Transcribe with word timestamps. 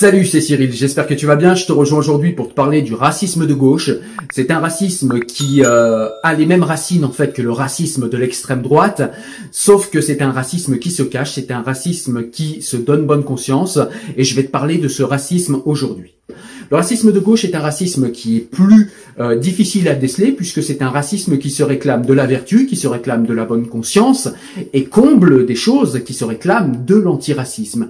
Salut, 0.00 0.26
c'est 0.26 0.40
Cyril, 0.40 0.72
j'espère 0.72 1.08
que 1.08 1.14
tu 1.14 1.26
vas 1.26 1.34
bien. 1.34 1.56
Je 1.56 1.66
te 1.66 1.72
rejoins 1.72 1.98
aujourd'hui 1.98 2.30
pour 2.30 2.50
te 2.50 2.54
parler 2.54 2.82
du 2.82 2.94
racisme 2.94 3.48
de 3.48 3.52
gauche. 3.52 3.90
C'est 4.30 4.52
un 4.52 4.60
racisme 4.60 5.18
qui 5.18 5.64
euh, 5.64 6.08
a 6.22 6.34
les 6.34 6.46
mêmes 6.46 6.62
racines 6.62 7.04
en 7.04 7.10
fait 7.10 7.32
que 7.32 7.42
le 7.42 7.50
racisme 7.50 8.08
de 8.08 8.16
l'extrême 8.16 8.62
droite, 8.62 9.02
sauf 9.50 9.90
que 9.90 10.00
c'est 10.00 10.22
un 10.22 10.30
racisme 10.30 10.78
qui 10.78 10.92
se 10.92 11.02
cache, 11.02 11.32
c'est 11.32 11.50
un 11.50 11.62
racisme 11.62 12.30
qui 12.30 12.62
se 12.62 12.76
donne 12.76 13.06
bonne 13.06 13.24
conscience, 13.24 13.80
et 14.16 14.22
je 14.22 14.36
vais 14.36 14.44
te 14.44 14.52
parler 14.52 14.78
de 14.78 14.86
ce 14.86 15.02
racisme 15.02 15.62
aujourd'hui. 15.64 16.17
Le 16.70 16.76
racisme 16.76 17.12
de 17.12 17.20
gauche 17.20 17.44
est 17.44 17.54
un 17.54 17.60
racisme 17.60 18.10
qui 18.10 18.36
est 18.36 18.40
plus 18.40 18.90
euh, 19.18 19.38
difficile 19.38 19.88
à 19.88 19.94
déceler 19.94 20.32
puisque 20.32 20.62
c'est 20.62 20.82
un 20.82 20.90
racisme 20.90 21.38
qui 21.38 21.50
se 21.50 21.62
réclame 21.62 22.04
de 22.04 22.12
la 22.12 22.26
vertu, 22.26 22.66
qui 22.66 22.76
se 22.76 22.86
réclame 22.86 23.26
de 23.26 23.32
la 23.32 23.46
bonne 23.46 23.66
conscience 23.66 24.28
et 24.74 24.84
comble 24.84 25.46
des 25.46 25.54
choses 25.54 26.02
qui 26.04 26.12
se 26.12 26.24
réclament 26.24 26.84
de 26.84 26.94
l'antiracisme. 26.94 27.88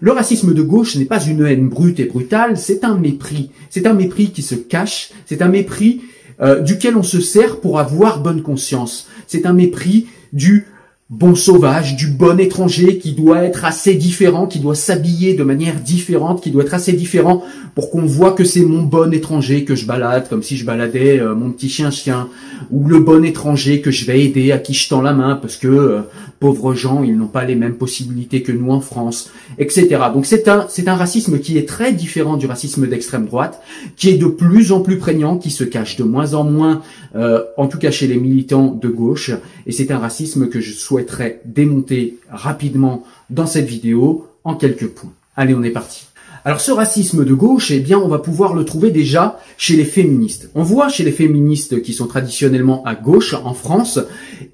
Le 0.00 0.12
racisme 0.12 0.52
de 0.52 0.62
gauche 0.62 0.96
n'est 0.96 1.06
pas 1.06 1.24
une 1.24 1.46
haine 1.46 1.68
brute 1.68 2.00
et 2.00 2.04
brutale, 2.04 2.58
c'est 2.58 2.84
un 2.84 2.96
mépris. 2.96 3.50
C'est 3.70 3.86
un 3.86 3.94
mépris 3.94 4.30
qui 4.30 4.42
se 4.42 4.54
cache, 4.54 5.10
c'est 5.24 5.40
un 5.40 5.48
mépris 5.48 6.02
euh, 6.40 6.60
duquel 6.60 6.96
on 6.96 7.02
se 7.02 7.20
sert 7.20 7.60
pour 7.60 7.80
avoir 7.80 8.20
bonne 8.22 8.42
conscience. 8.42 9.08
C'est 9.26 9.46
un 9.46 9.54
mépris 9.54 10.06
du 10.34 10.66
bon 11.10 11.34
sauvage, 11.34 11.96
du 11.96 12.08
bon 12.08 12.38
étranger 12.38 12.98
qui 12.98 13.12
doit 13.12 13.42
être 13.42 13.64
assez 13.64 13.94
différent, 13.94 14.46
qui 14.46 14.58
doit 14.58 14.74
s'habiller 14.74 15.32
de 15.32 15.42
manière 15.42 15.76
différente, 15.76 16.42
qui 16.42 16.50
doit 16.50 16.64
être 16.64 16.74
assez 16.74 16.92
différent 16.92 17.42
pour 17.74 17.90
qu'on 17.90 18.04
voit 18.04 18.32
que 18.32 18.44
c'est 18.44 18.60
mon 18.60 18.82
bon 18.82 19.14
étranger 19.14 19.64
que 19.64 19.74
je 19.74 19.86
balade, 19.86 20.28
comme 20.28 20.42
si 20.42 20.58
je 20.58 20.66
baladais 20.66 21.18
euh, 21.18 21.34
mon 21.34 21.50
petit 21.50 21.70
chien-chien, 21.70 22.28
ou 22.70 22.86
le 22.86 23.00
bon 23.00 23.24
étranger 23.24 23.80
que 23.80 23.90
je 23.90 24.04
vais 24.04 24.22
aider, 24.22 24.52
à 24.52 24.58
qui 24.58 24.74
je 24.74 24.86
tends 24.86 25.00
la 25.00 25.14
main, 25.14 25.36
parce 25.36 25.56
que 25.56 25.68
euh, 25.68 26.00
pauvres 26.40 26.74
gens, 26.74 27.02
ils 27.02 27.16
n'ont 27.16 27.26
pas 27.26 27.44
les 27.44 27.54
mêmes 27.54 27.76
possibilités 27.76 28.42
que 28.42 28.52
nous 28.52 28.70
en 28.70 28.80
France, 28.80 29.30
etc. 29.58 29.88
Donc 30.12 30.26
c'est 30.26 30.46
un, 30.46 30.66
c'est 30.68 30.88
un 30.88 30.94
racisme 30.94 31.38
qui 31.38 31.56
est 31.56 31.66
très 31.66 31.92
différent 31.92 32.36
du 32.36 32.44
racisme 32.44 32.86
d'extrême 32.86 33.24
droite, 33.24 33.62
qui 33.96 34.10
est 34.10 34.18
de 34.18 34.26
plus 34.26 34.72
en 34.72 34.80
plus 34.80 34.98
prégnant, 34.98 35.38
qui 35.38 35.50
se 35.50 35.64
cache 35.64 35.96
de 35.96 36.04
moins 36.04 36.34
en 36.34 36.44
moins, 36.44 36.82
euh, 37.16 37.42
en 37.56 37.66
tout 37.66 37.78
cas 37.78 37.90
chez 37.90 38.06
les 38.06 38.18
militants 38.18 38.78
de 38.80 38.88
gauche, 38.88 39.30
et 39.66 39.72
c'est 39.72 39.90
un 39.90 39.98
racisme 39.98 40.48
que 40.48 40.60
je 40.60 40.72
souhaite 40.72 40.97
démonter 41.44 42.18
rapidement 42.30 43.04
dans 43.30 43.46
cette 43.46 43.66
vidéo 43.66 44.26
en 44.44 44.54
quelques 44.54 44.88
points. 44.88 45.12
Allez, 45.36 45.54
on 45.54 45.62
est 45.62 45.70
parti. 45.70 46.06
Alors 46.44 46.60
ce 46.60 46.70
racisme 46.70 47.24
de 47.24 47.34
gauche, 47.34 47.70
eh 47.70 47.80
bien, 47.80 47.98
on 47.98 48.08
va 48.08 48.18
pouvoir 48.18 48.54
le 48.54 48.64
trouver 48.64 48.90
déjà 48.90 49.38
chez 49.56 49.76
les 49.76 49.84
féministes. 49.84 50.50
On 50.54 50.62
voit 50.62 50.88
chez 50.88 51.04
les 51.04 51.12
féministes 51.12 51.82
qui 51.82 51.92
sont 51.92 52.06
traditionnellement 52.06 52.82
à 52.84 52.94
gauche 52.94 53.34
en 53.34 53.54
France, 53.54 53.98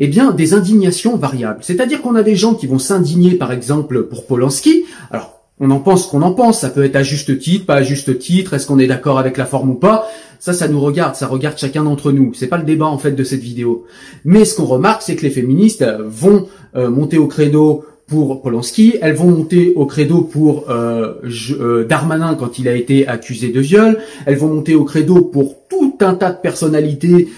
eh 0.00 0.08
bien, 0.08 0.32
des 0.32 0.54
indignations 0.54 1.16
variables. 1.16 1.62
C'est-à-dire 1.62 2.02
qu'on 2.02 2.16
a 2.16 2.22
des 2.22 2.36
gens 2.36 2.54
qui 2.54 2.66
vont 2.66 2.78
s'indigner, 2.78 3.34
par 3.34 3.52
exemple, 3.52 4.04
pour 4.04 4.26
Polanski. 4.26 4.84
Alors, 5.10 5.43
on 5.60 5.70
en 5.70 5.78
pense 5.78 6.06
qu'on 6.06 6.22
en 6.22 6.32
pense, 6.32 6.60
ça 6.60 6.70
peut 6.70 6.84
être 6.84 6.96
à 6.96 7.02
juste 7.02 7.38
titre, 7.38 7.66
pas 7.66 7.76
à 7.76 7.82
juste 7.82 8.18
titre, 8.18 8.54
est-ce 8.54 8.66
qu'on 8.66 8.78
est 8.78 8.86
d'accord 8.86 9.18
avec 9.18 9.36
la 9.36 9.46
forme 9.46 9.70
ou 9.70 9.74
pas? 9.74 10.08
Ça, 10.40 10.52
ça 10.52 10.68
nous 10.68 10.80
regarde, 10.80 11.14
ça 11.14 11.26
regarde 11.26 11.56
chacun 11.56 11.84
d'entre 11.84 12.12
nous. 12.12 12.34
C'est 12.34 12.48
pas 12.48 12.58
le 12.58 12.64
débat 12.64 12.86
en 12.86 12.98
fait 12.98 13.12
de 13.12 13.24
cette 13.24 13.40
vidéo. 13.40 13.86
Mais 14.24 14.44
ce 14.44 14.56
qu'on 14.56 14.64
remarque, 14.64 15.02
c'est 15.02 15.16
que 15.16 15.22
les 15.22 15.30
féministes 15.30 15.86
vont 16.04 16.48
euh, 16.76 16.90
monter 16.90 17.18
au 17.18 17.28
credo 17.28 17.84
pour 18.06 18.42
Polanski, 18.42 18.96
elles 19.00 19.14
vont 19.14 19.30
monter 19.30 19.72
au 19.76 19.86
credo 19.86 20.20
pour 20.20 20.68
euh, 20.68 21.14
euh, 21.58 21.84
Darmanin 21.84 22.34
quand 22.34 22.58
il 22.58 22.68
a 22.68 22.74
été 22.74 23.08
accusé 23.08 23.48
de 23.48 23.60
viol, 23.60 23.98
elles 24.26 24.36
vont 24.36 24.52
monter 24.52 24.74
au 24.74 24.84
credo 24.84 25.22
pour 25.22 25.56
tout 25.70 25.94
un 26.00 26.14
tas 26.14 26.32
de 26.32 26.40
personnalités 26.40 27.28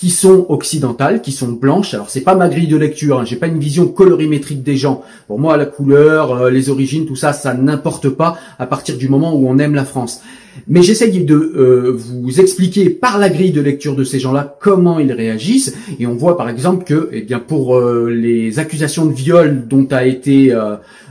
qui 0.00 0.08
sont 0.08 0.46
occidentales, 0.48 1.20
qui 1.20 1.30
sont 1.30 1.52
blanches. 1.52 1.92
Alors 1.92 2.08
c'est 2.08 2.22
pas 2.22 2.34
ma 2.34 2.48
grille 2.48 2.68
de 2.68 2.78
lecture, 2.78 3.20
hein, 3.20 3.26
j'ai 3.26 3.36
pas 3.36 3.48
une 3.48 3.58
vision 3.58 3.86
colorimétrique 3.86 4.62
des 4.62 4.78
gens. 4.78 5.02
Pour 5.26 5.38
moi, 5.38 5.58
la 5.58 5.66
couleur, 5.66 6.48
les 6.48 6.70
origines, 6.70 7.04
tout 7.04 7.16
ça, 7.16 7.34
ça 7.34 7.52
n'importe 7.52 8.08
pas 8.08 8.38
à 8.58 8.66
partir 8.66 8.96
du 8.96 9.10
moment 9.10 9.36
où 9.36 9.46
on 9.46 9.58
aime 9.58 9.74
la 9.74 9.84
France. 9.84 10.22
Mais 10.68 10.82
j'essaye 10.82 11.22
de 11.22 11.34
euh, 11.34 11.92
vous 11.94 12.40
expliquer 12.40 12.88
par 12.88 13.18
la 13.18 13.28
grille 13.28 13.52
de 13.52 13.60
lecture 13.60 13.94
de 13.94 14.04
ces 14.04 14.18
gens-là 14.18 14.56
comment 14.58 14.98
ils 14.98 15.12
réagissent. 15.12 15.74
Et 15.98 16.06
on 16.06 16.14
voit 16.14 16.38
par 16.38 16.48
exemple 16.48 16.84
que, 16.84 17.10
eh 17.12 17.20
bien, 17.20 17.38
pour 17.38 17.76
euh, 17.76 18.08
les 18.08 18.58
accusations 18.58 19.04
de 19.04 19.12
viol 19.12 19.66
dont 19.68 19.86
a 19.90 20.06
été 20.06 20.50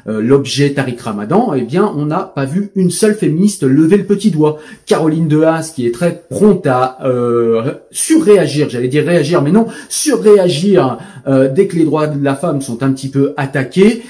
euh, 0.08 0.22
l'objet 0.22 0.72
Tariq 0.74 1.02
Ramadan, 1.02 1.54
eh 1.56 1.62
bien, 1.62 1.92
on 1.96 2.06
n'a 2.06 2.32
pas 2.34 2.46
vu 2.46 2.72
une 2.76 2.92
seule 2.92 3.16
féministe 3.16 3.64
lever 3.64 3.98
le 3.98 4.06
petit 4.06 4.32
doigt. 4.32 4.58
Caroline 4.86 5.28
de 5.28 5.42
Haas, 5.42 5.72
qui 5.76 5.86
est 5.86 5.94
très 5.94 6.24
prompte 6.30 6.68
à 6.68 6.98
surréagir, 7.92 8.70
j'allais 8.70 8.88
dire 8.88 9.06
réagir, 9.06 9.42
mais 9.42 9.52
non, 9.52 9.68
surréagir 9.88 10.98
dès 11.28 11.68
que 11.68 11.76
les 11.76 11.86
droits 11.86 12.08
de 12.08 12.24
la 12.24 12.36
femme 12.36 12.62
sont 12.62 12.84
un 12.84 12.92
petit 12.92 13.10
peu 13.10 13.34
attaqués, 13.38 14.04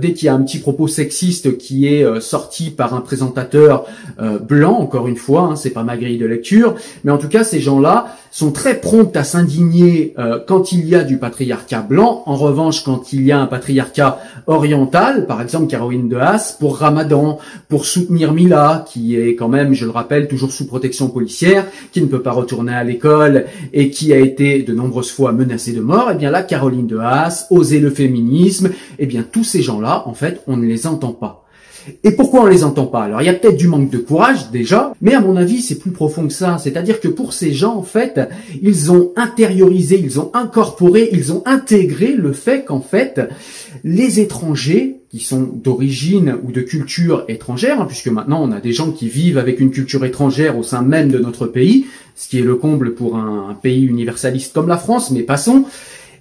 dès 0.00 0.12
qu'il 0.12 0.26
y 0.26 0.28
a 0.28 0.34
un 0.34 0.42
petit 0.42 0.58
propos 0.58 0.88
sexiste 0.88 1.56
qui 1.58 1.86
est 1.86 2.20
sorti 2.20 2.70
par 2.70 2.94
un 2.94 3.00
présentateur 3.00 3.86
blanc 4.42 4.72
encore 4.72 5.08
une 5.08 5.16
fois, 5.16 5.42
hein, 5.42 5.56
c'est 5.56 5.70
pas 5.70 5.82
ma 5.82 5.96
grille 5.96 6.18
de 6.18 6.26
lecture, 6.26 6.74
mais 7.04 7.12
en 7.12 7.18
tout 7.18 7.28
cas, 7.28 7.44
ces 7.44 7.60
gens-là 7.60 8.16
sont 8.34 8.50
très 8.50 8.80
prompts 8.80 9.16
à 9.16 9.22
s'indigner 9.22 10.12
euh, 10.18 10.40
quand 10.44 10.72
il 10.72 10.88
y 10.88 10.96
a 10.96 11.04
du 11.04 11.18
patriarcat 11.18 11.82
blanc. 11.82 12.24
En 12.26 12.34
revanche, 12.34 12.82
quand 12.82 13.12
il 13.12 13.24
y 13.24 13.30
a 13.30 13.38
un 13.38 13.46
patriarcat 13.46 14.18
oriental, 14.48 15.26
par 15.26 15.40
exemple 15.40 15.68
Caroline 15.68 16.08
de 16.08 16.16
Haas, 16.16 16.56
pour 16.58 16.78
Ramadan, 16.78 17.38
pour 17.68 17.86
soutenir 17.86 18.32
Mila, 18.32 18.86
qui 18.88 19.14
est 19.14 19.36
quand 19.36 19.46
même, 19.46 19.72
je 19.72 19.84
le 19.84 19.92
rappelle, 19.92 20.26
toujours 20.26 20.50
sous 20.50 20.66
protection 20.66 21.10
policière, 21.10 21.64
qui 21.92 22.02
ne 22.02 22.06
peut 22.06 22.22
pas 22.22 22.32
retourner 22.32 22.74
à 22.74 22.82
l'école 22.82 23.46
et 23.72 23.90
qui 23.90 24.12
a 24.12 24.18
été 24.18 24.64
de 24.64 24.74
nombreuses 24.74 25.12
fois 25.12 25.30
menacée 25.30 25.72
de 25.72 25.80
mort, 25.80 26.10
et 26.10 26.14
eh 26.14 26.18
bien 26.18 26.32
là, 26.32 26.42
Caroline 26.42 26.88
de 26.88 26.98
Haas, 26.98 27.46
oser 27.50 27.78
le 27.78 27.90
féminisme, 27.90 28.66
et 28.66 29.04
eh 29.04 29.06
bien 29.06 29.22
tous 29.22 29.44
ces 29.44 29.62
gens-là, 29.62 30.02
en 30.08 30.14
fait, 30.14 30.42
on 30.48 30.56
ne 30.56 30.66
les 30.66 30.88
entend 30.88 31.12
pas. 31.12 31.43
Et 32.02 32.12
pourquoi 32.12 32.42
on 32.42 32.46
les 32.46 32.64
entend 32.64 32.86
pas? 32.86 33.02
Alors 33.02 33.22
il 33.22 33.26
y 33.26 33.28
a 33.28 33.34
peut-être 33.34 33.56
du 33.56 33.68
manque 33.68 33.90
de 33.90 33.98
courage 33.98 34.50
déjà, 34.50 34.92
mais 35.00 35.14
à 35.14 35.20
mon 35.20 35.36
avis 35.36 35.62
c'est 35.62 35.78
plus 35.78 35.90
profond 35.90 36.26
que 36.26 36.32
ça. 36.32 36.58
C'est-à-dire 36.58 37.00
que 37.00 37.08
pour 37.08 37.32
ces 37.32 37.52
gens 37.52 37.76
en 37.76 37.82
fait, 37.82 38.20
ils 38.62 38.92
ont 38.92 39.12
intériorisé, 39.16 40.00
ils 40.02 40.20
ont 40.20 40.30
incorporé, 40.34 41.08
ils 41.12 41.32
ont 41.32 41.42
intégré 41.46 42.14
le 42.16 42.32
fait 42.32 42.64
qu'en 42.64 42.80
fait 42.80 43.20
les 43.82 44.20
étrangers 44.20 44.96
qui 45.10 45.20
sont 45.20 45.42
d'origine 45.42 46.36
ou 46.42 46.50
de 46.50 46.60
culture 46.60 47.24
étrangère, 47.28 47.80
hein, 47.80 47.86
puisque 47.86 48.08
maintenant 48.08 48.42
on 48.42 48.50
a 48.50 48.60
des 48.60 48.72
gens 48.72 48.90
qui 48.90 49.08
vivent 49.08 49.38
avec 49.38 49.60
une 49.60 49.70
culture 49.70 50.04
étrangère 50.04 50.58
au 50.58 50.62
sein 50.62 50.82
même 50.82 51.08
de 51.08 51.18
notre 51.18 51.46
pays, 51.46 51.86
ce 52.16 52.28
qui 52.28 52.38
est 52.38 52.42
le 52.42 52.56
comble 52.56 52.94
pour 52.94 53.16
un 53.16 53.56
pays 53.60 53.84
universaliste 53.84 54.52
comme 54.52 54.68
la 54.68 54.76
France, 54.76 55.10
mais 55.10 55.22
passons. 55.22 55.64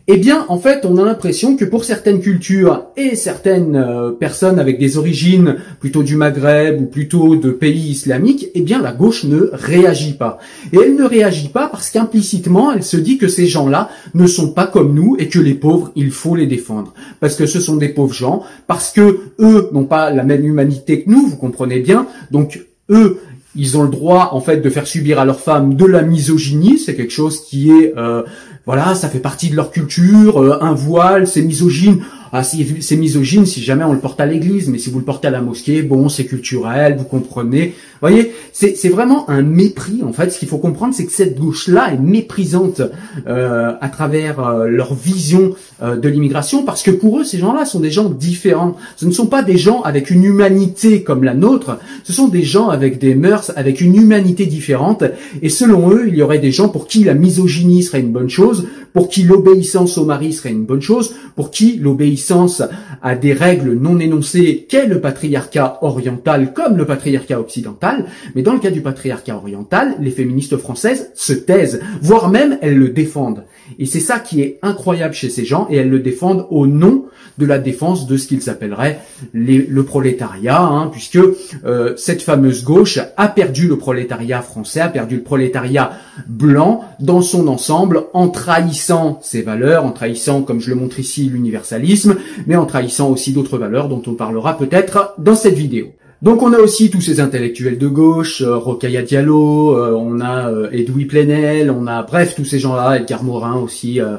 Eh 0.10 0.18
bien, 0.18 0.46
en 0.50 0.58
fait, 0.58 0.84
on 0.84 0.98
a 0.98 1.06
l'impression 1.06 1.56
que 1.56 1.64
pour 1.64 1.86
certaines 1.86 2.20
cultures 2.20 2.88
et 2.98 3.16
certaines 3.16 3.78
euh, 3.78 4.12
personnes 4.12 4.60
avec 4.60 4.78
des 4.78 4.98
origines 4.98 5.56
plutôt 5.80 6.04
du 6.04 6.18
Maghreb 6.18 6.82
ou 6.82 6.86
plutôt 6.88 7.38
de 7.38 7.52
pays 7.52 7.92
islamiques, 7.92 8.50
eh 8.54 8.62
bien, 8.62 8.82
la 8.82 8.92
gauche 8.92 9.24
ne 9.24 9.50
réagit 9.54 10.16
pas. 10.18 10.40
Et 10.74 10.78
elle 10.84 10.98
ne 10.98 11.06
réagit 11.06 11.48
pas 11.48 11.70
parce 11.70 11.90
qu'implicitement, 11.90 12.74
elle 12.74 12.84
se 12.84 12.98
dit 12.98 13.18
que 13.18 13.30
ces 13.30 13.48
gens-là 13.48 13.90
ne 14.14 14.28
sont 14.28 14.52
pas 14.52 14.68
comme 14.68 14.94
nous 14.94 15.16
et 15.20 15.30
que 15.30 15.40
les 15.40 15.54
pauvres, 15.54 15.94
il 15.96 16.12
faut 16.12 16.36
les 16.36 16.48
défendre. 16.48 16.94
Parce 17.22 17.38
que 17.38 17.46
ce 17.46 17.62
sont 17.62 17.78
des 17.78 17.90
pauvres 17.90 18.14
gens, 18.14 18.44
parce 18.68 18.92
que 18.92 19.20
eux 19.40 19.70
n'ont 19.72 19.86
pas 19.86 20.10
la 20.12 20.24
même 20.24 20.44
humanité 20.44 21.04
que 21.04 21.10
nous, 21.10 21.28
vous 21.28 21.38
comprenez 21.38 21.80
bien. 21.80 22.08
Donc, 22.30 22.60
eux, 22.90 23.22
ils 23.56 23.78
ont 23.78 23.84
le 23.84 23.90
droit 23.90 24.30
en 24.32 24.42
fait 24.42 24.58
de 24.58 24.70
faire 24.70 24.88
subir 24.88 25.20
à 25.20 25.26
leurs 25.26 25.40
femmes 25.40 25.76
de 25.76 25.86
la 25.86 26.02
misogynie, 26.02 26.80
c'est 26.80 26.96
quelque 26.96 27.14
chose 27.14 27.46
qui 27.46 27.70
est 27.72 27.94
euh, 27.98 28.24
voilà, 28.66 28.96
ça 28.96 29.10
fait 29.10 29.20
partie 29.20 29.50
de 29.50 29.56
leur 29.56 29.72
culture, 29.72 30.42
euh, 30.42 30.58
un 30.62 30.74
voile, 30.74 31.28
c'est 31.28 31.42
misogyne. 31.42 32.00
Ah, 32.36 32.42
c'est 32.42 32.96
misogyne 32.96 33.46
si 33.46 33.62
jamais 33.62 33.84
on 33.84 33.94
le 33.94 34.00
porte 34.00 34.20
à 34.20 34.26
l'église, 34.26 34.68
mais 34.68 34.80
si 34.80 34.90
vous 34.90 34.98
le 34.98 35.06
portez 35.06 35.28
à 35.28 35.32
la 35.32 35.42
mosquée, 35.42 35.84
bon, 35.84 36.10
c'est 36.10 36.26
culturel, 36.26 36.96
vous 36.98 37.04
comprenez. 37.04 37.68
Vous 37.68 38.00
voyez, 38.10 38.34
c'est 38.52 38.90
vraiment 38.90 39.30
un 39.30 39.44
mépris. 39.44 40.02
En 40.04 40.14
fait, 40.14 40.32
ce 40.32 40.40
qu'il 40.40 40.48
faut 40.48 40.58
comprendre, 40.58 40.96
c'est 40.96 41.06
que 41.06 41.12
cette 41.12 41.38
gauche-là 41.38 41.94
est 41.94 42.00
méprisante 42.00 42.82
euh, 43.28 43.74
à 43.80 43.90
travers 43.90 44.40
euh, 44.40 44.68
leur 44.68 44.96
vision 44.96 45.54
de 45.84 46.10
l'immigration, 46.10 46.64
parce 46.64 46.82
que 46.82 46.92
pour 46.92 47.20
eux, 47.20 47.24
ces 47.24 47.38
gens-là 47.38 47.66
sont 47.66 47.82
des 47.82 47.92
gens 47.92 48.10
différents. 48.10 48.78
Ce 48.96 49.06
ne 49.06 49.12
sont 49.12 49.28
pas 49.28 49.44
des 49.44 49.58
gens 49.58 49.82
avec 49.82 50.10
une 50.10 50.24
humanité 50.24 51.04
comme 51.04 51.24
la 51.24 51.34
nôtre. 51.34 51.78
Ce 52.04 52.14
sont 52.14 52.30
des 52.30 52.44
gens 52.44 52.70
avec 52.70 53.00
des 53.00 53.16
mœurs, 53.16 53.52
avec 53.56 53.82
une 53.82 53.96
humanité 53.96 54.46
différente. 54.46 55.04
Et 55.42 55.50
selon 55.50 55.92
eux, 55.92 56.06
il 56.08 56.16
y 56.16 56.22
aurait 56.22 56.40
des 56.40 56.52
gens 56.52 56.70
pour 56.70 56.88
qui 56.88 57.04
la 57.04 57.14
misogynie 57.14 57.84
serait 57.84 58.00
une 58.00 58.12
bonne 58.12 58.30
chose, 58.30 58.68
pour 58.94 59.10
qui 59.10 59.24
l'obéissance 59.24 59.98
au 59.98 60.06
mari 60.06 60.34
serait 60.34 60.52
une 60.52 60.66
bonne 60.66 60.82
chose, 60.82 61.16
pour 61.36 61.52
qui 61.52 61.78
l'obéissance 61.78 62.62
à 63.02 63.16
des 63.16 63.34
règles 63.34 63.74
non 63.74 64.00
énoncées 64.00 64.66
qu'est 64.70 64.88
le 64.88 65.02
patriarcat 65.02 65.80
oriental 65.82 66.54
comme 66.54 66.78
le 66.78 66.86
patriarcat 66.86 67.40
occidental, 67.40 68.06
mais 68.36 68.42
dans 68.42 68.54
le 68.54 68.60
cas 68.60 68.72
du 68.72 68.82
patriarcat 68.82 69.36
oriental, 69.36 69.96
les 70.00 70.12
féministes 70.12 70.58
françaises 70.58 71.12
se 71.16 71.34
taisent, 71.34 71.82
voire 72.02 72.30
même 72.30 72.58
elles 72.62 72.78
le 72.78 72.90
défendent. 72.90 73.44
Et 73.80 73.86
c'est 73.86 74.00
ça 74.00 74.20
qui 74.20 74.42
est 74.42 74.60
incroyable 74.62 75.14
chez 75.14 75.30
ces 75.30 75.46
gens, 75.46 75.68
et 75.70 75.78
elles 75.78 75.90
le 75.90 76.00
défendent 76.00 76.48
au 76.50 76.68
nom 76.68 77.06
de 77.38 77.46
la 77.46 77.58
défense 77.58 78.06
de 78.08 78.18
ce 78.18 78.28
qu'ils 78.28 78.50
appelleraient 78.50 79.00
le 79.34 79.82
prolétariat, 79.84 80.62
hein, 80.62 80.90
puisque 80.92 81.20
euh, 81.66 81.94
cette 81.98 82.22
fameuse 82.22 82.64
gauche 82.64 83.00
a 83.18 83.28
perdu 83.28 83.68
le 83.68 83.78
prolétariat 83.78 84.42
français, 84.42 84.82
a 84.82 84.90
perdu 84.90 85.18
le 85.18 85.24
prolétariat 85.24 85.92
blanc 86.28 86.82
dans 87.00 87.22
son 87.22 87.48
ensemble, 87.48 88.04
en 88.14 88.30
trahissant 88.30 89.20
ses 89.22 89.42
valeurs, 89.42 89.86
en 89.86 89.92
trahissant, 89.92 90.44
comme 90.44 90.60
je 90.60 90.70
le 90.70 90.76
montre 90.76 91.00
ici, 91.00 91.24
l'universalisme, 91.24 92.18
mais 92.46 92.56
en 92.56 92.66
trahissant 92.66 93.10
aussi 93.10 93.34
d'autres 93.34 93.58
valeurs 93.58 93.90
dont 93.90 94.04
on 94.06 94.14
parlera 94.14 94.58
peut-être 94.58 95.16
dans 95.18 95.36
cette 95.36 95.56
vidéo. 95.56 95.94
Donc 96.24 96.42
on 96.42 96.54
a 96.54 96.58
aussi 96.58 96.90
tous 96.90 97.02
ces 97.02 97.20
intellectuels 97.20 97.78
de 97.78 97.88
gauche, 97.90 98.44
euh, 98.44 99.02
Diallo, 99.06 99.76
euh, 99.76 99.92
on 99.92 100.22
a 100.22 100.50
euh, 100.50 100.72
Edoui 100.72 101.04
Plenel, 101.04 101.70
on 101.70 101.86
a 101.86 102.02
bref 102.02 102.34
tous 102.34 102.46
ces 102.46 102.60
gens-là, 102.60 102.98
Edgar 102.98 103.26
Morin 103.26 103.58
aussi, 103.58 104.00
euh, 104.00 104.16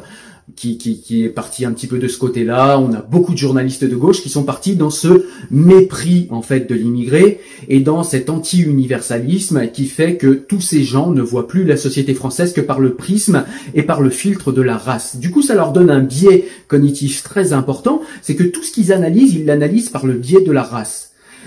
qui, 0.55 0.77
qui, 0.77 1.01
qui, 1.01 1.25
est 1.25 1.31
parti 1.31 1.65
un 1.65 1.73
petit 1.73 1.87
peu 1.87 1.99
de 1.99 2.07
ce 2.07 2.19
côté-là. 2.19 2.79
On 2.79 2.93
a 2.93 3.01
beaucoup 3.01 3.33
de 3.33 3.39
journalistes 3.39 3.87
de 3.87 3.97
gauche 3.97 4.21
qui 4.21 4.29
sont 4.29 4.43
partis 4.43 4.77
dans 4.77 4.91
ce 4.91 5.25
mépris 5.51 6.29
en 6.31 6.43
fait 6.43 6.69
de 6.69 6.75
l'immigré 6.75 7.41
et 7.69 7.81
dans 7.81 8.03
cet 8.03 8.29
anti-universalisme 8.29 9.69
qui 9.69 9.87
fait 9.87 10.19
que 10.19 10.27
tous 10.27 10.61
ces 10.61 10.85
gens 10.85 11.11
ne 11.11 11.23
voient 11.23 11.49
plus 11.49 11.65
la 11.65 11.79
société 11.79 12.13
française 12.13 12.53
que 12.53 12.61
par 12.61 12.81
le 12.81 12.97
prisme 12.97 13.47
et 13.75 13.83
par 13.83 14.03
le 14.03 14.11
filtre 14.11 14.53
de 14.53 14.61
la 14.61 14.77
race. 14.77 15.17
Du 15.17 15.31
coup, 15.31 15.41
ça 15.41 15.55
leur 15.55 15.73
donne 15.73 15.89
un 15.89 16.01
biais 16.01 16.45
cognitif 16.69 17.23
très 17.23 17.55
important, 17.55 18.03
c'est 18.21 18.37
que 18.37 18.45
tout 18.45 18.63
ce 18.63 18.73
qu'ils 18.73 18.93
analysent, 18.93 19.33
ils 19.33 19.47
l'analysent 19.47 19.89
par 19.89 20.05
le 20.05 20.13
biais 20.13 20.43
de 20.43 20.53
la 20.53 20.65
race. 20.65 21.04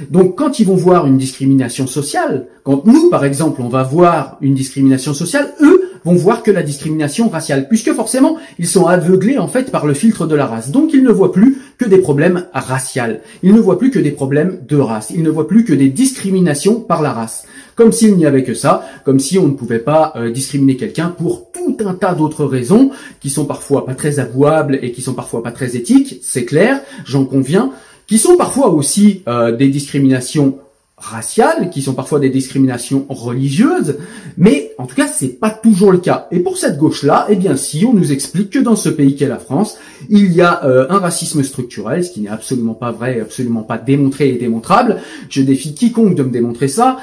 Donc 0.09 0.37
quand 0.37 0.59
ils 0.59 0.65
vont 0.65 0.75
voir 0.75 1.05
une 1.07 1.17
discrimination 1.17 1.87
sociale, 1.87 2.47
quand 2.63 2.85
nous 2.85 3.09
par 3.09 3.25
exemple 3.25 3.61
on 3.61 3.69
va 3.69 3.83
voir 3.83 4.37
une 4.41 4.53
discrimination 4.53 5.13
sociale, 5.13 5.53
eux 5.61 5.81
vont 6.05 6.15
voir 6.15 6.41
que 6.41 6.51
la 6.51 6.63
discrimination 6.63 7.27
raciale, 7.27 7.67
puisque 7.67 7.93
forcément 7.93 8.37
ils 8.59 8.67
sont 8.67 8.85
aveuglés 8.85 9.37
en 9.37 9.47
fait 9.47 9.71
par 9.71 9.85
le 9.85 9.93
filtre 9.93 10.25
de 10.25 10.35
la 10.35 10.45
race. 10.45 10.71
Donc 10.71 10.91
ils 10.93 11.03
ne 11.03 11.11
voient 11.11 11.33
plus 11.33 11.57
que 11.77 11.85
des 11.85 11.97
problèmes 11.97 12.45
raciaux, 12.53 13.17
ils 13.43 13.53
ne 13.53 13.59
voient 13.59 13.77
plus 13.77 13.91
que 13.91 13.99
des 13.99 14.11
problèmes 14.11 14.59
de 14.67 14.77
race, 14.77 15.11
ils 15.13 15.23
ne 15.23 15.29
voient 15.29 15.47
plus 15.47 15.65
que 15.65 15.73
des 15.73 15.89
discriminations 15.89 16.79
par 16.79 17.01
la 17.01 17.11
race. 17.11 17.45
Comme 17.75 17.91
s'il 17.91 18.15
n'y 18.15 18.25
avait 18.25 18.43
que 18.43 18.53
ça, 18.53 18.87
comme 19.05 19.19
si 19.19 19.37
on 19.37 19.47
ne 19.47 19.53
pouvait 19.53 19.79
pas 19.79 20.13
euh, 20.15 20.31
discriminer 20.31 20.77
quelqu'un 20.77 21.09
pour 21.09 21.51
tout 21.51 21.77
un 21.85 21.93
tas 21.93 22.15
d'autres 22.15 22.45
raisons 22.45 22.91
qui 23.19 23.29
sont 23.29 23.45
parfois 23.45 23.85
pas 23.85 23.93
très 23.93 24.19
avouables 24.19 24.79
et 24.81 24.91
qui 24.91 25.01
sont 25.01 25.13
parfois 25.13 25.43
pas 25.43 25.51
très 25.51 25.75
éthiques, 25.75 26.19
c'est 26.23 26.45
clair, 26.45 26.81
j'en 27.05 27.25
conviens, 27.25 27.71
qui 28.07 28.17
sont 28.17 28.37
parfois 28.37 28.69
aussi 28.69 29.21
euh, 29.27 29.51
des 29.51 29.67
discriminations 29.67 30.59
raciales, 30.97 31.69
qui 31.69 31.83
sont 31.83 31.93
parfois 31.93 32.19
des 32.19 32.29
discriminations 32.29 33.05
religieuses, 33.09 33.97
mais 34.35 34.71
en 34.79 34.87
tout 34.87 34.95
cas, 34.95 35.07
c'est 35.07 35.39
pas 35.39 35.51
toujours 35.51 35.91
le 35.91 35.99
cas. 35.99 36.27
Et 36.31 36.39
pour 36.39 36.57
cette 36.57 36.77
gauche-là, 36.77 37.27
eh 37.29 37.35
bien, 37.35 37.55
si 37.55 37.85
on 37.85 37.93
nous 37.93 38.11
explique 38.11 38.49
que 38.49 38.59
dans 38.59 38.75
ce 38.75 38.89
pays 38.89 39.15
qu'est 39.15 39.27
la 39.27 39.37
France, 39.37 39.77
il 40.09 40.31
y 40.33 40.41
a 40.41 40.63
euh, 40.65 40.87
un 40.89 40.97
racisme 40.97 41.43
structurel, 41.43 42.03
ce 42.03 42.11
qui 42.11 42.21
n'est 42.21 42.29
absolument 42.29 42.73
pas 42.73 42.91
vrai, 42.91 43.19
absolument 43.21 43.61
pas 43.61 43.77
démontré 43.77 44.29
et 44.29 44.37
démontrable. 44.37 44.97
Je 45.29 45.43
défie 45.43 45.75
quiconque 45.75 46.15
de 46.15 46.23
me 46.23 46.31
démontrer 46.31 46.67
ça. 46.67 46.97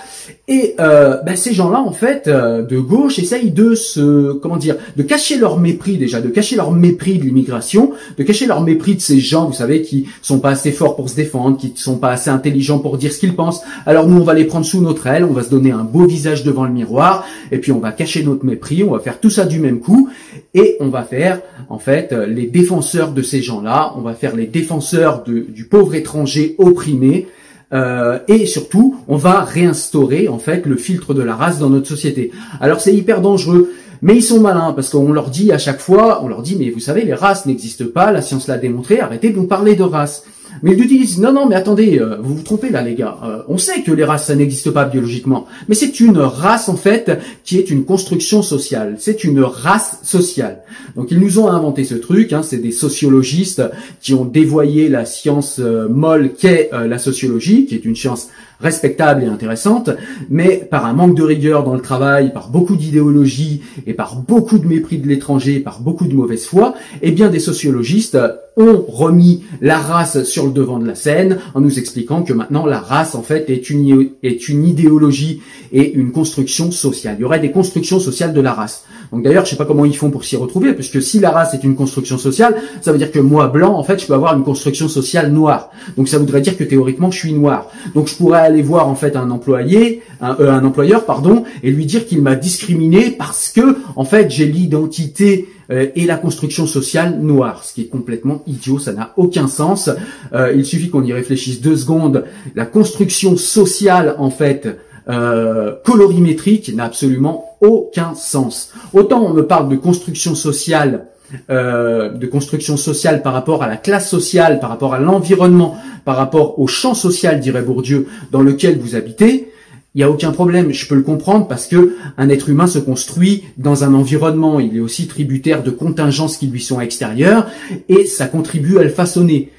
Et 0.47 0.75
euh, 0.79 1.23
ben, 1.25 1.37
ces 1.37 1.55
gens-là, 1.55 1.81
en 1.81 1.93
fait, 1.93 2.27
euh, 2.27 2.63
de 2.63 2.79
gauche, 2.79 3.19
essayent 3.19 3.51
de 3.51 3.75
se, 3.75 4.33
comment 4.35 4.57
dire, 4.57 4.77
de 4.97 5.03
cacher 5.03 5.39
leur 5.39 5.59
mépris 5.59 5.97
déjà, 5.97 6.21
de 6.21 6.29
cacher 6.29 6.57
leur 6.57 6.71
mépris 6.73 7.19
de 7.19 7.25
l'immigration, 7.25 7.93
de 8.19 8.23
cacher 8.23 8.47
leur 8.47 8.61
mépris 8.61 8.95
de 8.97 9.01
ces 9.01 9.21
gens, 9.21 9.47
vous 9.47 9.55
savez, 9.55 9.83
qui 9.83 10.07
sont 10.21 10.41
pas 10.41 10.51
assez 10.51 10.73
forts 10.73 10.97
pour 10.97 11.09
se 11.09 11.17
défendre, 11.17 11.57
qui 11.57 11.73
sont 11.77 11.97
pas 11.97 12.11
assez 12.11 12.31
intelligents 12.31 12.79
pour 12.79 12.99
dire 12.99 13.13
ce 13.13 13.19
qu'ils 13.19 13.35
pensent. 13.35 13.63
Alors 13.87 14.09
nous, 14.09 14.21
on 14.21 14.25
va 14.25 14.35
les 14.35 14.45
prendre 14.45 14.65
sous 14.65 14.81
notre 14.81 15.07
aile, 15.07 15.25
on 15.25 15.33
va 15.33 15.43
se 15.43 15.51
donner 15.51 15.71
un 15.71 15.85
beau 15.85 16.07
visage 16.07 16.45
devant 16.45 16.65
le 16.65 16.73
miroir, 16.73 17.25
et 17.53 17.59
puis 17.59 17.73
on 17.73 17.81
va 17.81 17.93
cacher 17.93 18.23
notre 18.23 18.45
mépris, 18.45 18.83
on 18.83 18.91
va 18.91 18.99
faire 18.99 19.21
tout 19.21 19.31
ça 19.31 19.45
du 19.45 19.59
même 19.61 19.81
coup, 19.81 20.09
et 20.55 20.77
on 20.81 20.89
va 20.89 21.03
faire, 21.03 21.41
en 21.69 21.79
fait, 21.79 22.13
euh, 22.13 22.27
les 22.27 22.47
défenseurs 22.47 23.13
de 23.13 23.23
ces 23.23 23.43
gens-là, 23.43 23.93
on 23.97 24.01
va 24.01 24.15
faire 24.15 24.37
les 24.37 24.47
défenseurs 24.47 25.25
du 25.25 25.65
pauvre 25.65 25.95
étranger 25.95 26.55
opprimé, 26.59 27.27
euh, 27.73 28.19
et 28.29 28.47
surtout, 28.47 28.97
on 29.09 29.17
va 29.17 29.41
réinstaurer 29.41 30.29
en 30.29 30.39
fait 30.39 30.65
le 30.67 30.77
filtre 30.77 31.13
de 31.13 31.23
la 31.23 31.35
race 31.35 31.59
dans 31.59 31.71
notre 31.71 31.89
société. 31.89 32.31
Alors 32.61 32.81
c'est 32.81 32.95
hyper 32.95 33.21
dangereux, 33.21 33.73
mais 34.01 34.17
ils 34.17 34.23
sont 34.23 34.41
malins 34.41 34.73
parce 34.73 34.91
qu'on 34.91 35.13
leur 35.13 35.31
dit 35.31 35.51
à 35.51 35.59
chaque 35.59 35.81
fois, 35.81 36.23
on 36.23 36.29
leur 36.29 36.43
dit 36.43 36.57
mais 36.59 36.71
vous 36.71 36.81
savez 36.81 37.05
les 37.05 37.15
races 37.15 37.47
n'existent 37.47 37.87
pas, 37.93 38.13
la 38.13 38.23
science 38.23 38.47
l'a 38.47 38.59
démontré, 38.59 39.01
arrêtez 39.01 39.31
de 39.31 39.37
nous 39.37 39.47
parler 39.47 39.75
de 39.75 39.83
race. 39.83 40.25
Mais 40.63 40.73
ils 40.73 40.87
disent 40.87 41.19
non 41.19 41.33
non 41.33 41.47
mais 41.47 41.55
attendez, 41.55 41.99
euh, 41.99 42.17
vous 42.21 42.37
vous 42.37 42.43
trompez 42.43 42.71
là 42.71 42.83
les 42.83 42.95
gars. 42.95 43.17
Euh, 43.25 43.43
on 43.49 43.59
sait 43.59 43.83
que 43.83 43.93
les 43.93 44.05
races 44.05 44.27
ça 44.27 44.35
n'existe 44.35 44.71
pas 44.71 44.85
biologiquement, 44.85 45.47
mais 45.69 45.75
c'est 45.75 46.01
une 46.01 46.19
race 46.19 46.69
en 46.69 46.77
fait 46.77 47.19
qui 47.45 47.59
est 47.59 47.71
une 47.71 47.85
construction 47.85 48.43
sociale. 48.43 48.97
C'est 48.99 49.25
une 49.25 49.41
race 49.41 49.99
sociale. 50.03 50.63
Donc 50.97 51.11
ils 51.11 51.19
nous 51.19 51.39
ont 51.39 51.49
inventé 51.49 51.85
ce 51.85 51.95
truc. 51.95 52.33
Hein, 52.33 52.43
c'est 52.43 52.59
des 52.59 52.73
sociologistes 52.73 53.63
qui 54.01 54.15
ont 54.15 54.25
dévoyé 54.25 54.89
la 54.89 55.05
science 55.05 55.59
euh, 55.59 55.89
molle 55.89 56.33
qu'est 56.39 56.71
la 56.73 56.99
sociologie, 56.99 57.67
qui 57.67 57.75
est 57.75 57.85
une 57.85 57.97
science 57.97 58.29
respectable 58.65 59.23
et 59.23 59.27
intéressante, 59.27 59.91
mais 60.31 60.67
par 60.69 60.87
un 60.87 60.95
manque 60.95 61.15
de 61.15 61.23
rigueur 61.23 61.63
dans 61.63 61.75
le 61.75 61.81
travail, 61.81 62.33
par 62.33 62.49
beaucoup 62.49 62.77
d'idéologie 62.77 63.61
et 63.87 63.93
par 63.93 64.17
beaucoup 64.17 64.59
de 64.59 64.67
mépris 64.67 64.99
de 64.99 65.07
l'étranger, 65.07 65.61
par 65.61 65.81
beaucoup 65.81 66.07
de 66.07 66.15
mauvaise 66.15 66.47
foi, 66.47 66.75
eh 67.03 67.13
bien 67.13 67.29
des 67.29 67.39
sociologistes 67.39 68.19
ont 68.57 68.85
remis 68.89 69.43
la 69.61 69.79
race 69.79 70.25
sur 70.25 70.47
le 70.47 70.53
devant 70.53 70.79
de 70.79 70.87
la 70.87 70.95
scène 70.95 71.39
en 71.55 71.61
nous 71.61 71.79
expliquant 71.79 72.23
que 72.23 72.33
maintenant 72.33 72.67
la 72.67 72.79
race 72.79 73.15
en 73.15 73.23
fait 73.23 73.51
est 73.51 73.69
une, 73.69 74.11
est 74.23 74.49
une 74.49 74.65
idéologie 74.65 75.43
et 75.73 75.93
une 75.93 76.13
construction 76.13 76.71
sociale. 76.71 77.17
Il 77.19 77.23
y 77.23 77.25
aurait 77.25 77.41
des 77.41 77.51
constructions 77.51 78.01
sociales 78.01 78.33
de 78.33 78.41
la 78.41 78.53
race. 78.53 78.85
Donc 79.15 79.23
d'ailleurs, 79.23 79.45
je 79.45 79.51
sais 79.51 79.57
pas 79.57 79.65
comment 79.65 79.85
ils 79.85 79.97
font 79.97 80.11
pour 80.11 80.25
s'y 80.25 80.37
retrouver, 80.37 80.73
puisque 80.73 81.01
si 81.01 81.21
la 81.21 81.31
race 81.31 81.55
est 81.55 81.63
une 81.63 81.77
construction 81.77 82.19
sociale, 82.19 82.57
ça 82.81 82.91
veut 82.91 82.99
dire 82.99 83.13
que 83.13 83.21
moi 83.21 83.47
blanc, 83.47 83.79
en 83.79 83.85
fait, 83.85 84.01
je 84.01 84.07
peux 84.07 84.15
avoir 84.15 84.37
une 84.37 84.43
construction 84.43 84.89
sociale 84.89 85.31
noire. 85.31 85.71
Donc 85.97 86.09
ça 86.09 86.19
voudrait 86.19 86.41
dire 86.41 86.57
que 86.57 86.65
théoriquement, 86.65 87.11
je 87.11 87.19
suis 87.19 87.33
noir. 87.33 87.71
Donc 87.95 88.09
je 88.09 88.17
pourrais 88.17 88.41
aller 88.41 88.63
voir 88.63 88.89
en 88.89 88.97
fait 88.97 89.15
un 89.15 89.31
employé, 89.31 90.03
un, 90.21 90.37
euh, 90.41 90.51
un 90.51 90.65
employeur, 90.65 91.05
pardon, 91.05 91.45
et 91.63 91.71
lui 91.71 91.87
dire 91.87 92.07
qu'il 92.07 92.23
m'a 92.23 92.35
discriminé 92.35 93.13
parce 93.13 93.51
que 93.51 93.79
en 93.97 94.05
fait 94.05 94.31
j'ai 94.31 94.47
l'identité 94.47 95.49
euh, 95.71 95.87
et 95.95 96.05
la 96.07 96.17
construction 96.17 96.67
sociale 96.67 97.19
noire, 97.21 97.65
ce 97.65 97.75
qui 97.75 97.83
est 97.83 97.89
complètement 97.89 98.43
idiot, 98.47 98.79
ça 98.79 98.93
n'a 98.93 99.13
aucun 99.17 99.49
sens. 99.49 99.91
Euh, 100.33 100.53
il 100.55 100.65
suffit 100.65 100.91
qu'on 100.91 101.05
y 101.05 101.13
réfléchisse 101.13 101.61
deux 101.61 101.77
secondes. 101.77 102.25
La 102.55 102.67
construction 102.67 103.37
sociale, 103.37 104.17
en 104.19 104.31
fait, 104.31 104.79
euh, 105.09 105.75
colorimétrique 105.85 106.75
n'a 106.75 106.85
absolument 106.85 107.57
aucun 107.61 108.15
sens. 108.15 108.73
Autant 108.93 109.23
on 109.25 109.35
me 109.35 109.47
parle 109.47 109.69
de 109.69 109.77
construction 109.77 110.35
sociale, 110.35 111.07
euh, 111.51 112.11
de 112.11 112.27
construction 112.27 112.77
sociale 112.77 113.23
par 113.23 113.33
rapport 113.33 113.63
à 113.63 113.69
la 113.69 113.77
classe 113.77 114.09
sociale, 114.09 114.61
par 114.61 114.71
rapport 114.71 114.95
à 114.95 114.99
l'environnement, 114.99 115.77
par 116.05 116.17
rapport 116.17 116.59
au 116.59 116.67
champ 116.67 116.95
social, 116.95 117.41
dirait 117.41 117.63
Bourdieu, 117.63 118.07
dans 118.31 118.41
lequel 118.41 118.79
vous 118.79 118.95
habitez, 118.95 119.51
il 119.95 119.99
n'y 119.99 120.05
a 120.05 120.11
aucun 120.11 120.33
problème, 120.33 120.73
je 120.73 120.89
peux 120.89 120.97
le 120.97 121.03
comprendre 121.03 121.47
parce 121.47 121.69
que 121.69 121.95
un 122.19 122.29
être 122.29 122.49
humain 122.49 122.67
se 122.67 122.81
construit 122.81 123.45
dans 123.59 123.85
un 123.85 123.95
environnement, 123.95 124.59
il 124.59 124.77
est 124.77 124.81
aussi 124.81 125.07
tributaire 125.07 125.63
de 125.63 125.71
contingences 125.71 126.37
qui 126.37 126.49
lui 126.49 126.61
sont 126.61 126.81
extérieures 126.81 127.47
et 127.89 128.05
ça 128.05 128.27
contribue 128.27 128.79
à 128.79 128.83
le 128.83 128.89
façonner. 128.89 129.53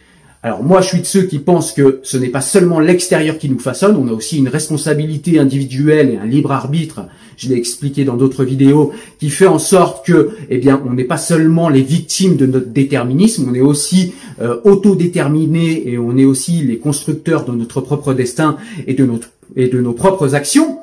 Alors 0.46 0.62
moi 0.62 0.80
je 0.82 0.90
suis 0.90 1.00
de 1.00 1.08
ceux 1.08 1.24
qui 1.24 1.40
pensent 1.40 1.72
que 1.72 2.02
ce 2.04 2.18
n'est 2.18 2.30
pas 2.30 2.40
seulement 2.40 2.80
l'extérieur 2.80 3.40
qui 3.40 3.50
nous 3.50 3.58
façonne, 3.58 3.96
on 3.96 4.08
a 4.08 4.12
aussi 4.12 4.38
une 4.38 4.48
responsabilité 4.48 5.40
individuelle 5.40 6.12
et 6.12 6.18
un 6.18 6.28
libre 6.28 6.52
arbitre, 6.52 7.08
je 7.36 7.50
l'ai 7.50 7.56
expliqué 7.56 8.04
dans 8.04 8.16
d'autres 8.16 8.44
vidéos, 8.44 8.92
qui 9.18 9.32
fait 9.32 9.48
en 9.48 9.58
sorte 9.58 10.06
que 10.06 10.30
eh 10.52 10.60
bien 10.60 10.80
on 10.88 10.94
n'est 10.94 11.04
pas 11.04 11.18
seulement 11.18 11.68
les 11.68 11.82
victimes 11.82 12.36
de 12.36 12.46
notre 12.46 12.68
déterminisme, 12.68 13.48
on 13.50 13.56
est 13.56 13.62
aussi 13.62 14.14
euh, 14.40 14.58
autodéterminés 14.66 15.90
et 15.90 15.98
on 15.98 16.16
est 16.16 16.26
aussi 16.26 16.62
les 16.62 16.78
constructeurs 16.78 17.44
de 17.46 17.52
notre 17.54 17.82
propre 17.82 18.14
destin 18.14 18.58
et 18.86 18.94
de 18.94 19.04
notre 19.04 19.30
et 19.56 19.68
de 19.68 19.82
nos 19.82 19.94
propres 19.94 20.36
actions. 20.36 20.78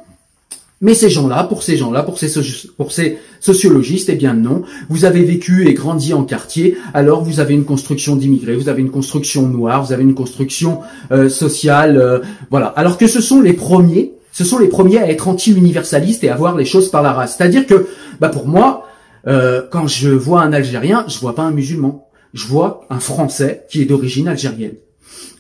Mais 0.83 0.95
ces 0.95 1.09
gens-là, 1.09 1.45
pour 1.45 1.63
ces 1.63 1.77
gens-là, 1.77 2.03
pour 2.03 2.19
ces, 2.19 3.19
sociologistes, 3.41 4.09
eh 4.09 4.17
bien 4.17 4.35
non. 4.35 4.65
Vous 4.89 5.05
avez 5.05 5.23
vécu 5.23 5.69
et 5.69 5.75
grandi 5.75 6.13
en 6.13 6.25
quartier, 6.25 6.77
alors 6.93 7.23
vous 7.23 7.39
avez 7.39 7.55
une 7.55 7.65
construction 7.65 8.17
d'immigrés, 8.17 8.57
vous 8.57 8.69
avez 8.69 8.83
une 8.83 8.91
construction 8.91 9.47
noire, 9.47 9.85
vous 9.85 9.93
avez 9.93 10.03
une 10.03 10.15
construction 10.15 10.81
euh, 11.13 11.29
sociale, 11.29 11.97
euh, 11.97 12.19
voilà. 12.51 12.67
Alors 12.67 12.99
que 12.99 13.07
ce 13.07 13.21
sont 13.21 13.41
les 13.41 13.53
premiers, 13.53 14.15
ce 14.33 14.43
sont 14.43 14.59
les 14.59 14.67
premiers 14.67 14.99
à 14.99 15.09
être 15.09 15.29
anti-universalistes 15.29 16.25
et 16.25 16.31
à 16.31 16.35
voir 16.35 16.57
les 16.57 16.65
choses 16.65 16.91
par 16.91 17.03
la 17.03 17.13
race. 17.13 17.37
C'est-à-dire 17.39 17.65
que, 17.65 17.87
bah 18.19 18.29
pour 18.29 18.49
moi, 18.49 18.89
euh, 19.29 19.63
quand 19.71 19.87
je 19.87 20.11
vois 20.11 20.43
un 20.43 20.53
Algérien, 20.53 21.05
je 21.07 21.17
vois 21.21 21.37
pas 21.37 21.43
un 21.43 21.53
musulman, 21.53 22.09
je 22.35 22.47
vois 22.49 22.87
un 22.91 22.99
Français 22.99 23.67
qui 23.71 23.83
est 23.83 23.85
d'origine 23.85 24.27
algérienne. 24.27 24.75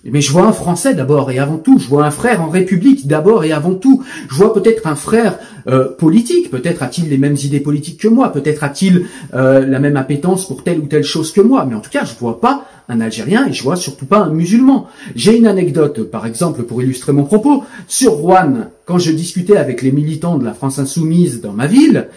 Mais 0.04 0.20
je 0.20 0.32
vois 0.32 0.46
un 0.46 0.52
Français 0.52 0.94
d'abord 0.94 1.30
et 1.30 1.38
avant 1.38 1.58
tout. 1.58 1.78
Je 1.78 1.86
vois 1.86 2.04
un 2.04 2.10
frère 2.10 2.42
en 2.42 2.48
République 2.48 3.06
d'abord 3.06 3.44
et 3.44 3.52
avant 3.52 3.74
tout. 3.74 4.02
Je 4.28 4.34
vois 4.34 4.52
peut-être 4.52 4.86
un 4.88 4.96
frère 4.96 5.38
euh, 5.68 5.88
politique. 5.88 6.50
Peut-être 6.50 6.82
a-t-il 6.82 7.08
les 7.08 7.18
mêmes 7.18 7.36
idées 7.36 7.60
politiques 7.60 8.00
que 8.00 8.08
moi. 8.08 8.32
Peut-être 8.32 8.64
a-t-il 8.64 9.06
euh, 9.34 9.64
la 9.64 9.78
même 9.78 9.96
appétence 9.96 10.48
pour 10.48 10.64
telle 10.64 10.80
ou 10.80 10.86
telle 10.86 11.04
chose 11.04 11.30
que 11.30 11.40
moi. 11.40 11.66
Mais 11.68 11.76
en 11.76 11.80
tout 11.80 11.90
cas, 11.90 12.04
je 12.04 12.14
vois 12.18 12.40
pas 12.40 12.64
un 12.88 13.00
Algérien 13.00 13.46
et 13.46 13.52
je 13.52 13.62
vois 13.62 13.76
surtout 13.76 14.06
pas 14.06 14.18
un 14.18 14.30
musulman. 14.30 14.88
J'ai 15.14 15.36
une 15.36 15.46
anecdote, 15.46 16.02
par 16.10 16.26
exemple, 16.26 16.64
pour 16.64 16.82
illustrer 16.82 17.12
mon 17.12 17.22
propos. 17.22 17.62
Sur 17.86 18.14
Rouen, 18.14 18.70
quand 18.86 18.98
je 18.98 19.12
discutais 19.12 19.56
avec 19.56 19.82
les 19.82 19.92
militants 19.92 20.36
de 20.36 20.44
la 20.44 20.52
France 20.52 20.80
Insoumise 20.80 21.40
dans 21.40 21.52
ma 21.52 21.68
ville, 21.68 22.08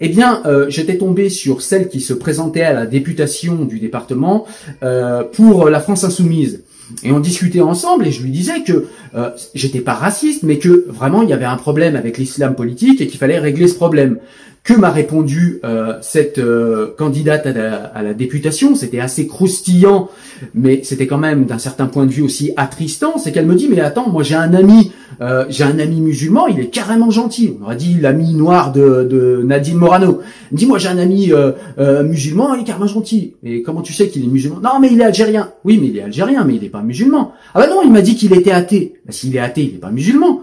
eh 0.00 0.08
bien, 0.08 0.40
euh, 0.46 0.70
j'étais 0.70 0.96
tombé 0.96 1.28
sur 1.28 1.60
celle 1.60 1.90
qui 1.90 2.00
se 2.00 2.14
présentait 2.14 2.62
à 2.62 2.72
la 2.72 2.86
députation 2.86 3.66
du 3.66 3.80
département 3.80 4.46
pour 5.32 5.68
la 5.68 5.80
France 5.80 6.04
Insoumise. 6.04 6.62
Et 7.02 7.12
on 7.12 7.20
discutait 7.20 7.60
ensemble 7.60 8.06
et 8.06 8.12
je 8.12 8.22
lui 8.22 8.30
disais 8.30 8.62
que 8.62 8.86
euh, 9.14 9.30
j'étais 9.54 9.80
pas 9.80 9.94
raciste, 9.94 10.42
mais 10.42 10.58
que 10.58 10.86
vraiment 10.88 11.22
il 11.22 11.28
y 11.28 11.32
avait 11.32 11.44
un 11.44 11.56
problème 11.56 11.96
avec 11.96 12.18
l'islam 12.18 12.54
politique 12.54 13.00
et 13.00 13.06
qu'il 13.06 13.18
fallait 13.18 13.38
régler 13.38 13.68
ce 13.68 13.74
problème. 13.74 14.18
Que 14.64 14.72
m'a 14.72 14.90
répondu 14.90 15.60
euh, 15.62 15.98
cette 16.00 16.38
euh, 16.38 16.94
candidate 16.96 17.46
à 17.46 18.02
la, 18.02 18.14
députation? 18.14 18.74
C'était 18.74 18.98
assez 18.98 19.26
croustillant, 19.26 20.08
mais 20.54 20.80
c'était 20.84 21.06
quand 21.06 21.18
même 21.18 21.44
d'un 21.44 21.58
certain 21.58 21.84
point 21.84 22.06
de 22.06 22.10
vue 22.10 22.22
aussi 22.22 22.52
attristant. 22.56 23.18
C'est 23.18 23.30
qu'elle 23.30 23.44
me 23.44 23.56
dit 23.56 23.68
mais 23.68 23.78
attends, 23.80 24.08
moi 24.08 24.22
j'ai 24.22 24.36
un 24.36 24.54
ami, 24.54 24.90
euh, 25.20 25.44
j'ai 25.50 25.64
un 25.64 25.78
ami 25.78 26.00
musulman, 26.00 26.46
il 26.46 26.60
est 26.60 26.68
carrément 26.68 27.10
gentil. 27.10 27.54
On 27.60 27.64
aurait 27.64 27.76
dit 27.76 27.98
l'ami 28.00 28.32
noir 28.32 28.72
de, 28.72 29.42
Nadine 29.44 29.76
Morano. 29.76 30.20
Elle 30.22 30.54
me 30.54 30.56
dit 30.56 30.66
moi 30.66 30.78
j'ai 30.78 30.88
un 30.88 30.96
ami 30.96 31.30
musulman, 32.02 32.54
il 32.54 32.62
est 32.62 32.64
carrément 32.64 32.86
gentil. 32.86 33.34
Et 33.44 33.60
comment 33.60 33.82
tu 33.82 33.92
sais 33.92 34.08
qu'il 34.08 34.24
est 34.24 34.28
musulman? 34.28 34.60
Non 34.62 34.80
mais 34.80 34.88
il 34.90 34.98
est 34.98 35.04
algérien. 35.04 35.50
Oui 35.66 35.78
mais 35.78 35.88
il 35.88 35.98
est 35.98 36.02
algérien, 36.02 36.42
mais 36.42 36.54
il 36.54 36.62
n'est 36.62 36.70
pas 36.70 36.80
musulman. 36.80 37.34
Ah 37.52 37.60
bah 37.60 37.66
non, 37.68 37.82
il 37.84 37.92
m'a 37.92 38.00
dit 38.00 38.16
qu'il 38.16 38.32
était 38.32 38.52
athée. 38.52 38.94
Bah, 39.04 39.12
S'il 39.12 39.36
est 39.36 39.40
athée, 39.40 39.64
il 39.64 39.72
n'est 39.72 39.78
pas 39.78 39.90
musulman. 39.90 40.40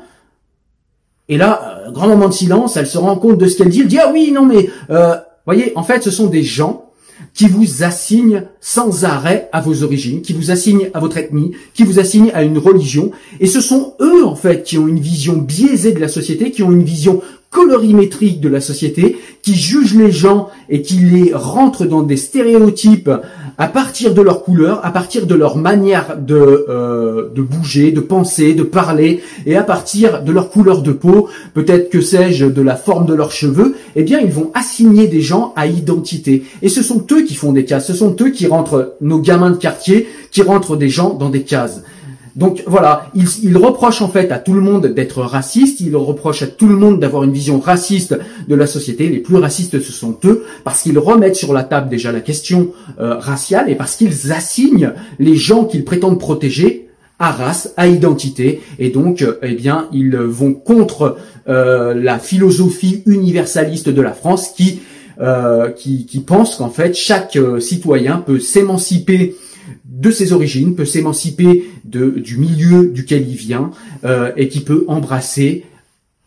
Et 1.31 1.37
là, 1.37 1.83
euh, 1.87 1.91
grand 1.91 2.09
moment 2.09 2.27
de 2.27 2.33
silence, 2.33 2.75
elle 2.77 2.85
se 2.85 2.97
rend 2.97 3.15
compte 3.15 3.39
de 3.39 3.47
ce 3.47 3.57
qu'elle 3.57 3.69
dit. 3.69 3.81
Elle 3.81 3.87
dit 3.87 3.99
ah 3.99 4.11
oui 4.13 4.31
non 4.31 4.45
mais 4.45 4.69
euh, 4.91 5.15
voyez 5.45 5.71
en 5.75 5.83
fait 5.83 6.03
ce 6.03 6.11
sont 6.11 6.27
des 6.27 6.43
gens 6.43 6.85
qui 7.33 7.47
vous 7.47 7.83
assignent 7.83 8.43
sans 8.59 9.05
arrêt 9.05 9.49
à 9.53 9.61
vos 9.61 9.83
origines, 9.83 10.21
qui 10.21 10.33
vous 10.33 10.51
assignent 10.51 10.89
à 10.93 10.99
votre 10.99 11.17
ethnie, 11.17 11.53
qui 11.73 11.83
vous 11.83 11.99
assignent 11.99 12.31
à 12.33 12.43
une 12.43 12.57
religion. 12.57 13.11
Et 13.39 13.47
ce 13.47 13.61
sont 13.61 13.93
eux, 14.01 14.25
en 14.25 14.35
fait, 14.35 14.63
qui 14.63 14.77
ont 14.77 14.87
une 14.87 14.99
vision 14.99 15.37
biaisée 15.37 15.93
de 15.93 15.99
la 15.99 16.07
société, 16.07 16.51
qui 16.51 16.63
ont 16.63 16.71
une 16.71 16.83
vision 16.83 17.21
colorimétrique 17.51 18.39
de 18.39 18.49
la 18.49 18.61
société, 18.61 19.17
qui 19.43 19.55
jugent 19.55 19.95
les 19.95 20.11
gens 20.11 20.49
et 20.69 20.81
qui 20.81 20.95
les 20.95 21.33
rentrent 21.33 21.85
dans 21.85 22.01
des 22.01 22.17
stéréotypes 22.17 23.11
à 23.57 23.67
partir 23.67 24.13
de 24.13 24.21
leur 24.21 24.43
couleur, 24.43 24.83
à 24.83 24.91
partir 24.91 25.27
de 25.27 25.35
leur 25.35 25.57
manière 25.57 26.17
de, 26.17 26.65
euh, 26.69 27.29
de 27.35 27.41
bouger, 27.41 27.91
de 27.91 27.99
penser, 27.99 28.53
de 28.53 28.63
parler, 28.63 29.21
et 29.45 29.55
à 29.55 29.63
partir 29.63 30.23
de 30.23 30.31
leur 30.31 30.49
couleur 30.49 30.81
de 30.81 30.91
peau, 30.91 31.27
peut-être 31.53 31.89
que 31.89 32.01
sais-je, 32.01 32.45
de 32.45 32.61
la 32.61 32.75
forme 32.75 33.05
de 33.05 33.13
leurs 33.13 33.31
cheveux, 33.31 33.75
eh 33.95 34.03
bien 34.03 34.19
ils 34.19 34.31
vont 34.31 34.49
assigner 34.53 35.07
des 35.07 35.21
gens 35.21 35.53
à 35.55 35.67
identité. 35.67 36.43
Et 36.61 36.69
ce 36.69 36.81
sont 36.81 37.05
eux 37.11 37.23
qui 37.23 37.35
font 37.35 37.51
des 37.51 37.65
cases, 37.65 37.87
ce 37.87 37.93
sont 37.93 38.15
eux 38.21 38.29
qui 38.29 38.47
rentrent 38.47 38.95
nos 39.01 39.19
gamins 39.19 39.51
de 39.51 39.57
quartier, 39.57 40.07
qui 40.31 40.41
rentrent 40.41 40.77
des 40.77 40.89
gens 40.89 41.13
dans 41.13 41.29
des 41.29 41.43
cases. 41.43 41.83
Donc 42.35 42.63
voilà, 42.65 43.07
il, 43.13 43.25
il, 43.43 43.57
reproche 43.57 44.01
en 44.01 44.07
fait 44.07 44.31
à 44.31 44.39
tout 44.39 44.53
le 44.53 44.61
monde 44.61 44.87
d'être 44.87 45.21
raciste, 45.21 45.81
il 45.81 45.95
reproche 45.95 46.43
à 46.43 46.47
tout 46.47 46.67
le 46.67 46.77
monde 46.77 46.99
d'avoir 46.99 47.23
une 47.23 47.33
vision 47.33 47.59
raciste 47.59 48.17
de 48.47 48.55
la 48.55 48.67
société. 48.67 49.09
Les 49.09 49.19
plus 49.19 49.35
racistes, 49.35 49.81
ce 49.81 49.91
sont 49.91 50.17
eux, 50.23 50.45
parce 50.63 50.81
qu'ils 50.81 50.97
remettent 50.97 51.35
sur 51.35 51.53
la 51.53 51.63
table 51.63 51.89
déjà 51.89 52.11
la 52.11 52.21
question 52.21 52.71
euh, 52.99 53.15
raciale 53.15 53.69
et 53.69 53.75
parce 53.75 53.95
qu'ils 53.97 54.31
assignent 54.31 54.93
les 55.19 55.35
gens 55.35 55.65
qu'ils 55.65 55.83
prétendent 55.83 56.19
protéger 56.19 56.87
à 57.19 57.31
race, 57.31 57.73
à 57.77 57.87
identité, 57.87 58.61
et 58.79 58.89
donc, 58.89 59.21
euh, 59.21 59.37
eh 59.43 59.53
bien, 59.53 59.87
ils 59.91 60.15
vont 60.15 60.53
contre 60.53 61.17
euh, 61.49 61.93
la 61.93 62.17
philosophie 62.17 63.03
universaliste 63.05 63.89
de 63.89 64.01
la 64.01 64.13
France 64.13 64.53
qui, 64.55 64.81
qui 65.75 66.23
pense 66.25 66.55
qu'en 66.55 66.71
fait 66.71 66.95
chaque 66.95 67.37
citoyen 67.59 68.17
peut 68.17 68.39
s'émanciper 68.39 69.35
de 70.01 70.11
ses 70.11 70.33
origines, 70.33 70.75
peut 70.75 70.85
s'émanciper 70.85 71.65
du 71.83 72.37
milieu 72.37 72.87
duquel 72.87 73.27
il 73.29 73.35
vient 73.35 73.71
euh, 74.03 74.31
et 74.35 74.47
qui 74.47 74.61
peut 74.61 74.83
embrasser 74.87 75.65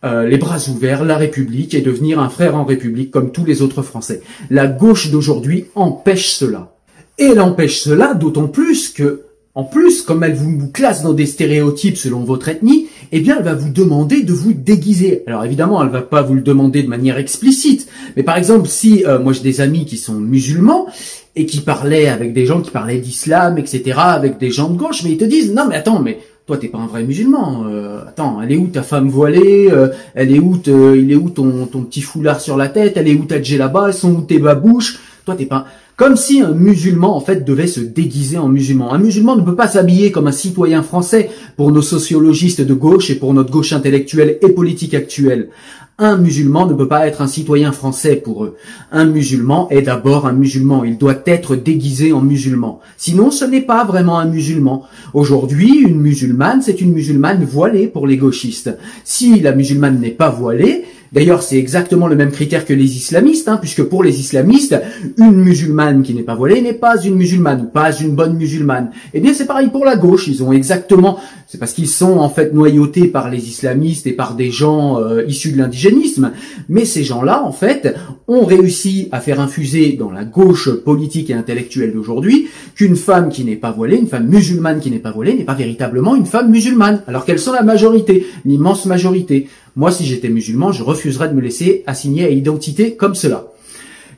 euh, 0.04 0.26
les 0.26 0.38
bras 0.38 0.58
ouverts 0.68 1.04
la 1.04 1.16
République 1.16 1.74
et 1.74 1.80
devenir 1.80 2.20
un 2.20 2.28
frère 2.28 2.56
en 2.56 2.64
République 2.64 3.10
comme 3.10 3.32
tous 3.32 3.44
les 3.44 3.62
autres 3.62 3.82
Français. 3.82 4.22
La 4.50 4.66
gauche 4.66 5.10
d'aujourd'hui 5.10 5.66
empêche 5.74 6.28
cela. 6.28 6.76
Et 7.18 7.24
elle 7.24 7.40
empêche 7.40 7.80
cela 7.80 8.14
d'autant 8.14 8.48
plus 8.48 8.90
que 8.90 9.22
en 9.56 9.62
plus, 9.62 10.02
comme 10.02 10.24
elle 10.24 10.34
vous 10.34 10.68
classe 10.68 11.04
dans 11.04 11.12
des 11.12 11.26
stéréotypes 11.26 11.96
selon 11.96 12.24
votre 12.24 12.48
ethnie, 12.48 12.88
eh 13.12 13.20
bien, 13.20 13.36
elle 13.38 13.44
va 13.44 13.54
vous 13.54 13.70
demander 13.70 14.24
de 14.24 14.32
vous 14.32 14.52
déguiser. 14.52 15.22
Alors 15.28 15.44
évidemment, 15.44 15.80
elle 15.80 15.90
va 15.90 16.02
pas 16.02 16.22
vous 16.22 16.34
le 16.34 16.40
demander 16.40 16.82
de 16.82 16.88
manière 16.88 17.18
explicite, 17.18 17.86
mais 18.16 18.24
par 18.24 18.36
exemple, 18.36 18.68
si 18.68 19.06
euh, 19.06 19.20
moi 19.20 19.32
j'ai 19.32 19.42
des 19.42 19.60
amis 19.60 19.86
qui 19.86 19.96
sont 19.96 20.14
musulmans 20.14 20.88
et 21.36 21.46
qui 21.46 21.60
parlaient 21.60 22.08
avec 22.08 22.32
des 22.32 22.46
gens 22.46 22.60
qui 22.60 22.70
parlaient 22.70 22.98
d'islam, 22.98 23.58
etc., 23.58 23.98
avec 23.98 24.38
des 24.38 24.50
gens 24.50 24.70
de 24.70 24.78
gauche, 24.78 25.02
mais 25.02 25.10
ils 25.10 25.18
te 25.18 25.24
disent 25.24 25.52
non, 25.52 25.66
mais 25.68 25.76
attends, 25.76 26.00
mais 26.00 26.18
toi 26.46 26.56
t'es 26.58 26.68
pas 26.68 26.78
un 26.78 26.86
vrai 26.86 27.02
musulman. 27.02 27.64
Euh, 27.66 28.02
attends, 28.06 28.40
elle 28.42 28.52
est 28.52 28.56
où 28.56 28.66
ta 28.66 28.82
femme 28.82 29.08
voilée 29.08 29.68
euh, 29.70 29.88
Elle 30.14 30.34
est 30.34 30.38
où 30.38 30.60
il 30.66 31.10
est 31.10 31.16
où 31.16 31.30
ton, 31.30 31.66
ton 31.66 31.82
petit 31.82 32.02
foulard 32.02 32.40
sur 32.40 32.56
la 32.56 32.68
tête 32.68 32.96
Elle 32.96 33.08
est 33.08 33.14
où 33.14 33.24
ta 33.24 33.42
djellaba 33.42 33.86
Elles 33.88 33.94
sont 33.94 34.12
où 34.12 34.20
tes 34.20 34.38
babouches? 34.38 34.98
Toi 35.24 35.36
t'es 35.36 35.46
pas 35.46 35.66
comme 35.96 36.16
si 36.16 36.40
un 36.40 36.52
musulman, 36.52 37.16
en 37.16 37.20
fait, 37.20 37.44
devait 37.44 37.68
se 37.68 37.80
déguiser 37.80 38.36
en 38.36 38.48
musulman. 38.48 38.92
Un 38.92 38.98
musulman 38.98 39.36
ne 39.36 39.42
peut 39.42 39.54
pas 39.54 39.68
s'habiller 39.68 40.10
comme 40.10 40.26
un 40.26 40.32
citoyen 40.32 40.82
français 40.82 41.30
pour 41.56 41.70
nos 41.70 41.82
sociologistes 41.82 42.62
de 42.62 42.74
gauche 42.74 43.10
et 43.10 43.14
pour 43.14 43.32
notre 43.32 43.52
gauche 43.52 43.72
intellectuelle 43.72 44.38
et 44.42 44.48
politique 44.48 44.94
actuelle. 44.94 45.50
Un 45.96 46.16
musulman 46.16 46.66
ne 46.66 46.74
peut 46.74 46.88
pas 46.88 47.06
être 47.06 47.22
un 47.22 47.28
citoyen 47.28 47.70
français 47.70 48.16
pour 48.16 48.44
eux. 48.44 48.56
Un 48.90 49.04
musulman 49.04 49.68
est 49.70 49.82
d'abord 49.82 50.26
un 50.26 50.32
musulman. 50.32 50.82
Il 50.82 50.98
doit 50.98 51.22
être 51.26 51.54
déguisé 51.54 52.12
en 52.12 52.20
musulman. 52.20 52.80
Sinon, 52.96 53.30
ce 53.30 53.44
n'est 53.44 53.60
pas 53.60 53.84
vraiment 53.84 54.18
un 54.18 54.24
musulman. 54.24 54.82
Aujourd'hui, 55.12 55.78
une 55.86 56.00
musulmane, 56.00 56.62
c'est 56.62 56.80
une 56.80 56.92
musulmane 56.92 57.44
voilée 57.44 57.86
pour 57.86 58.08
les 58.08 58.16
gauchistes. 58.16 58.76
Si 59.04 59.38
la 59.38 59.52
musulmane 59.52 60.00
n'est 60.00 60.10
pas 60.10 60.30
voilée, 60.30 60.84
D'ailleurs, 61.14 61.44
c'est 61.44 61.58
exactement 61.58 62.08
le 62.08 62.16
même 62.16 62.32
critère 62.32 62.66
que 62.66 62.72
les 62.72 62.96
islamistes, 62.96 63.48
hein, 63.48 63.58
puisque 63.58 63.84
pour 63.84 64.02
les 64.02 64.18
islamistes, 64.18 64.76
une 65.16 65.36
musulmane 65.36 66.02
qui 66.02 66.12
n'est 66.12 66.24
pas 66.24 66.34
voilée 66.34 66.60
n'est 66.60 66.72
pas 66.72 67.00
une 67.00 67.14
musulmane, 67.14 67.70
pas 67.70 67.92
une 67.92 68.16
bonne 68.16 68.36
musulmane. 68.36 68.90
Eh 69.14 69.20
bien, 69.20 69.32
c'est 69.32 69.46
pareil 69.46 69.68
pour 69.68 69.84
la 69.84 69.94
gauche. 69.94 70.26
Ils 70.26 70.42
ont 70.42 70.52
exactement, 70.52 71.20
c'est 71.54 71.60
parce 71.60 71.72
qu'ils 71.72 71.86
sont 71.86 72.18
en 72.18 72.28
fait 72.28 72.52
noyautés 72.52 73.06
par 73.06 73.30
les 73.30 73.48
islamistes 73.48 74.08
et 74.08 74.12
par 74.12 74.34
des 74.34 74.50
gens 74.50 74.98
euh, 74.98 75.22
issus 75.28 75.52
de 75.52 75.58
l'indigénisme. 75.58 76.32
Mais 76.68 76.84
ces 76.84 77.04
gens-là, 77.04 77.44
en 77.44 77.52
fait, 77.52 77.94
ont 78.26 78.44
réussi 78.44 79.08
à 79.12 79.20
faire 79.20 79.38
infuser 79.38 79.92
dans 79.92 80.10
la 80.10 80.24
gauche 80.24 80.68
politique 80.68 81.30
et 81.30 81.34
intellectuelle 81.34 81.92
d'aujourd'hui 81.92 82.48
qu'une 82.74 82.96
femme 82.96 83.28
qui 83.28 83.44
n'est 83.44 83.54
pas 83.54 83.70
voilée, 83.70 83.98
une 83.98 84.08
femme 84.08 84.26
musulmane 84.26 84.80
qui 84.80 84.90
n'est 84.90 84.98
pas 84.98 85.12
voilée, 85.12 85.34
n'est 85.34 85.44
pas 85.44 85.54
véritablement 85.54 86.16
une 86.16 86.26
femme 86.26 86.50
musulmane, 86.50 87.02
alors 87.06 87.24
qu'elles 87.24 87.38
sont 87.38 87.52
la 87.52 87.62
majorité, 87.62 88.26
l'immense 88.44 88.84
majorité. 88.86 89.46
Moi, 89.76 89.92
si 89.92 90.04
j'étais 90.06 90.30
musulman, 90.30 90.72
je 90.72 90.82
refuserais 90.82 91.28
de 91.28 91.34
me 91.34 91.40
laisser 91.40 91.84
assigner 91.86 92.24
à 92.24 92.30
identité 92.30 92.96
comme 92.96 93.14
cela. 93.14 93.46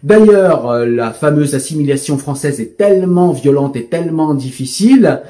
D'ailleurs, 0.02 0.70
euh, 0.70 0.86
la 0.86 1.12
fameuse 1.12 1.54
assimilation 1.54 2.16
française 2.16 2.60
est 2.60 2.78
tellement 2.78 3.32
violente 3.32 3.76
et 3.76 3.84
tellement 3.84 4.32
difficile 4.32 5.20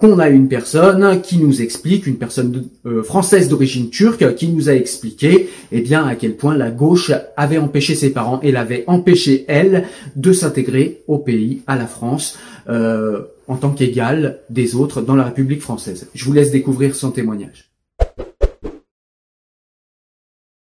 qu'on 0.00 0.18
a 0.18 0.30
une 0.30 0.48
personne 0.48 1.20
qui 1.20 1.38
nous 1.38 1.60
explique, 1.60 2.06
une 2.06 2.16
personne 2.16 2.64
euh, 2.86 3.02
française 3.02 3.48
d'origine 3.48 3.90
turque, 3.90 4.34
qui 4.34 4.48
nous 4.48 4.70
a 4.70 4.72
expliqué, 4.72 5.50
eh 5.72 5.80
bien, 5.82 6.06
à 6.06 6.14
quel 6.14 6.36
point 6.36 6.56
la 6.56 6.70
gauche 6.70 7.12
avait 7.36 7.58
empêché 7.58 7.94
ses 7.94 8.10
parents 8.10 8.40
et 8.42 8.50
l'avait 8.50 8.84
empêché 8.86 9.44
elle 9.46 9.84
de 10.16 10.32
s'intégrer 10.32 11.02
au 11.06 11.18
pays, 11.18 11.62
à 11.66 11.76
la 11.76 11.86
France, 11.86 12.38
euh, 12.68 13.24
en 13.46 13.56
tant 13.56 13.70
qu'égale 13.70 14.38
des 14.48 14.74
autres 14.74 15.02
dans 15.02 15.16
la 15.16 15.24
République 15.24 15.60
française. 15.60 16.08
Je 16.14 16.24
vous 16.24 16.32
laisse 16.32 16.50
découvrir 16.50 16.94
son 16.94 17.10
témoignage. 17.10 17.70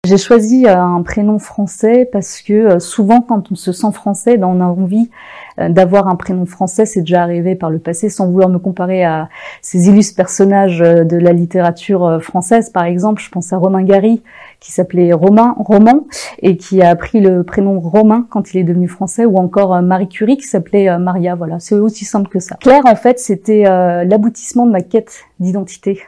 J'ai 0.05 0.19
choisi 0.19 0.67
euh, 0.67 0.77
un 0.77 1.03
prénom 1.03 1.39
français 1.39 2.09
parce 2.11 2.43
que 2.43 2.81
souvent 2.81 3.21
quand 3.21 3.53
on 3.53 3.55
se 3.55 3.71
sent 3.71 3.93
français, 3.93 4.37
ben 4.37 4.49
on 4.49 4.61
a 4.61 4.65
envie 4.65 5.11
d'avoir 5.59 6.09
un 6.09 6.17
prénom 6.17 6.47
français. 6.47 6.87
C'est 6.87 7.01
déjà 7.01 7.23
arrivé 7.23 7.55
par 7.55 7.71
le 7.71 7.79
passé, 7.79 8.09
sans 8.09 8.31
vouloir 8.31 8.49
me 8.49 8.59
comparer 8.59 9.05
à 9.05 9.29
ces 9.61 9.89
illustres 9.89 10.17
personnages 10.17 10.79
de 10.79 11.17
la 11.17 11.33
littérature 11.33 12.23
française. 12.23 12.71
Par 12.71 12.85
exemple, 12.85 13.23
je 13.23 13.31
pense 13.31 13.53
à 13.53 13.57
Romain 13.57 13.83
Gary 13.83 14.23
qui 14.61 14.73
s'appelait 14.73 15.13
Romain 15.13 15.55
Roman 15.59 16.07
et 16.41 16.57
qui 16.57 16.83
a 16.83 16.95
pris 16.95 17.21
le 17.21 17.43
prénom 17.43 17.81
Romain 17.81 18.27
quand 18.31 18.55
il 18.55 18.59
est 18.59 18.65
devenu 18.65 18.89
français, 18.89 19.25
ou 19.25 19.37
encore 19.37 19.81
Marie 19.83 20.09
Curie 20.09 20.37
qui 20.37 20.47
s'appelait 20.47 20.99
Maria. 20.99 21.35
Voilà, 21.35 21.59
c'est 21.59 21.75
aussi 21.75 22.05
simple 22.05 22.29
que 22.29 22.39
ça. 22.39 22.57
Claire, 22.61 22.87
en 22.87 22.97
fait, 22.97 23.19
c'était 23.19 23.65
l'aboutissement 23.65 24.67
de 24.67 24.73
ma 24.73 24.83
quête 24.83 25.25
d'identité. 25.41 26.01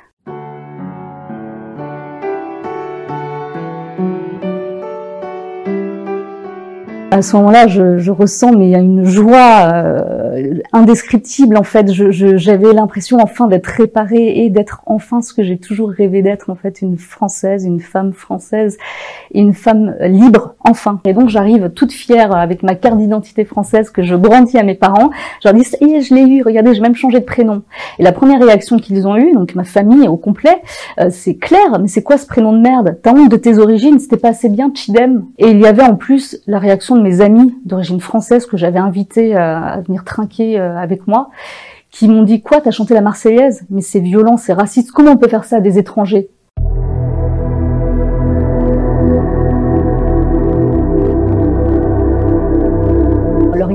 À 7.15 7.23
ce 7.23 7.37
moment-là, 7.37 7.69
je, 7.69 8.11
ressens 8.11 8.51
mais 8.53 8.67
il 8.67 8.71
y 8.71 8.75
a 8.75 8.81
une 8.81 9.05
joie 9.05 9.73
euh, 10.35 10.61
indescriptible 10.73 11.57
en 11.57 11.63
fait. 11.63 11.91
J'avais 11.93 12.73
l'impression 12.73 13.19
enfin 13.21 13.47
d'être 13.47 13.67
réparée 13.67 14.45
et 14.45 14.51
d'être 14.51 14.83
enfin 14.87 15.23
ce 15.23 15.33
que 15.33 15.43
j'ai 15.43 15.59
toujours 15.59 15.91
rêvé 15.91 16.23
d'être 16.23 16.51
en 16.51 16.55
fait, 16.55 16.83
une 16.83 16.99
française, 16.99 17.65
une 17.65 17.81
femme 17.81 18.13
française, 18.13 18.79
une 19.33 19.55
femme 19.55 19.95
libre 20.01 20.55
enfin. 20.61 21.01
Et 21.05 21.13
donc 21.13 21.29
j'arrive 21.29 21.71
toute 21.71 21.93
fière 21.93 22.35
avec 22.35 22.63
ma 22.63 22.75
carte 22.75 22.99
d'identité 22.99 23.45
française 23.45 23.91
que 23.91 24.03
je 24.03 24.15
brandis 24.15 24.59
à 24.59 24.63
mes 24.63 24.75
parents. 24.75 25.11
Je 25.43 25.49
leur 25.49 25.55
dis 25.55 25.65
et 25.81 26.01
je 26.01 26.15
l'ai 26.15 26.23
eu, 26.23 26.43
regardez, 26.43 26.75
j'ai 26.75 26.81
même 26.81 26.95
changé 26.95 27.21
de 27.21 27.25
prénom. 27.25 27.63
Et 27.99 28.03
la 28.03 28.13
première 28.13 28.41
réaction 28.41 28.79
qu'ils 28.79 29.07
ont 29.07 29.17
eue, 29.17 29.33
donc 29.33 29.55
ma 29.55 29.65
famille 29.65 30.09
au 30.09 30.17
complet, 30.17 30.63
euh, 31.01 31.09
c'est 31.11 31.37
Claire, 31.37 31.79
mais 31.81 31.89
c'est 31.89 32.03
quoi 32.03 32.19
ce 32.19 32.27
prénom 32.27 32.53
de 32.53 32.61
merde? 32.61 32.99
T'as 33.03 33.13
honte 33.13 33.31
de 33.31 33.37
tes 33.37 33.59
origines 33.59 33.99
C'était 33.99 34.17
pas 34.17 34.29
assez 34.29 34.49
bien, 34.49 34.71
Chidem. 34.75 35.25
Et 35.39 35.51
il 35.51 35.61
y 35.61 35.67
avait 35.67 35.83
en 35.83 35.97
plus 35.97 36.41
la 36.47 36.59
réaction 36.59 36.97
de 36.97 37.03
mes 37.03 37.21
amis 37.21 37.55
d'origine 37.65 38.01
française 38.01 38.47
que 38.47 38.57
j'avais 38.57 38.79
invités 38.79 39.37
euh, 39.37 39.59
à 39.59 39.81
venir 39.81 40.05
trinquer 40.25 40.59
euh, 40.59 40.77
avec 40.77 41.07
moi, 41.07 41.31
qui 41.91 42.09
m'ont 42.09 42.23
dit 42.23 42.43
quoi, 42.43 42.61
t'as 42.61 42.71
chanté 42.71 42.95
la 42.95 43.01
Marseillaise? 43.01 43.65
Mais 43.71 43.83
c'est 43.83 44.01
violent, 44.01 44.37
c'est 44.37 44.53
raciste. 44.53 44.91
Comment 44.91 45.13
on 45.13 45.17
peut 45.17 45.29
faire 45.29 45.45
ça 45.45 45.57
à 45.57 45.61
des 45.61 45.79
étrangers? 45.79 46.29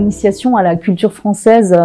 Leur 0.09 0.15
initiation 0.15 0.57
à 0.57 0.63
la 0.63 0.75
culture 0.75 1.13
française 1.13 1.77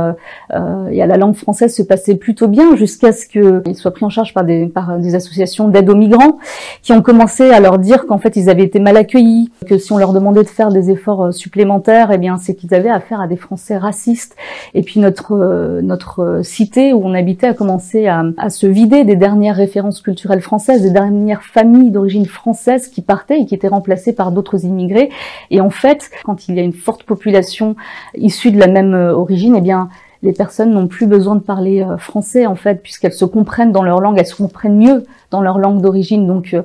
et 0.90 1.02
à 1.02 1.06
la 1.06 1.16
langue 1.16 1.34
française 1.34 1.74
se 1.74 1.82
passait 1.82 2.14
plutôt 2.14 2.48
bien 2.48 2.76
jusqu'à 2.76 3.12
ce 3.12 3.26
qu'ils 3.26 3.76
soient 3.76 3.92
pris 3.92 4.04
en 4.04 4.08
charge 4.08 4.32
par 4.32 4.44
des, 4.44 4.66
par 4.66 4.98
des 4.98 5.14
associations 5.14 5.68
d'aide 5.68 5.90
aux 5.90 5.94
migrants 5.94 6.38
qui 6.82 6.92
ont 6.92 7.02
commencé 7.02 7.50
à 7.50 7.60
leur 7.60 7.78
dire 7.78 8.06
qu'en 8.06 8.18
fait 8.18 8.36
ils 8.36 8.48
avaient 8.48 8.64
été 8.64 8.78
mal 8.78 8.96
accueillis, 8.96 9.50
que 9.66 9.78
si 9.78 9.92
on 9.92 9.98
leur 9.98 10.12
demandait 10.12 10.42
de 10.42 10.48
faire 10.48 10.70
des 10.70 10.90
efforts 10.90 11.32
supplémentaires, 11.32 12.10
eh 12.12 12.18
bien 12.18 12.38
c'est 12.38 12.54
qu'ils 12.54 12.74
avaient 12.74 12.90
affaire 12.90 13.20
à 13.20 13.26
des 13.26 13.36
Français 13.36 13.76
racistes. 13.76 14.36
Et 14.74 14.82
puis 14.82 15.00
notre 15.00 15.80
notre 15.82 16.40
cité 16.42 16.92
où 16.92 17.02
on 17.04 17.14
habitait 17.14 17.48
a 17.48 17.54
commencé 17.54 18.06
à, 18.06 18.24
à 18.38 18.50
se 18.50 18.66
vider 18.66 19.04
des 19.04 19.16
dernières 19.16 19.56
références 19.56 20.00
culturelles 20.00 20.40
françaises, 20.40 20.82
des 20.82 20.90
dernières 20.90 21.42
familles 21.42 21.90
d'origine 21.90 22.26
française 22.26 22.88
qui 22.88 23.02
partaient 23.02 23.40
et 23.40 23.46
qui 23.46 23.54
étaient 23.54 23.68
remplacées 23.68 24.12
par 24.12 24.32
d'autres 24.32 24.64
immigrés. 24.64 25.10
Et 25.50 25.60
en 25.60 25.70
fait, 25.70 26.10
quand 26.24 26.48
il 26.48 26.56
y 26.56 26.60
a 26.60 26.62
une 26.62 26.72
forte 26.72 27.04
population 27.04 27.76
issue 28.16 28.50
de 28.50 28.58
la 28.58 28.66
même 28.66 28.94
euh, 28.94 29.14
origine, 29.14 29.54
eh 29.56 29.60
bien, 29.60 29.88
les 30.22 30.32
personnes 30.32 30.70
n'ont 30.70 30.86
plus 30.86 31.06
besoin 31.06 31.34
de 31.34 31.40
parler 31.40 31.82
euh, 31.82 31.98
français 31.98 32.46
en 32.46 32.54
fait, 32.54 32.82
puisqu'elles 32.82 33.12
se 33.12 33.24
comprennent 33.24 33.72
dans 33.72 33.82
leur 33.82 34.00
langue, 34.00 34.18
elles 34.18 34.26
se 34.26 34.36
comprennent 34.36 34.78
mieux 34.78 35.04
dans 35.30 35.42
leur 35.42 35.58
langue 35.58 35.80
d'origine. 35.80 36.26
Donc, 36.26 36.54
euh, 36.54 36.62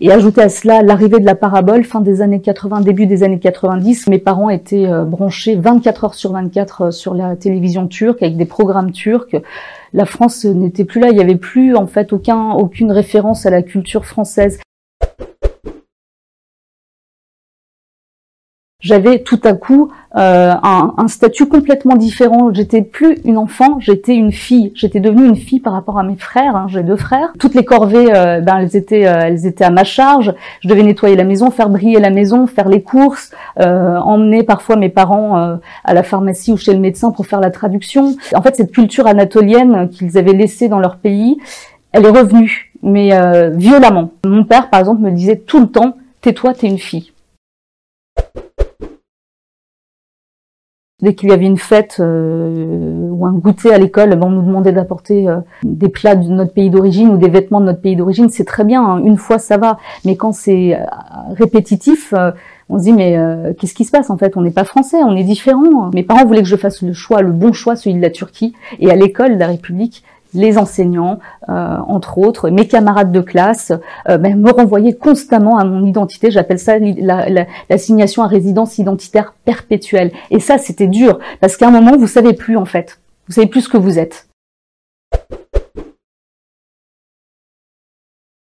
et 0.00 0.10
ajouter 0.10 0.40
à 0.42 0.48
cela 0.48 0.82
l'arrivée 0.82 1.20
de 1.20 1.26
la 1.26 1.34
parabole, 1.34 1.84
fin 1.84 2.00
des 2.00 2.22
années 2.22 2.40
80, 2.40 2.80
début 2.80 3.06
des 3.06 3.22
années 3.22 3.38
90, 3.38 4.08
mes 4.08 4.18
parents 4.18 4.48
étaient 4.48 4.88
branchés 5.04 5.56
24 5.56 6.04
heures 6.04 6.14
sur 6.14 6.32
24 6.32 6.90
sur 6.90 7.14
la 7.14 7.36
télévision 7.36 7.86
turque 7.86 8.22
avec 8.22 8.36
des 8.36 8.46
programmes 8.46 8.92
turcs. 8.92 9.36
La 9.92 10.06
France 10.06 10.44
n'était 10.44 10.84
plus 10.84 11.00
là, 11.00 11.08
il 11.10 11.16
n'y 11.16 11.22
avait 11.22 11.36
plus 11.36 11.76
en 11.76 11.86
fait 11.86 12.12
aucun 12.12 12.52
aucune 12.52 12.90
référence 12.90 13.44
à 13.44 13.50
la 13.50 13.62
culture 13.62 14.06
française. 14.06 14.58
J'avais 18.82 19.20
tout 19.20 19.40
à 19.44 19.54
coup 19.54 19.90
euh, 20.16 20.52
un, 20.62 20.94
un, 20.98 21.08
statut 21.08 21.46
complètement 21.46 21.96
différent. 21.96 22.52
J'étais 22.52 22.82
plus 22.82 23.18
une 23.24 23.38
enfant, 23.38 23.78
j'étais 23.78 24.14
une 24.14 24.32
fille. 24.32 24.72
J'étais 24.74 25.00
devenue 25.00 25.26
une 25.26 25.36
fille 25.36 25.60
par 25.60 25.72
rapport 25.72 25.98
à 25.98 26.02
mes 26.02 26.16
frères. 26.16 26.56
Hein. 26.56 26.66
J'ai 26.68 26.82
deux 26.82 26.96
frères. 26.96 27.32
Toutes 27.38 27.54
les 27.54 27.64
corvées, 27.64 28.08
euh, 28.12 28.40
ben 28.40 28.58
elles 28.58 28.76
étaient, 28.76 29.06
euh, 29.06 29.22
elles 29.22 29.46
étaient 29.46 29.64
à 29.64 29.70
ma 29.70 29.84
charge. 29.84 30.34
Je 30.60 30.68
devais 30.68 30.82
nettoyer 30.82 31.14
la 31.14 31.24
maison, 31.24 31.50
faire 31.50 31.70
briller 31.70 32.00
la 32.00 32.10
maison, 32.10 32.46
faire 32.46 32.68
les 32.68 32.82
courses, 32.82 33.30
euh, 33.60 33.96
emmener 33.98 34.42
parfois 34.42 34.76
mes 34.76 34.88
parents 34.88 35.58
à 35.84 35.94
la 35.94 36.02
pharmacie 36.02 36.52
ou 36.52 36.56
chez 36.56 36.72
le 36.72 36.80
médecin 36.80 37.12
pour 37.12 37.26
faire 37.26 37.40
la 37.40 37.50
traduction. 37.50 38.16
En 38.34 38.42
fait, 38.42 38.56
cette 38.56 38.72
culture 38.72 39.06
anatolienne 39.06 39.88
qu'ils 39.88 40.18
avaient 40.18 40.32
laissée 40.32 40.68
dans 40.68 40.80
leur 40.80 40.96
pays, 40.96 41.38
elle 41.92 42.04
est 42.04 42.10
revenue, 42.10 42.72
mais 42.82 43.10
violemment. 43.52 44.10
Mon 44.26 44.44
père, 44.44 44.68
par 44.70 44.80
exemple, 44.80 45.02
me 45.02 45.10
disait 45.10 45.36
tout 45.36 45.60
le 45.60 45.68
temps 45.68 45.96
"Tais-toi, 46.20 46.54
t'es 46.54 46.66
une 46.66 46.78
fille." 46.78 47.12
Dès 51.02 51.14
qu'il 51.14 51.30
y 51.30 51.32
avait 51.32 51.46
une 51.46 51.58
fête 51.58 51.96
euh, 51.98 53.08
ou 53.10 53.26
un 53.26 53.32
goûter 53.32 53.74
à 53.74 53.78
l'école, 53.78 54.10
ben, 54.10 54.28
on 54.28 54.30
nous 54.30 54.42
demandait 54.42 54.70
d'apporter 54.70 55.28
euh, 55.28 55.38
des 55.64 55.88
plats 55.88 56.14
de 56.14 56.28
notre 56.28 56.52
pays 56.52 56.70
d'origine 56.70 57.08
ou 57.08 57.16
des 57.16 57.28
vêtements 57.28 57.60
de 57.60 57.66
notre 57.66 57.80
pays 57.80 57.96
d'origine. 57.96 58.30
C'est 58.30 58.44
très 58.44 58.62
bien, 58.62 58.84
hein. 58.84 59.02
une 59.04 59.16
fois 59.16 59.40
ça 59.40 59.56
va. 59.56 59.78
Mais 60.04 60.14
quand 60.14 60.30
c'est 60.30 60.76
euh, 60.76 60.84
répétitif, 61.32 62.14
on 62.68 62.78
se 62.78 62.84
dit 62.84 62.92
mais 62.92 63.18
qu'est-ce 63.58 63.74
qui 63.74 63.84
se 63.84 63.90
passe 63.90 64.10
en 64.10 64.16
fait? 64.16 64.36
On 64.36 64.42
n'est 64.42 64.52
pas 64.52 64.64
français, 64.64 65.02
on 65.02 65.16
est 65.16 65.24
différent. 65.24 65.90
Mes 65.92 66.04
parents 66.04 66.24
voulaient 66.24 66.42
que 66.42 66.48
je 66.48 66.56
fasse 66.56 66.82
le 66.82 66.92
choix, 66.92 67.20
le 67.20 67.32
bon 67.32 67.52
choix, 67.52 67.74
celui 67.74 67.96
de 67.96 68.00
la 68.00 68.10
Turquie. 68.10 68.54
Et 68.78 68.90
à 68.90 68.94
l'école 68.94 69.34
de 69.34 69.38
la 69.40 69.48
République, 69.48 70.04
les 70.34 70.58
enseignants, 70.58 71.18
euh, 71.48 71.76
entre 71.86 72.18
autres, 72.18 72.50
mes 72.50 72.66
camarades 72.66 73.12
de 73.12 73.20
classe, 73.20 73.72
euh, 74.08 74.18
ben, 74.18 74.38
me 74.38 74.50
renvoyaient 74.50 74.94
constamment 74.94 75.58
à 75.58 75.64
mon 75.64 75.84
identité. 75.84 76.30
J'appelle 76.30 76.58
ça 76.58 76.74
l'assignation 77.70 78.22
à 78.22 78.26
résidence 78.26 78.78
identitaire 78.78 79.34
perpétuelle. 79.44 80.12
Et 80.30 80.40
ça, 80.40 80.58
c'était 80.58 80.86
dur, 80.86 81.18
parce 81.40 81.56
qu'à 81.56 81.68
un 81.68 81.70
moment, 81.70 81.96
vous 81.96 82.06
savez 82.06 82.32
plus 82.32 82.56
en 82.56 82.64
fait. 82.64 83.00
Vous 83.28 83.34
savez 83.34 83.46
plus 83.46 83.62
ce 83.62 83.68
que 83.68 83.76
vous 83.76 83.98
êtes. 83.98 84.28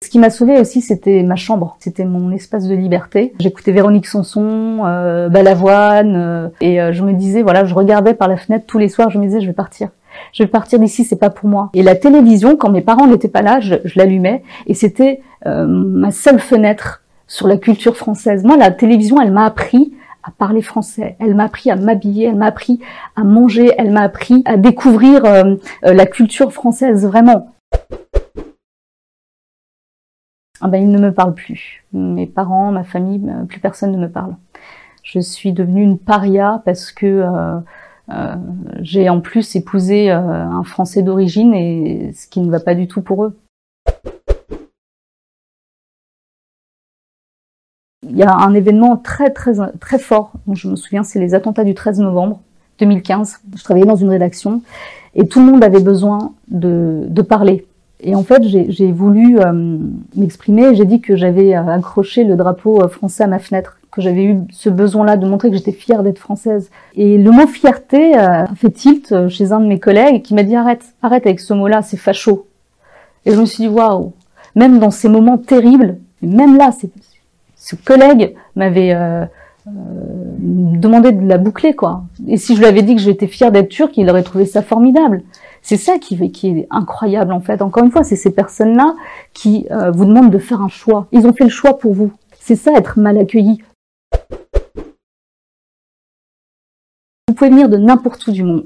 Ce 0.04 0.10
qui 0.10 0.18
m'a 0.18 0.32
sauvée 0.32 0.60
aussi, 0.60 0.82
c'était 0.82 1.22
ma 1.22 1.36
chambre, 1.36 1.78
c'était 1.80 2.06
mon 2.06 2.32
espace 2.32 2.68
de 2.68 2.74
liberté. 2.74 3.34
J'écoutais 3.40 3.72
Véronique 3.72 4.08
Sanson, 4.08 4.80
euh, 4.86 5.30
Balavoine, 5.30 6.16
euh, 6.16 6.50
et 6.62 6.80
je 6.94 7.04
me 7.04 7.14
disais, 7.14 7.44
voilà, 7.44 7.64
je 7.66 7.76
regardais 7.76 8.16
par 8.16 8.28
la 8.28 8.38
fenêtre 8.38 8.66
tous 8.66 8.80
les 8.80 8.90
soirs, 8.90 9.12
je 9.12 9.20
me 9.20 9.26
disais, 9.26 9.42
je 9.42 9.46
vais 9.46 9.54
partir 9.54 9.90
je 10.34 10.44
vais 10.44 10.50
partir 10.50 10.80
d'ici, 10.80 11.04
c'est 11.04 11.20
pas 11.20 11.30
pour 11.30 11.50
moi. 11.50 11.70
Et 11.74 11.84
la 11.84 11.96
télévision, 11.96 12.56
quand 12.56 12.70
mes 12.70 12.82
parents 12.82 13.08
n'étaient 13.08 13.28
pas 13.28 13.42
là, 13.42 13.60
je, 13.60 13.76
l'allumais 13.96 14.44
et 14.68 14.74
c'était 14.74 15.22
euh, 15.46 15.66
ma 15.68 16.12
seule 16.12 16.40
fenêtre 16.40 17.04
sur 17.28 17.48
la 17.48 17.58
culture 17.58 17.96
française. 17.96 18.44
Moi, 18.44 18.58
la 18.58 18.72
télévision, 18.72 19.22
elle 19.22 19.32
m'a 19.32 19.46
appris 19.46 19.94
à 20.24 20.32
parler 20.32 20.62
français, 20.62 21.16
elle 21.20 21.36
m'a 21.36 21.46
appris 21.46 21.72
à 21.72 21.76
m'habiller, 21.76 22.26
elle 22.26 22.36
m'a 22.36 22.48
appris 22.48 22.80
à 23.16 23.24
manger, 23.24 23.72
elle 23.78 23.92
m'a 23.92 24.02
appris 24.02 24.42
à 24.46 24.58
découvrir 24.58 25.26
euh, 25.26 25.56
euh, 25.86 25.94
la 25.94 26.06
culture 26.06 26.52
française 26.52 27.06
vraiment. 27.06 27.56
Ah 30.62 30.68
ben, 30.68 30.82
ils 30.82 30.92
ne 30.92 31.00
me 31.00 31.14
parlent 31.14 31.36
plus. 31.36 31.86
Mes 31.94 32.28
parents, 32.28 32.72
ma 32.72 32.84
famille, 32.84 33.22
plus 33.48 33.62
personne 33.62 33.92
ne 33.92 33.98
me 33.98 34.10
parle. 34.10 34.36
Je 35.04 35.20
suis 35.20 35.54
devenue 35.54 35.82
une 35.82 35.98
paria 35.98 36.62
parce 36.66 36.92
que 36.92 37.06
euh, 37.06 37.60
j'ai 38.82 39.10
en 39.10 39.22
plus 39.22 39.56
épousé 39.56 40.12
euh, 40.12 40.18
un 40.18 40.64
Français 40.64 41.02
d'origine 41.02 41.54
et 41.54 42.12
ce 42.16 42.28
qui 42.28 42.40
ne 42.40 42.50
va 42.50 42.60
pas 42.60 42.76
du 42.76 42.88
tout 42.88 43.02
pour 43.02 43.26
eux. 43.26 43.38
Il 48.10 48.18
y 48.18 48.24
a 48.24 48.36
un 48.36 48.54
événement 48.54 48.98
très 48.98 49.30
très 49.30 49.54
très 49.80 50.00
fort 50.00 50.32
dont 50.48 50.56
je 50.56 50.68
me 50.68 50.76
souviens, 50.76 51.04
c'est 51.04 51.20
les 51.20 51.36
attentats 51.36 51.64
du 51.64 51.76
13 51.76 52.00
novembre 52.00 52.42
2015. 52.80 53.42
Je 53.56 53.64
travaillais 53.64 53.86
dans 53.86 53.96
une 53.96 54.10
rédaction 54.10 54.64
et 55.14 55.28
tout 55.28 55.40
le 55.40 55.46
monde 55.46 55.64
avait 55.64 55.82
besoin 55.82 56.34
de, 56.48 57.22
parler. 57.22 57.68
Et 58.02 58.16
en 58.16 58.24
fait, 58.24 58.42
j'ai 58.44 58.92
voulu 58.92 59.40
euh, 59.40 59.78
m'exprimer. 60.16 60.74
J'ai 60.74 60.86
dit 60.86 61.02
que 61.02 61.16
j'avais 61.16 61.54
accroché 61.54 62.24
le 62.24 62.36
drapeau 62.36 62.88
français 62.88 63.24
à 63.24 63.28
ma 63.28 63.40
fenêtre 63.40 63.79
que 63.92 64.02
j'avais 64.02 64.24
eu 64.24 64.40
ce 64.52 64.70
besoin-là 64.70 65.18
de 65.18 65.28
montrer 65.28 65.50
que 65.50 65.58
j'étais 65.58 65.72
fière 65.72 66.04
d'être 66.04 66.20
française. 66.20 66.70
Et 66.96 67.18
le 67.18 67.32
mot 67.32 67.48
fierté 67.48 68.16
euh, 68.16 68.44
a 68.44 68.56
fait 68.56 68.70
tilt 68.70 69.12
euh, 69.12 69.30
chez 69.30 69.52
un 69.52 69.60
de 69.60 69.66
mes 69.66 69.80
collègues 69.80 70.22
qui 70.22 70.34
m'a 70.36 70.44
dit 70.44 70.56
arrête, 70.56 70.86
arrête 71.02 71.26
avec 71.26 71.40
ce 71.40 71.54
mot-là, 71.54 71.82
c'est 71.82 71.98
facho. 71.98 72.48
Et 73.26 73.32
je 73.32 73.40
me 73.40 73.46
suis 73.46 73.64
dit 73.64 73.68
waouh, 73.68 74.14
même 74.56 74.80
dans 74.80 74.92
ces 74.92 75.10
moments 75.10 75.38
terribles, 75.38 75.98
même 76.22 76.58
là, 76.58 76.72
ce 77.56 77.76
collègue 77.76 78.36
m'avait 78.56 78.94
euh, 78.94 79.26
demandé 79.66 81.12
de 81.12 81.28
la 81.28 81.38
boucler 81.38 81.74
quoi. 81.74 82.04
Et 82.28 82.38
si 82.38 82.56
je 82.56 82.60
lui 82.60 82.68
avais 82.68 82.84
dit 82.84 82.96
que 82.96 83.02
j'étais 83.02 83.28
fière 83.28 83.52
d'être 83.52 83.70
turque, 83.70 83.98
il 83.98 84.10
aurait 84.10 84.24
trouvé 84.24 84.46
ça 84.46 84.62
formidable. 84.62 85.24
C'est 85.62 85.78
ça 85.78 85.98
qui, 85.98 86.32
qui, 86.32 86.48
est 86.50 86.68
incroyable 86.70 87.34
en 87.34 87.42
fait. 87.42 87.62
Encore 87.62 87.84
une 87.84 87.92
fois, 87.92 88.04
c'est 88.04 88.16
ces 88.16 88.32
personnes-là 88.32 88.94
qui 89.34 89.68
vous 89.94 90.06
demandent 90.06 90.32
de 90.32 90.38
faire 90.38 90.62
un 90.62 90.70
choix. 90.70 91.08
Ils 91.12 91.28
ont 91.28 91.34
fait 91.34 91.44
le 91.44 91.50
choix 91.50 91.78
pour 91.78 91.94
vous. 91.94 92.12
C'est 92.40 92.56
ça 92.56 92.72
être 92.78 92.98
mal 92.98 93.18
accueilli. 93.18 93.62
Pouvez 97.40 97.50
venir 97.50 97.70
de 97.70 97.78
n'importe 97.78 98.28
où 98.28 98.32
du 98.32 98.44
monde, 98.44 98.64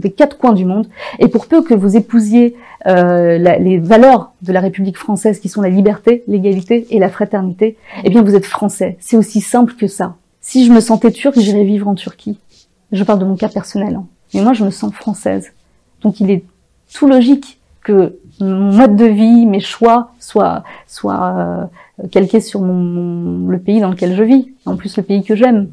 des 0.00 0.10
quatre 0.10 0.36
coins 0.36 0.52
du 0.52 0.64
monde, 0.64 0.88
et 1.20 1.28
pour 1.28 1.46
peu 1.46 1.62
que 1.62 1.74
vous 1.74 1.96
épousiez 1.96 2.56
euh, 2.86 3.38
les 3.38 3.78
valeurs 3.78 4.32
de 4.42 4.52
la 4.52 4.60
République 4.60 4.98
française, 4.98 5.38
qui 5.38 5.48
sont 5.48 5.62
la 5.62 5.68
liberté, 5.68 6.24
l'égalité 6.26 6.86
et 6.90 6.98
la 6.98 7.08
fraternité, 7.08 7.76
eh 8.04 8.10
bien 8.10 8.22
vous 8.22 8.34
êtes 8.34 8.44
français. 8.44 8.96
C'est 9.00 9.16
aussi 9.16 9.40
simple 9.40 9.74
que 9.74 9.86
ça. 9.86 10.16
Si 10.40 10.66
je 10.66 10.72
me 10.72 10.80
sentais 10.80 11.12
turque, 11.12 11.38
j'irais 11.38 11.64
vivre 11.64 11.88
en 11.88 11.94
Turquie. 11.94 12.38
Je 12.92 13.02
parle 13.04 13.20
de 13.20 13.24
mon 13.24 13.36
cas 13.36 13.48
personnel, 13.48 13.94
hein. 13.94 14.06
mais 14.34 14.42
moi 14.42 14.52
je 14.52 14.64
me 14.64 14.70
sens 14.70 14.92
française. 14.92 15.52
Donc 16.02 16.20
il 16.20 16.30
est 16.30 16.44
tout 16.92 17.06
logique 17.06 17.58
que 17.82 18.18
mon 18.40 18.72
mode 18.72 18.96
de 18.96 19.06
vie, 19.06 19.46
mes 19.46 19.60
choix 19.60 20.12
soient, 20.18 20.64
soient 20.88 21.68
euh, 22.02 22.06
calqués 22.08 22.40
sur 22.40 22.60
le 22.60 23.58
pays 23.58 23.80
dans 23.80 23.90
lequel 23.90 24.14
je 24.16 24.22
vis, 24.24 24.48
en 24.66 24.76
plus 24.76 24.96
le 24.96 25.04
pays 25.04 25.22
que 25.22 25.36
j'aime. 25.36 25.68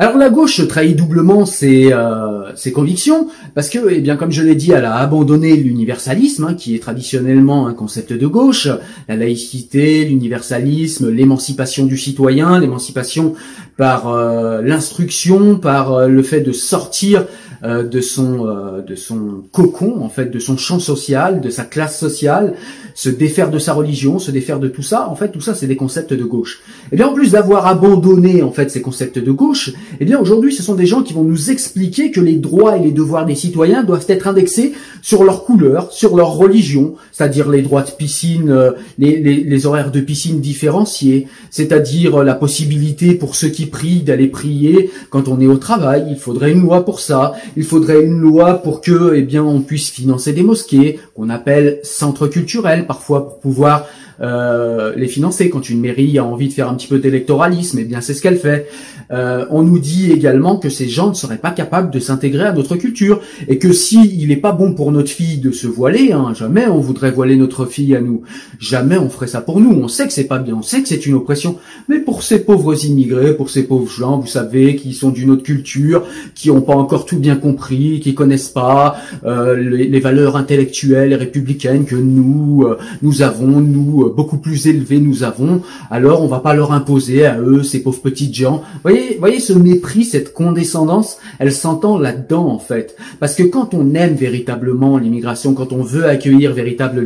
Alors 0.00 0.16
la 0.16 0.30
gauche 0.30 0.66
trahit 0.66 0.96
doublement 0.96 1.44
ses, 1.44 1.92
euh, 1.92 2.56
ses 2.56 2.72
convictions 2.72 3.28
parce 3.54 3.68
que, 3.68 3.78
eh 3.90 4.00
bien, 4.00 4.16
comme 4.16 4.30
je 4.30 4.42
l'ai 4.42 4.54
dit, 4.54 4.72
elle 4.72 4.86
a 4.86 4.96
abandonné 4.96 5.54
l'universalisme, 5.56 6.44
hein, 6.44 6.54
qui 6.54 6.74
est 6.74 6.78
traditionnellement 6.78 7.66
un 7.66 7.74
concept 7.74 8.14
de 8.14 8.26
gauche, 8.26 8.66
la 9.10 9.16
laïcité, 9.16 10.06
l'universalisme, 10.06 11.10
l'émancipation 11.10 11.84
du 11.84 11.98
citoyen, 11.98 12.58
l'émancipation 12.58 13.34
par 13.76 14.08
euh, 14.08 14.62
l'instruction, 14.62 15.56
par 15.56 15.92
euh, 15.92 16.08
le 16.08 16.22
fait 16.22 16.40
de 16.40 16.52
sortir 16.52 17.26
de 17.62 18.00
son 18.00 18.46
de 18.86 18.94
son 18.94 19.42
cocon, 19.52 20.00
en 20.00 20.08
fait, 20.08 20.30
de 20.30 20.38
son 20.38 20.56
champ 20.56 20.80
social, 20.80 21.42
de 21.42 21.50
sa 21.50 21.64
classe 21.64 22.00
sociale, 22.00 22.54
se 22.94 23.10
défaire 23.10 23.50
de 23.50 23.58
sa 23.58 23.74
religion, 23.74 24.18
se 24.18 24.30
défaire 24.30 24.60
de 24.60 24.68
tout 24.68 24.82
ça. 24.82 25.08
En 25.08 25.14
fait, 25.14 25.28
tout 25.28 25.42
ça, 25.42 25.54
c'est 25.54 25.66
des 25.66 25.76
concepts 25.76 26.14
de 26.14 26.24
gauche. 26.24 26.62
Et 26.90 26.96
bien, 26.96 27.08
en 27.08 27.12
plus 27.12 27.32
d'avoir 27.32 27.66
abandonné 27.66 28.42
en 28.42 28.50
fait 28.50 28.70
ces 28.70 28.80
concepts 28.80 29.18
de 29.18 29.30
gauche, 29.30 29.72
Eh 29.98 30.04
bien 30.04 30.18
aujourd'hui, 30.18 30.54
ce 30.54 30.62
sont 30.62 30.74
des 30.74 30.86
gens 30.86 31.02
qui 31.02 31.12
vont 31.12 31.24
nous 31.24 31.50
expliquer 31.50 32.10
que 32.10 32.20
les 32.20 32.36
droits 32.36 32.76
et 32.76 32.80
les 32.80 32.92
devoirs 32.92 33.26
des 33.26 33.34
citoyens 33.34 33.82
doivent 33.82 34.06
être 34.08 34.28
indexés 34.28 34.72
sur 35.02 35.24
leur 35.24 35.44
couleur, 35.44 35.90
sur 35.92 36.16
leur 36.16 36.34
religion, 36.34 36.94
c'est-à-dire 37.12 37.48
les 37.48 37.62
droits 37.62 37.82
de 37.82 37.90
piscine, 37.90 38.50
euh, 38.50 38.72
les, 38.98 39.18
les, 39.20 39.66
horaires 39.66 39.90
de 39.90 40.00
piscine 40.00 40.40
différenciés, 40.40 41.26
c'est-à-dire 41.50 42.20
euh, 42.20 42.24
la 42.24 42.34
possibilité 42.34 43.14
pour 43.14 43.34
ceux 43.34 43.48
qui 43.48 43.66
prient 43.66 44.00
d'aller 44.00 44.28
prier 44.28 44.90
quand 45.10 45.28
on 45.28 45.40
est 45.40 45.46
au 45.46 45.56
travail. 45.56 46.06
Il 46.10 46.16
faudrait 46.16 46.52
une 46.52 46.62
loi 46.62 46.84
pour 46.84 47.00
ça. 47.00 47.34
Il 47.56 47.64
faudrait 47.64 48.02
une 48.02 48.20
loi 48.20 48.54
pour 48.54 48.80
que, 48.80 49.14
eh 49.14 49.22
bien, 49.22 49.42
on 49.42 49.60
puisse 49.60 49.90
financer 49.90 50.32
des 50.32 50.42
mosquées 50.42 50.98
qu'on 51.14 51.30
appelle 51.30 51.80
centres 51.82 52.26
culturels 52.26 52.86
parfois 52.86 53.28
pour 53.28 53.40
pouvoir 53.40 53.86
euh, 54.20 54.92
les 54.96 55.08
financer. 55.08 55.48
Quand 55.50 55.68
une 55.70 55.80
mairie 55.80 56.18
a 56.18 56.24
envie 56.24 56.48
de 56.48 56.52
faire 56.52 56.68
un 56.68 56.74
petit 56.74 56.86
peu 56.86 56.98
d'électoralisme, 56.98 57.78
eh 57.80 57.84
bien 57.84 58.00
c'est 58.00 58.14
ce 58.14 58.20
qu'elle 58.20 58.36
fait. 58.36 58.68
Euh, 59.12 59.46
on 59.50 59.62
nous 59.62 59.78
dit 59.78 60.12
également 60.12 60.56
que 60.56 60.68
ces 60.68 60.88
gens 60.88 61.08
ne 61.08 61.14
seraient 61.14 61.38
pas 61.38 61.50
capables 61.50 61.90
de 61.90 61.98
s'intégrer 61.98 62.44
à 62.44 62.52
notre 62.52 62.76
culture 62.76 63.20
et 63.48 63.58
que 63.58 63.72
si 63.72 63.98
il 64.18 64.28
n'est 64.28 64.36
pas 64.36 64.52
bon 64.52 64.74
pour 64.74 64.92
notre 64.92 65.10
fille 65.10 65.38
de 65.38 65.50
se 65.50 65.66
voiler, 65.66 66.12
hein, 66.12 66.32
jamais 66.34 66.66
on 66.66 66.78
voudrait 66.78 67.10
voiler 67.10 67.36
notre 67.36 67.66
fille 67.66 67.96
à 67.96 68.00
nous, 68.00 68.22
jamais 68.60 68.98
on 68.98 69.08
ferait 69.08 69.26
ça 69.26 69.40
pour 69.40 69.60
nous. 69.60 69.72
On 69.72 69.88
sait 69.88 70.06
que 70.06 70.12
c'est 70.12 70.24
pas 70.24 70.38
bien, 70.38 70.54
on 70.54 70.62
sait 70.62 70.82
que 70.82 70.88
c'est 70.88 71.06
une 71.06 71.14
oppression, 71.14 71.56
mais 71.88 71.98
pour 71.98 72.22
ces 72.22 72.44
pauvres 72.44 72.84
immigrés, 72.84 73.34
pour 73.34 73.50
ces 73.50 73.64
pauvres 73.64 73.90
gens, 73.90 74.18
vous 74.18 74.28
savez, 74.28 74.76
qui 74.76 74.92
sont 74.92 75.10
d'une 75.10 75.30
autre 75.30 75.42
culture, 75.42 76.04
qui 76.34 76.48
n'ont 76.48 76.60
pas 76.60 76.74
encore 76.74 77.04
tout 77.04 77.18
bien 77.18 77.36
compris, 77.36 78.00
qui 78.00 78.14
connaissent 78.14 78.50
pas 78.50 78.96
euh, 79.24 79.56
les, 79.56 80.00
valeurs 80.00 80.36
intellectuelles 80.36 81.12
et 81.12 81.16
républicaines 81.16 81.84
que 81.84 81.96
nous 81.96 82.64
nous 83.02 83.22
avons, 83.22 83.60
nous 83.60 84.09
beaucoup 84.14 84.38
plus 84.38 84.66
élevés 84.66 84.98
nous 85.00 85.22
avons, 85.22 85.62
alors 85.90 86.22
on 86.22 86.26
va 86.26 86.40
pas 86.40 86.54
leur 86.54 86.72
imposer 86.72 87.26
à 87.26 87.38
eux, 87.38 87.62
ces 87.62 87.82
pauvres 87.82 88.00
petites 88.00 88.34
gens. 88.34 88.62
Voyez, 88.82 89.16
voyez 89.18 89.40
ce 89.40 89.52
mépris, 89.52 90.04
cette 90.04 90.32
condescendance, 90.32 91.18
elle 91.38 91.52
s'entend 91.52 91.98
là-dedans 91.98 92.46
en 92.46 92.58
fait. 92.58 92.96
Parce 93.18 93.34
que 93.34 93.42
quand 93.42 93.74
on 93.74 93.94
aime 93.94 94.14
véritablement 94.14 94.98
l'immigration, 94.98 95.54
quand 95.54 95.72
on 95.72 95.82
veut 95.82 96.06
accueillir 96.06 96.52
véritable 96.52 97.04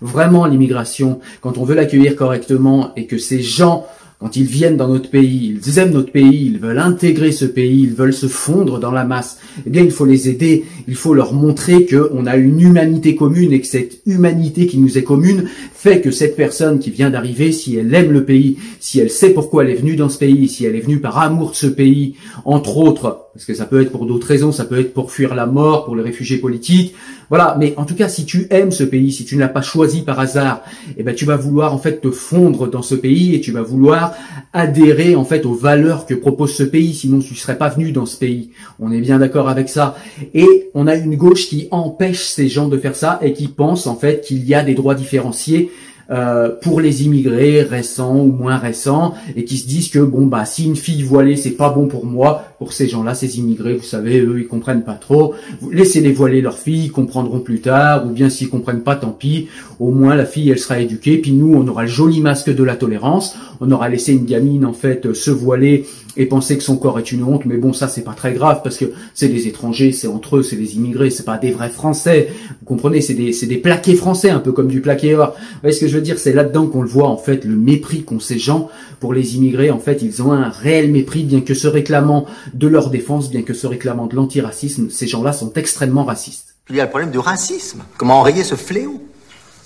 vraiment 0.00 0.46
l'immigration, 0.46 1.20
quand 1.40 1.58
on 1.58 1.64
veut 1.64 1.74
l'accueillir 1.74 2.16
correctement 2.16 2.90
et 2.96 3.06
que 3.06 3.18
ces 3.18 3.40
gens 3.40 3.86
quand 4.18 4.34
ils 4.34 4.46
viennent 4.46 4.76
dans 4.76 4.88
notre 4.88 5.10
pays, 5.10 5.56
ils 5.64 5.78
aiment 5.78 5.92
notre 5.92 6.10
pays, 6.10 6.46
ils 6.46 6.58
veulent 6.58 6.80
intégrer 6.80 7.30
ce 7.30 7.44
pays, 7.44 7.82
ils 7.82 7.94
veulent 7.94 8.12
se 8.12 8.26
fondre 8.26 8.80
dans 8.80 8.90
la 8.90 9.04
masse, 9.04 9.38
eh 9.64 9.70
bien 9.70 9.84
il 9.84 9.92
faut 9.92 10.06
les 10.06 10.28
aider, 10.28 10.64
il 10.88 10.96
faut 10.96 11.14
leur 11.14 11.32
montrer 11.32 11.86
qu'on 11.86 12.26
a 12.26 12.36
une 12.36 12.60
humanité 12.60 13.14
commune 13.14 13.52
et 13.52 13.60
que 13.60 13.66
cette 13.68 14.00
humanité 14.06 14.66
qui 14.66 14.78
nous 14.78 14.98
est 14.98 15.04
commune 15.04 15.44
fait 15.72 16.00
que 16.00 16.10
cette 16.10 16.34
personne 16.34 16.80
qui 16.80 16.90
vient 16.90 17.10
d'arriver, 17.10 17.52
si 17.52 17.76
elle 17.76 17.94
aime 17.94 18.10
le 18.10 18.24
pays, 18.24 18.58
si 18.80 18.98
elle 18.98 19.10
sait 19.10 19.30
pourquoi 19.30 19.62
elle 19.62 19.70
est 19.70 19.76
venue 19.76 19.94
dans 19.94 20.08
ce 20.08 20.18
pays, 20.18 20.48
si 20.48 20.64
elle 20.64 20.74
est 20.74 20.80
venue 20.80 20.98
par 20.98 21.18
amour 21.18 21.50
de 21.50 21.56
ce 21.56 21.68
pays, 21.68 22.16
entre 22.44 22.76
autres, 22.76 23.27
parce 23.38 23.46
que 23.46 23.54
ça 23.54 23.66
peut 23.66 23.80
être 23.80 23.92
pour 23.92 24.04
d'autres 24.04 24.26
raisons, 24.26 24.50
ça 24.50 24.64
peut 24.64 24.80
être 24.80 24.92
pour 24.92 25.12
fuir 25.12 25.36
la 25.36 25.46
mort, 25.46 25.84
pour 25.84 25.94
les 25.94 26.02
réfugiés 26.02 26.38
politiques, 26.38 26.96
voilà. 27.28 27.54
Mais 27.56 27.72
en 27.76 27.84
tout 27.84 27.94
cas, 27.94 28.08
si 28.08 28.24
tu 28.24 28.48
aimes 28.50 28.72
ce 28.72 28.82
pays, 28.82 29.12
si 29.12 29.24
tu 29.24 29.36
ne 29.36 29.40
l'as 29.40 29.48
pas 29.48 29.62
choisi 29.62 30.02
par 30.02 30.18
hasard, 30.18 30.64
eh 30.96 31.04
ben 31.04 31.14
tu 31.14 31.24
vas 31.24 31.36
vouloir 31.36 31.72
en 31.72 31.78
fait 31.78 32.00
te 32.00 32.10
fondre 32.10 32.68
dans 32.68 32.82
ce 32.82 32.96
pays 32.96 33.36
et 33.36 33.40
tu 33.40 33.52
vas 33.52 33.62
vouloir 33.62 34.12
adhérer 34.52 35.14
en 35.14 35.24
fait 35.24 35.46
aux 35.46 35.54
valeurs 35.54 36.04
que 36.04 36.14
propose 36.14 36.52
ce 36.52 36.64
pays. 36.64 36.94
Sinon, 36.94 37.20
tu 37.20 37.36
serais 37.36 37.58
pas 37.58 37.68
venu 37.68 37.92
dans 37.92 38.06
ce 38.06 38.16
pays. 38.16 38.50
On 38.80 38.90
est 38.90 39.00
bien 39.00 39.20
d'accord 39.20 39.48
avec 39.48 39.68
ça. 39.68 39.94
Et 40.34 40.70
on 40.74 40.88
a 40.88 40.96
une 40.96 41.14
gauche 41.14 41.46
qui 41.46 41.68
empêche 41.70 42.24
ces 42.24 42.48
gens 42.48 42.66
de 42.66 42.76
faire 42.76 42.96
ça 42.96 43.20
et 43.22 43.34
qui 43.34 43.46
pense 43.46 43.86
en 43.86 43.94
fait 43.94 44.22
qu'il 44.22 44.44
y 44.44 44.52
a 44.52 44.64
des 44.64 44.74
droits 44.74 44.96
différenciés 44.96 45.70
euh, 46.10 46.48
pour 46.62 46.80
les 46.80 47.04
immigrés 47.04 47.60
récents 47.60 48.16
ou 48.16 48.32
moins 48.32 48.56
récents 48.56 49.12
et 49.36 49.44
qui 49.44 49.58
se 49.58 49.68
disent 49.68 49.90
que 49.90 49.98
bon 49.98 50.24
bah 50.24 50.46
si 50.46 50.64
une 50.64 50.74
fille 50.74 51.02
voilée 51.02 51.36
c'est 51.36 51.50
pas 51.50 51.68
bon 51.68 51.86
pour 51.86 52.06
moi, 52.06 52.44
pour 52.58 52.72
ces 52.72 52.88
gens-là, 52.88 53.14
ces 53.14 53.38
immigrés, 53.38 53.74
vous 53.74 53.84
savez, 53.84 54.20
eux 54.20 54.40
ils 54.40 54.48
comprennent 54.48 54.84
pas 54.84 54.94
trop. 54.94 55.34
Laissez-les 55.70 56.12
voiler 56.12 56.40
leurs 56.40 56.58
filles, 56.58 56.86
ils 56.86 56.92
comprendront 56.92 57.40
plus 57.40 57.60
tard, 57.60 58.06
ou 58.06 58.10
bien 58.10 58.28
s'ils 58.28 58.48
comprennent 58.48 58.82
pas, 58.82 58.96
tant 58.96 59.10
pis. 59.10 59.48
Au 59.78 59.90
moins 59.90 60.16
la 60.16 60.26
fille 60.26 60.50
elle 60.50 60.58
sera 60.58 60.80
éduquée, 60.80 61.18
puis 61.18 61.32
nous 61.32 61.54
on 61.54 61.66
aura 61.68 61.82
le 61.82 61.88
joli 61.88 62.20
masque 62.20 62.54
de 62.54 62.64
la 62.64 62.76
tolérance, 62.76 63.36
on 63.60 63.70
aura 63.70 63.88
laissé 63.88 64.12
une 64.12 64.24
gamine 64.24 64.64
en 64.64 64.72
fait 64.72 65.12
se 65.12 65.30
voiler 65.30 65.86
et 66.16 66.26
penser 66.26 66.58
que 66.58 66.64
son 66.64 66.76
corps 66.76 66.98
est 66.98 67.12
une 67.12 67.22
honte, 67.22 67.46
mais 67.46 67.58
bon, 67.58 67.72
ça 67.72 67.86
c'est 67.86 68.02
pas 68.02 68.12
très 68.12 68.32
grave 68.32 68.60
parce 68.64 68.76
que 68.76 68.86
c'est 69.14 69.28
des 69.28 69.46
étrangers, 69.46 69.92
c'est 69.92 70.08
entre 70.08 70.38
eux, 70.38 70.42
c'est 70.42 70.56
des 70.56 70.74
immigrés, 70.74 71.10
c'est 71.10 71.24
pas 71.24 71.38
des 71.38 71.52
vrais 71.52 71.70
Français. 71.70 72.28
Vous 72.60 72.66
comprenez, 72.66 73.00
c'est 73.00 73.14
des, 73.14 73.32
c'est 73.32 73.46
des 73.46 73.58
plaqués 73.58 73.94
français, 73.94 74.30
un 74.30 74.40
peu 74.40 74.50
comme 74.50 74.66
du 74.66 74.80
plaqué 74.80 75.14
or. 75.14 75.36
Vous 75.38 75.60
voyez 75.62 75.76
ce 75.76 75.80
que 75.80 75.86
je 75.86 75.94
veux 75.94 76.02
dire? 76.02 76.18
C'est 76.18 76.32
là-dedans 76.32 76.66
qu'on 76.66 76.82
le 76.82 76.88
voit 76.88 77.08
en 77.08 77.16
fait, 77.16 77.44
le 77.44 77.54
mépris 77.54 78.02
qu'ont 78.02 78.18
ces 78.18 78.38
gens 78.38 78.68
pour 78.98 79.14
les 79.14 79.36
immigrés. 79.36 79.70
En 79.70 79.78
fait, 79.78 80.02
ils 80.02 80.20
ont 80.22 80.32
un 80.32 80.48
réel 80.48 80.90
mépris, 80.90 81.22
bien 81.22 81.40
que 81.40 81.54
se 81.54 81.68
réclamant 81.68 82.26
de 82.54 82.66
leur 82.68 82.90
défense, 82.90 83.30
bien 83.30 83.42
que 83.42 83.54
se 83.54 83.66
réclamant 83.66 84.06
de 84.06 84.16
l'antiracisme, 84.16 84.90
ces 84.90 85.06
gens-là 85.06 85.32
sont 85.32 85.52
extrêmement 85.54 86.04
racistes. 86.04 86.54
Il 86.70 86.76
y 86.76 86.80
a 86.80 86.84
le 86.84 86.90
problème 86.90 87.10
du 87.10 87.18
racisme. 87.18 87.82
Comment 87.96 88.18
enrayer 88.20 88.44
ce 88.44 88.54
fléau? 88.54 89.00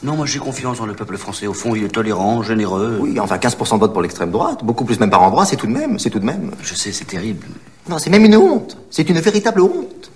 Non, 0.03 0.17
moi 0.17 0.27
j'ai 0.27 0.41
confiance 0.41 0.79
dans 0.79 0.87
le 0.87 0.95
peuple 0.95 1.17
français. 1.17 1.47
Au 1.47 1.53
fond, 1.53 1.75
il 1.77 1.85
est 1.85 1.89
tolérant, 1.89 2.43
généreux. 2.43 2.99
Oui, 3.01 3.21
enfin 3.21 3.37
15% 3.37 3.75
de 3.75 3.81
vote 3.81 3.93
pour 3.93 4.03
l'extrême 4.03 4.33
droite, 4.33 4.65
beaucoup 4.65 4.85
plus 4.85 4.99
même 4.99 5.11
par 5.11 5.23
endroit, 5.23 5.45
c'est 5.45 5.57
tout 5.57 5.67
de 5.69 5.73
même, 5.73 5.99
c'est 5.99 6.11
tout 6.11 6.19
de 6.19 6.25
même. 6.25 6.51
Je 6.63 6.75
sais, 6.75 6.91
c'est 6.91 7.05
terrible. 7.05 7.47
Non, 7.89 7.99
c'est 7.99 8.11
même 8.11 8.25
une 8.25 8.37
honte. 8.37 8.77
C'est 8.91 9.09
une 9.09 9.21
véritable 9.21 9.61
honte. 9.63 10.11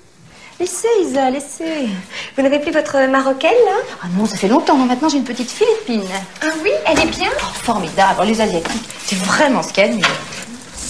Laissez, 0.58 0.88
Isa, 1.02 1.30
laissez. 1.30 1.88
Vous 2.36 2.42
n'avez 2.42 2.58
plus 2.58 2.72
votre 2.72 2.96
marocaine, 3.10 3.50
là? 3.66 3.76
Ah 4.02 4.06
non, 4.16 4.24
ça 4.24 4.36
fait 4.36 4.48
longtemps. 4.48 4.76
Maintenant, 4.78 5.08
j'ai 5.08 5.18
une 5.18 5.24
petite 5.24 5.50
philippine. 5.50 6.08
Ah 6.42 6.46
oui 6.64 6.70
Elle 6.86 6.98
est 7.00 7.10
bien? 7.10 7.28
Oh, 7.38 7.46
Formidable. 7.62 8.22
Les 8.26 8.40
Asiatiques, 8.40 8.88
c'est 9.04 9.18
vraiment 9.18 9.62
ce 9.62 9.72
qu'elle 9.72 9.98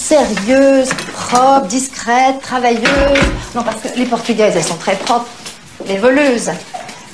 Sérieuse, 0.06 0.88
propre, 1.14 1.66
discrète, 1.66 2.40
travailleuse. 2.40 3.18
Non, 3.56 3.64
parce 3.64 3.80
que 3.80 3.88
les 3.98 4.04
Portugaises, 4.04 4.54
elles 4.54 4.62
sont 4.62 4.76
très 4.76 4.94
propres. 4.94 5.26
Les 5.84 5.98
voleuses. 5.98 6.52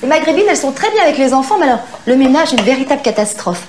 Les 0.03 0.07
maghrébines, 0.07 0.45
elles 0.47 0.55
sont 0.55 0.71
très 0.71 0.91
bien 0.91 1.01
avec 1.01 1.17
les 1.17 1.33
enfants, 1.33 1.57
mais 1.57 1.65
alors, 1.65 1.79
le 2.05 2.15
ménage 2.15 2.53
est 2.53 2.57
une 2.57 2.63
véritable 2.63 3.01
catastrophe. 3.01 3.63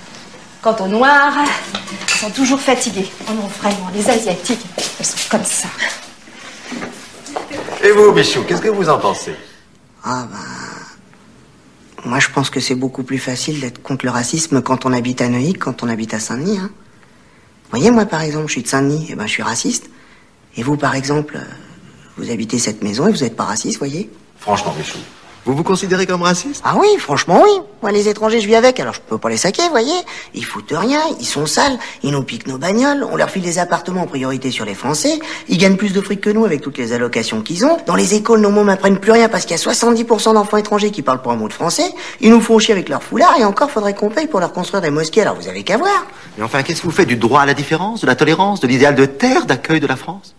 Quant 0.60 0.76
aux 0.78 0.88
noirs, 0.88 1.38
elles 1.38 2.18
sont 2.18 2.28
toujours 2.28 2.60
fatiguées. 2.60 3.10
Oh 3.26 3.32
non, 3.32 3.48
vraiment, 3.62 3.88
les 3.94 4.10
asiatiques, 4.10 4.60
elles 5.00 5.06
sont 5.06 5.16
comme 5.30 5.44
ça. 5.44 5.68
Et 7.82 7.92
vous, 7.92 8.12
Bichou, 8.12 8.42
qu'est-ce 8.42 8.60
que 8.60 8.68
vous 8.68 8.90
en 8.90 8.98
pensez? 8.98 9.34
Ah 10.04 10.26
ben... 10.30 12.10
Moi, 12.10 12.18
je 12.18 12.28
pense 12.28 12.50
que 12.50 12.60
c'est 12.60 12.74
beaucoup 12.74 13.04
plus 13.04 13.18
facile 13.18 13.62
d'être 13.62 13.82
contre 13.82 14.04
le 14.04 14.10
racisme 14.10 14.60
quand 14.60 14.84
on 14.84 14.92
habite 14.92 15.22
à 15.22 15.28
Neuilly 15.28 15.54
que 15.54 15.64
quand 15.64 15.82
on 15.82 15.88
habite 15.88 16.12
à 16.12 16.20
Saint-Denis. 16.20 16.58
Hein. 16.58 16.70
Voyez, 17.70 17.90
moi, 17.90 18.06
par 18.06 18.22
exemple, 18.22 18.46
je 18.46 18.52
suis 18.52 18.62
de 18.62 18.68
Saint-Denis, 18.68 19.06
et 19.08 19.12
eh 19.12 19.14
ben, 19.14 19.26
je 19.26 19.32
suis 19.32 19.42
raciste. 19.42 19.90
Et 20.56 20.62
vous, 20.62 20.76
par 20.76 20.94
exemple, 20.94 21.36
euh, 21.36 21.44
vous 22.16 22.30
habitez 22.30 22.58
cette 22.58 22.82
maison 22.82 23.08
et 23.08 23.12
vous 23.12 23.24
n'êtes 23.24 23.36
pas 23.36 23.44
raciste, 23.44 23.78
voyez 23.78 24.10
Franchement, 24.38 24.74
Bichou, 24.76 24.98
vous 25.44 25.54
vous 25.54 25.62
considérez 25.62 26.06
comme 26.06 26.22
raciste? 26.22 26.62
Ah 26.64 26.74
oui, 26.78 26.88
franchement 26.98 27.42
oui. 27.42 27.50
Moi, 27.82 27.92
les 27.92 28.08
étrangers, 28.08 28.40
je 28.40 28.46
vis 28.46 28.54
avec, 28.54 28.80
alors 28.80 28.94
je 28.94 29.00
peux 29.00 29.18
pas 29.18 29.28
les 29.28 29.36
saquer, 29.36 29.68
voyez. 29.68 29.92
Ils 30.32 30.44
foutent 30.44 30.72
rien, 30.74 31.00
ils 31.20 31.26
sont 31.26 31.44
sales, 31.44 31.78
ils 32.02 32.12
nous 32.12 32.22
piquent 32.22 32.46
nos 32.46 32.56
bagnoles, 32.56 33.06
on 33.10 33.16
leur 33.16 33.28
file 33.28 33.42
des 33.42 33.58
appartements 33.58 34.02
en 34.02 34.06
priorité 34.06 34.50
sur 34.50 34.64
les 34.64 34.74
Français, 34.74 35.18
ils 35.48 35.58
gagnent 35.58 35.76
plus 35.76 35.92
de 35.92 36.00
fric 36.00 36.22
que 36.22 36.30
nous 36.30 36.46
avec 36.46 36.62
toutes 36.62 36.78
les 36.78 36.94
allocations 36.94 37.42
qu'ils 37.42 37.66
ont. 37.66 37.76
Dans 37.86 37.94
les 37.94 38.14
écoles, 38.14 38.40
nos 38.40 38.50
mômes 38.50 38.70
apprennent 38.70 38.98
plus 38.98 39.12
rien 39.12 39.28
parce 39.28 39.44
qu'il 39.44 39.54
y 39.54 39.60
a 39.60 39.62
70% 39.62 40.32
d'enfants 40.32 40.56
étrangers 40.56 40.90
qui 40.90 41.02
parlent 41.02 41.20
pas 41.20 41.32
un 41.32 41.36
mot 41.36 41.48
de 41.48 41.52
français. 41.52 41.92
Ils 42.20 42.30
nous 42.30 42.40
font 42.40 42.58
chier 42.58 42.72
avec 42.72 42.88
leur 42.88 43.02
foulard 43.02 43.36
et 43.38 43.44
encore 43.44 43.70
faudrait 43.70 43.94
qu'on 43.94 44.08
paye 44.08 44.28
pour 44.28 44.40
leur 44.40 44.52
construire 44.54 44.80
des 44.80 44.90
mosquées, 44.90 45.20
alors 45.20 45.34
vous 45.34 45.48
avez 45.48 45.62
qu'à 45.62 45.76
voir. 45.76 46.06
Mais 46.38 46.44
enfin, 46.44 46.62
qu'est-ce 46.62 46.80
que 46.80 46.86
vous 46.86 46.92
faites? 46.92 47.08
Du 47.08 47.16
droit 47.16 47.42
à 47.42 47.46
la 47.46 47.54
différence, 47.54 48.00
de 48.00 48.06
la 48.06 48.16
tolérance, 48.16 48.60
de 48.60 48.66
l'idéal 48.66 48.94
de 48.94 49.04
terre 49.04 49.44
d'accueil 49.44 49.80
de 49.80 49.86
la 49.86 49.96
France? 49.96 50.34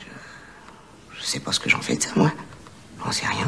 Je... 0.00 1.20
je 1.20 1.24
sais 1.24 1.38
pas 1.38 1.52
ce 1.52 1.60
que 1.60 1.70
j'en 1.70 1.80
fais 1.80 1.94
de 1.94 2.02
ça, 2.02 2.10
moi. 2.16 2.32
J'en 3.04 3.12
sais 3.12 3.26
rien. 3.26 3.46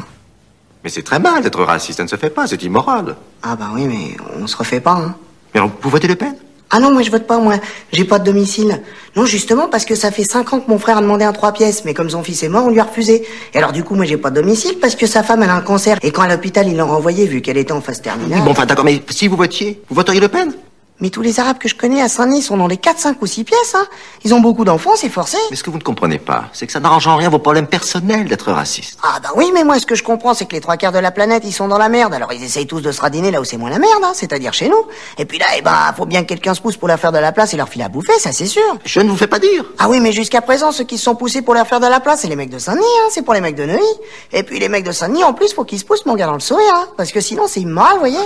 Mais 0.85 0.91
c'est 0.91 1.01
très 1.01 1.17
mal 1.17 1.41
d'être 1.41 1.63
raciste, 1.63 1.97
ça 1.97 2.03
ne 2.03 2.07
se 2.07 2.15
fait 2.15 2.29
pas, 2.29 2.45
c'est 2.45 2.61
immoral. 2.61 3.15
Ah 3.41 3.55
bah 3.55 3.69
oui, 3.73 3.87
mais 3.87 4.15
on 4.39 4.45
se 4.45 4.55
refait 4.55 4.79
pas, 4.79 4.91
hein. 4.91 5.15
Mais 5.55 5.61
vous 5.81 5.89
votez 5.89 6.07
Le 6.07 6.15
Pen? 6.15 6.35
Ah 6.69 6.79
non, 6.79 6.93
moi 6.93 7.01
je 7.01 7.09
vote 7.09 7.25
pas, 7.25 7.39
moi. 7.39 7.55
J'ai 7.91 8.03
pas 8.03 8.19
de 8.19 8.25
domicile. 8.25 8.83
Non, 9.15 9.25
justement, 9.25 9.67
parce 9.67 9.83
que 9.83 9.95
ça 9.95 10.11
fait 10.11 10.23
cinq 10.23 10.53
ans 10.53 10.59
que 10.59 10.69
mon 10.69 10.77
frère 10.77 10.99
a 10.99 11.01
demandé 11.01 11.25
un 11.25 11.33
trois 11.33 11.53
pièces, 11.53 11.85
mais 11.85 11.95
comme 11.95 12.11
son 12.11 12.21
fils 12.21 12.43
est 12.43 12.49
mort, 12.49 12.65
on 12.67 12.69
lui 12.69 12.79
a 12.79 12.83
refusé. 12.83 13.25
Et 13.55 13.57
alors 13.57 13.71
du 13.71 13.83
coup, 13.83 13.95
moi 13.95 14.05
j'ai 14.05 14.17
pas 14.17 14.29
de 14.29 14.39
domicile, 14.39 14.77
parce 14.79 14.95
que 14.95 15.07
sa 15.07 15.23
femme, 15.23 15.41
elle 15.41 15.49
a 15.49 15.55
un 15.55 15.61
cancer. 15.61 15.97
Et 16.03 16.11
quand 16.11 16.21
à 16.21 16.27
l'hôpital, 16.27 16.67
ils 16.67 16.77
l'ont 16.77 16.85
renvoyée, 16.85 17.25
vu 17.25 17.41
qu'elle 17.41 17.57
était 17.57 17.71
en 17.71 17.81
phase 17.81 18.03
terminale... 18.03 18.43
Bon, 18.43 18.51
enfin 18.51 18.67
d'accord, 18.67 18.85
mais 18.85 19.01
si 19.09 19.27
vous 19.27 19.37
votiez, 19.37 19.81
vous 19.89 19.95
voteriez 19.95 20.21
Le 20.21 20.27
Pen? 20.27 20.53
Mais 21.01 21.09
tous 21.09 21.21
les 21.21 21.39
Arabes 21.39 21.57
que 21.57 21.67
je 21.67 21.75
connais 21.75 22.01
à 22.01 22.07
Saint-Denis 22.07 22.41
sont 22.41 22.57
dans 22.57 22.67
les 22.67 22.77
4, 22.77 22.97
5 22.99 23.21
ou 23.21 23.25
6 23.25 23.43
pièces, 23.43 23.75
hein. 23.75 23.85
Ils 24.23 24.33
ont 24.33 24.39
beaucoup 24.39 24.63
d'enfants, 24.63 24.95
c'est 24.95 25.09
forcé. 25.09 25.37
Mais 25.51 25.57
ce 25.57 25.63
que 25.63 25.69
vous 25.69 25.77
ne 25.77 25.83
comprenez 25.83 26.19
pas, 26.19 26.45
c'est 26.53 26.65
que 26.65 26.71
ça 26.71 26.79
n'arrange 26.79 27.05
en 27.07 27.15
rien 27.17 27.29
vos 27.29 27.39
problèmes 27.39 27.67
personnels 27.67 28.25
d'être 28.25 28.51
raciste. 28.51 28.97
Ah 29.03 29.19
bah 29.21 29.29
oui, 29.35 29.51
mais 29.53 29.63
moi 29.63 29.77
ce 29.79 29.85
que 29.85 29.95
je 29.95 30.03
comprends, 30.03 30.33
c'est 30.33 30.45
que 30.45 30.53
les 30.53 30.61
trois 30.61 30.77
quarts 30.77 30.91
de 30.91 30.99
la 30.99 31.11
planète, 31.11 31.43
ils 31.45 31.51
sont 31.51 31.67
dans 31.67 31.77
la 31.77 31.89
merde. 31.89 32.13
Alors 32.13 32.31
ils 32.33 32.43
essayent 32.43 32.67
tous 32.67 32.81
de 32.81 32.91
se 32.91 33.01
radiner 33.01 33.31
là 33.31 33.41
où 33.41 33.43
c'est 33.43 33.57
moins 33.57 33.69
la 33.69 33.79
merde, 33.79 34.03
hein, 34.03 34.13
c'est-à-dire 34.13 34.53
chez 34.53 34.69
nous. 34.69 34.85
Et 35.17 35.25
puis 35.25 35.37
là, 35.37 35.45
eh 35.57 35.61
ben, 35.61 35.93
faut 35.95 36.05
bien 36.05 36.21
que 36.23 36.27
quelqu'un 36.29 36.53
se 36.53 36.61
pousse 36.61 36.77
pour 36.77 36.87
leur 36.87 36.99
faire 36.99 37.11
de 37.11 37.17
la 37.17 37.31
place 37.31 37.53
et 37.53 37.57
leur 37.57 37.69
filer 37.69 37.83
à 37.85 37.89
bouffer, 37.89 38.17
ça 38.19 38.31
c'est 38.31 38.45
sûr. 38.47 38.63
Je 38.85 38.99
ne 39.01 39.09
vous 39.09 39.17
fais 39.17 39.27
pas 39.27 39.39
dire. 39.39 39.65
Ah 39.79 39.89
oui, 39.89 39.99
mais 39.99 40.11
jusqu'à 40.11 40.41
présent, 40.41 40.71
ceux 40.71 40.85
qui 40.85 40.97
se 40.97 41.03
sont 41.03 41.15
poussés 41.15 41.41
pour 41.41 41.53
leur 41.53 41.67
faire 41.67 41.79
de 41.79 41.87
la 41.87 41.99
place, 41.99 42.21
c'est 42.21 42.27
les 42.27 42.35
mecs 42.35 42.49
de 42.49 42.59
Saint-Denis, 42.59 42.83
hein. 43.03 43.09
C'est 43.11 43.21
pour 43.21 43.33
les 43.33 43.41
mecs 43.41 43.55
de 43.55 43.65
Neuilly. 43.65 43.83
Et 44.31 44.43
puis 44.43 44.59
les 44.59 44.69
mecs 44.69 44.85
de 44.85 44.91
Saint-Denis, 44.91 45.23
en 45.23 45.33
plus, 45.33 45.53
faut 45.53 45.65
qu'ils 45.65 45.79
se 45.79 45.85
poussent, 45.85 46.05
mon 46.05 46.15
gars, 46.15 46.27
dans 46.27 46.33
le 46.33 46.39
sourire, 46.39 46.73
hein. 46.73 46.87
Parce 46.97 47.11
que 47.11 47.19
sinon, 47.19 47.43
c'est 47.47 47.61
immoral, 47.61 47.93
vous 47.93 47.99
voyez. 47.99 48.17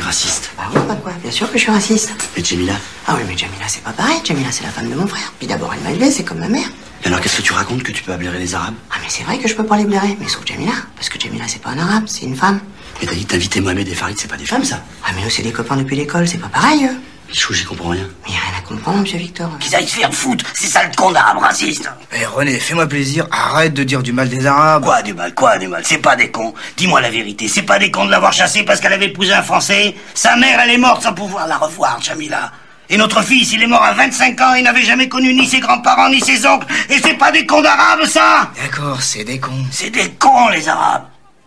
raciste. 0.00 0.50
Ah 0.58 0.62
oui, 0.72 0.80
bah 0.88 0.96
quoi, 1.02 1.12
bien 1.22 1.30
sûr 1.30 1.50
que 1.50 1.58
je 1.58 1.62
suis 1.64 1.72
raciste. 1.80 2.12
Et 2.36 2.44
Jamila 2.44 2.74
Ah 3.06 3.14
oui, 3.16 3.22
mais 3.26 3.36
Jamila, 3.38 3.64
c'est 3.66 3.82
pas 3.82 3.92
pareil. 3.92 4.20
Jamila, 4.22 4.48
c'est 4.52 4.64
la 4.64 4.68
femme 4.70 4.90
de 4.90 4.94
mon 4.94 5.06
frère. 5.06 5.32
Puis 5.38 5.46
d'abord, 5.46 5.72
elle 5.74 5.80
m'a 5.82 5.92
élevé, 5.92 6.10
c'est 6.10 6.24
comme 6.24 6.38
ma 6.38 6.48
mère. 6.48 6.68
Et 7.02 7.06
alors 7.06 7.20
qu'est-ce 7.22 7.38
que 7.38 7.42
tu 7.42 7.54
racontes 7.54 7.82
que 7.82 7.92
tu 7.92 8.02
peux 8.02 8.14
blairer 8.16 8.38
les 8.38 8.54
Arabes? 8.54 8.74
Ah, 8.90 8.96
mais 9.00 9.08
c'est 9.08 9.22
vrai 9.24 9.38
que 9.38 9.48
je 9.48 9.54
peux 9.54 9.64
pas 9.64 9.78
les 9.78 9.86
blairer, 9.86 10.14
mais 10.20 10.28
sauf 10.28 10.42
Jamila. 10.44 10.72
Parce 10.94 11.08
que 11.08 11.18
Jamila, 11.18 11.44
c'est 11.48 11.62
pas 11.62 11.70
un 11.70 11.78
arabe, 11.78 12.04
c'est 12.06 12.26
une 12.26 12.36
femme. 12.36 12.60
Mais 13.00 13.06
t'as 13.08 13.14
dit 13.14 13.24
d'inviter 13.24 13.62
Mohamed 13.62 13.88
et 13.88 13.94
Farid, 13.94 14.18
c'est 14.20 14.28
pas 14.28 14.36
des 14.36 14.44
femmes, 14.44 14.64
ça? 14.64 14.82
Ah, 15.06 15.12
mais 15.16 15.24
nous, 15.24 15.30
c'est 15.30 15.42
des 15.42 15.52
copains 15.52 15.76
depuis 15.78 15.96
l'école, 15.96 16.28
c'est 16.28 16.36
pas 16.36 16.48
pareil, 16.48 16.84
eux. 16.84 16.96
Chou, 17.32 17.52
j'y 17.54 17.64
comprends 17.64 17.90
rien. 17.90 18.08
Mais 18.26 18.32
y 18.32 18.36
a 18.36 18.40
rien 18.40 18.58
à 18.58 18.62
comprendre, 18.62 18.98
monsieur 18.98 19.18
Victor. 19.18 19.48
Qu'ils 19.60 19.74
aillent 19.76 19.86
se 19.86 19.96
faire 19.96 20.12
foutre, 20.12 20.44
c'est 20.54 20.66
ça 20.66 20.84
le 20.84 20.94
con 20.96 21.12
d'arabe 21.12 21.38
raciste 21.38 21.88
Eh 22.12 22.24
René, 22.26 22.58
fais-moi 22.58 22.86
plaisir, 22.86 23.26
arrête 23.30 23.72
de 23.72 23.84
dire 23.84 24.02
du 24.02 24.12
mal 24.12 24.28
des 24.28 24.46
Arabes. 24.46 24.84
Quoi 24.84 25.02
du 25.02 25.14
mal, 25.14 25.34
quoi 25.34 25.56
du 25.58 25.68
mal 25.68 25.82
C'est 25.84 25.98
pas 25.98 26.16
des 26.16 26.30
cons. 26.30 26.54
Dis-moi 26.76 27.00
la 27.00 27.10
vérité, 27.10 27.46
c'est 27.46 27.62
pas 27.62 27.78
des 27.78 27.90
cons 27.90 28.06
de 28.06 28.10
l'avoir 28.10 28.32
chassée 28.32 28.64
parce 28.64 28.80
qu'elle 28.80 28.92
avait 28.92 29.06
épousé 29.06 29.32
un 29.32 29.42
Français 29.42 29.94
Sa 30.14 30.34
mère, 30.36 30.58
elle 30.60 30.70
est 30.70 30.78
morte 30.78 31.02
sans 31.02 31.12
pouvoir 31.14 31.46
la 31.46 31.56
revoir, 31.58 32.00
Jamila. 32.02 32.50
Et 32.88 32.96
notre 32.96 33.22
fils, 33.22 33.52
il 33.52 33.62
est 33.62 33.68
mort 33.68 33.84
à 33.84 33.92
25 33.92 34.40
ans, 34.40 34.54
il 34.54 34.64
n'avait 34.64 34.82
jamais 34.82 35.08
connu 35.08 35.32
ni 35.32 35.46
ses 35.46 35.60
grands-parents 35.60 36.08
ni 36.08 36.20
ses 36.20 36.44
oncles. 36.44 36.66
Et 36.88 36.98
c'est 36.98 37.14
pas 37.14 37.30
des 37.30 37.46
cons 37.46 37.62
d'arabes, 37.62 38.04
ça 38.06 38.50
D'accord, 38.60 39.00
c'est 39.00 39.22
des 39.22 39.38
cons. 39.38 39.64
C'est 39.70 39.90
des 39.90 40.10
cons, 40.10 40.48
les 40.48 40.68
arabes. 40.68 41.04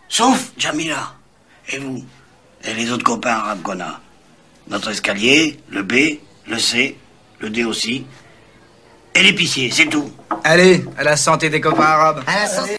Sauf 0.08 0.40
Jamila. 0.58 1.12
Et 1.70 1.80
vous 1.80 2.02
Et 2.64 2.74
les 2.74 2.90
autres 2.92 3.04
copains 3.04 3.32
arabes 3.32 3.62
qu'on 3.62 3.80
a 3.82 4.00
Notre 4.70 4.90
escalier, 4.90 5.58
le 5.70 5.84
B, 5.84 6.20
le 6.50 6.58
C, 6.58 6.96
le 7.40 7.50
D 7.50 7.66
aussi. 7.66 8.06
Et 9.16 9.22
l'épicier, 9.22 9.70
c'est 9.72 9.88
tout. 9.88 10.10
Allez, 10.44 10.84
à 10.98 11.04
la 11.04 11.18
santé 11.18 11.50
des 11.50 11.62
copains 11.62 11.84
arabes. 11.84 12.24
À 12.26 12.44
la 12.44 12.48
santé. 12.48 12.78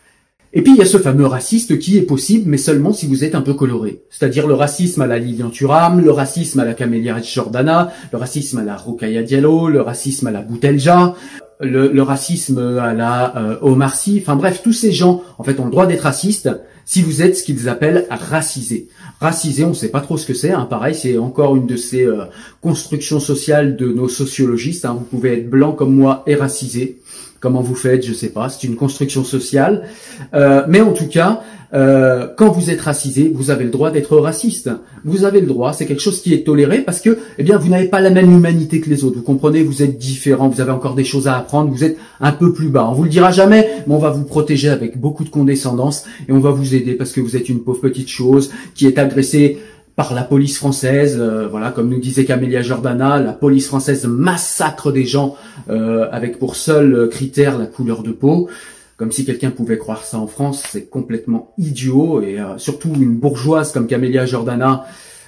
Et 0.57 0.63
puis 0.63 0.73
il 0.73 0.79
y 0.79 0.83
a 0.83 0.87
ce 0.87 0.99
fameux 0.99 1.27
raciste 1.27 1.81
qui 1.81 1.99
est 1.99 2.03
possible, 2.03 2.49
mais 2.49 2.59
seulement 2.59 2.93
si 2.93 3.07
vous 3.07 3.25
êtes 3.25 3.35
un 3.35 3.41
peu 3.41 3.55
coloré. 3.55 4.03
C'est-à-dire 4.09 4.47
le 4.47 4.55
racisme 4.55 5.03
à 5.03 5.07
la 5.07 5.19
Lilian 5.19 5.51
Thuram, 5.51 6.01
le 6.01 6.13
racisme 6.13 6.61
à 6.61 6.65
la 6.65 6.75
Camélia 6.75 7.21
Jordana, 7.21 7.93
le 8.13 8.19
racisme 8.19 8.59
à 8.59 8.63
la 8.63 8.77
Rokaya 8.77 9.25
Diallo, 9.25 9.69
le 9.69 9.81
racisme 9.81 10.29
à 10.29 10.31
la 10.31 10.43
Boutelja, 10.43 11.15
le, 11.61 11.89
le 11.89 12.03
racisme 12.03 12.79
à 12.79 12.95
la 12.95 13.37
euh, 13.37 13.57
Omar 13.63 13.97
Sy. 13.97 14.21
Enfin 14.23 14.37
bref, 14.37 14.61
tous 14.63 14.73
ces 14.73 14.93
gens, 14.93 15.23
en 15.39 15.45
fait, 15.45 15.59
ont 15.59 15.65
le 15.65 15.73
droit 15.73 15.87
d'être 15.87 16.03
racistes 16.03 16.49
si 16.85 17.03
vous 17.03 17.23
êtes 17.23 17.37
ce 17.37 17.45
qu'ils 17.45 17.69
appellent 17.69 18.07
racisé. 18.11 18.89
Racisé, 19.21 19.65
on 19.65 19.71
ne 19.71 19.75
sait 19.75 19.89
pas 19.89 20.01
trop 20.01 20.17
ce 20.17 20.27
que 20.27 20.35
c'est. 20.35 20.51
Hein. 20.51 20.67
Pareil, 20.69 20.95
c'est 20.95 21.19
encore 21.19 21.57
une 21.57 21.67
de 21.67 21.77
ces 21.77 22.05
euh, 22.05 22.25
constructions 22.61 23.21
sociales 23.21 23.77
de 23.77 23.89
nos 23.89 24.09
sociologistes. 24.09 24.85
Hein. 24.85 24.95
Vous 24.99 25.05
pouvez 25.05 25.39
être 25.39 25.49
blanc 25.49 25.73
comme 25.73 25.95
moi 25.95 26.23
et 26.27 26.35
racisé. 26.35 26.99
Comment 27.41 27.61
vous 27.61 27.75
faites, 27.75 28.07
je 28.07 28.13
sais 28.13 28.31
pas. 28.31 28.49
C'est 28.49 28.67
une 28.67 28.77
construction 28.77 29.23
sociale. 29.23 29.89
Euh, 30.33 30.65
mais 30.69 30.81
en 30.81 30.93
tout 30.93 31.09
cas, 31.09 31.43
euh, 31.75 32.29
quand 32.37 32.51
vous 32.51 32.71
êtes 32.71 32.81
racisé, 32.81 33.33
vous 33.35 33.51
avez 33.51 33.65
le 33.65 33.71
droit 33.71 33.91
d'être 33.91 34.17
raciste. 34.17 34.71
Vous 35.05 35.25
avez 35.25 35.41
le 35.41 35.47
droit. 35.47 35.73
C'est 35.73 35.87
quelque 35.87 36.03
chose 36.03 36.23
qui 36.23 36.33
est 36.33 36.47
toléré 36.47 36.83
parce 36.83 37.01
que, 37.01 37.19
eh 37.39 37.43
bien, 37.43 37.59
vous 37.59 37.69
n'avez 37.69 37.89
pas 37.89 38.01
la 38.01 38.11
même 38.11 38.31
humanité 38.31 38.81
que 38.81 38.89
les 38.89 39.05
autres. 39.05 39.17
Vous 39.17 39.23
comprenez 39.23 39.63
Vous 39.63 39.83
êtes 39.83 39.99
différent. 39.99 40.49
Vous 40.49 40.61
avez 40.61 40.71
encore 40.71 40.95
des 40.95 41.05
choses 41.05 41.27
à 41.27 41.37
apprendre. 41.37 41.71
Vous 41.71 41.83
êtes 41.83 41.97
un 42.21 42.33
peu 42.33 42.53
plus 42.53 42.69
bas. 42.69 42.87
On 42.89 42.93
vous 42.93 43.03
le 43.03 43.09
dira 43.09 43.33
jamais, 43.33 43.69
mais 43.87 43.95
on 43.95 43.99
va 43.99 44.11
vous 44.11 44.25
protéger 44.25 44.69
avec 44.69 44.99
beaucoup 44.99 45.25
de 45.25 45.31
condescendance 45.31 46.05
et 46.29 46.33
on 46.33 46.39
va 46.39 46.51
vous 46.51 46.75
aider 46.75 46.95
parce 46.95 47.13
que 47.13 47.21
vous 47.21 47.37
êtes 47.37 47.49
une 47.49 47.61
pauvre 47.61 47.81
petite 47.81 48.09
chose 48.09 48.53
qui 48.75 48.87
est 48.87 48.99
agressée 48.99 49.59
par 49.97 50.13
la 50.13 50.25
police 50.25 50.57
française, 50.57 51.19
euh, 51.21 51.47
voilà, 51.49 51.71
comme 51.71 51.89
nous 51.89 52.01
disait 52.01 52.25
Camélia 52.25 52.63
Jordana, 52.63 53.21
la 53.21 53.33
police 53.33 53.69
française 53.69 54.07
massacre 54.07 54.91
des 54.91 55.07
gens 55.07 55.37
euh, 55.71 56.09
avec 56.11 56.41
pour 56.41 56.57
seul 56.57 57.09
critère 57.11 57.57
la 57.57 57.67
couleur 57.67 58.03
de 58.03 58.11
peau. 58.11 58.49
Comme 58.97 59.13
si 59.13 59.25
quelqu'un 59.25 59.51
pouvait 59.51 59.79
croire 59.79 60.05
ça 60.05 60.19
en 60.19 60.27
France, 60.27 60.63
c'est 60.71 60.89
complètement 60.89 61.53
idiot 61.59 62.23
et 62.23 62.39
euh, 62.39 62.59
surtout 62.59 62.93
une 62.95 63.17
bourgeoise 63.17 63.73
comme 63.73 63.87
Camélia 63.87 64.27
Jordana. 64.27 64.87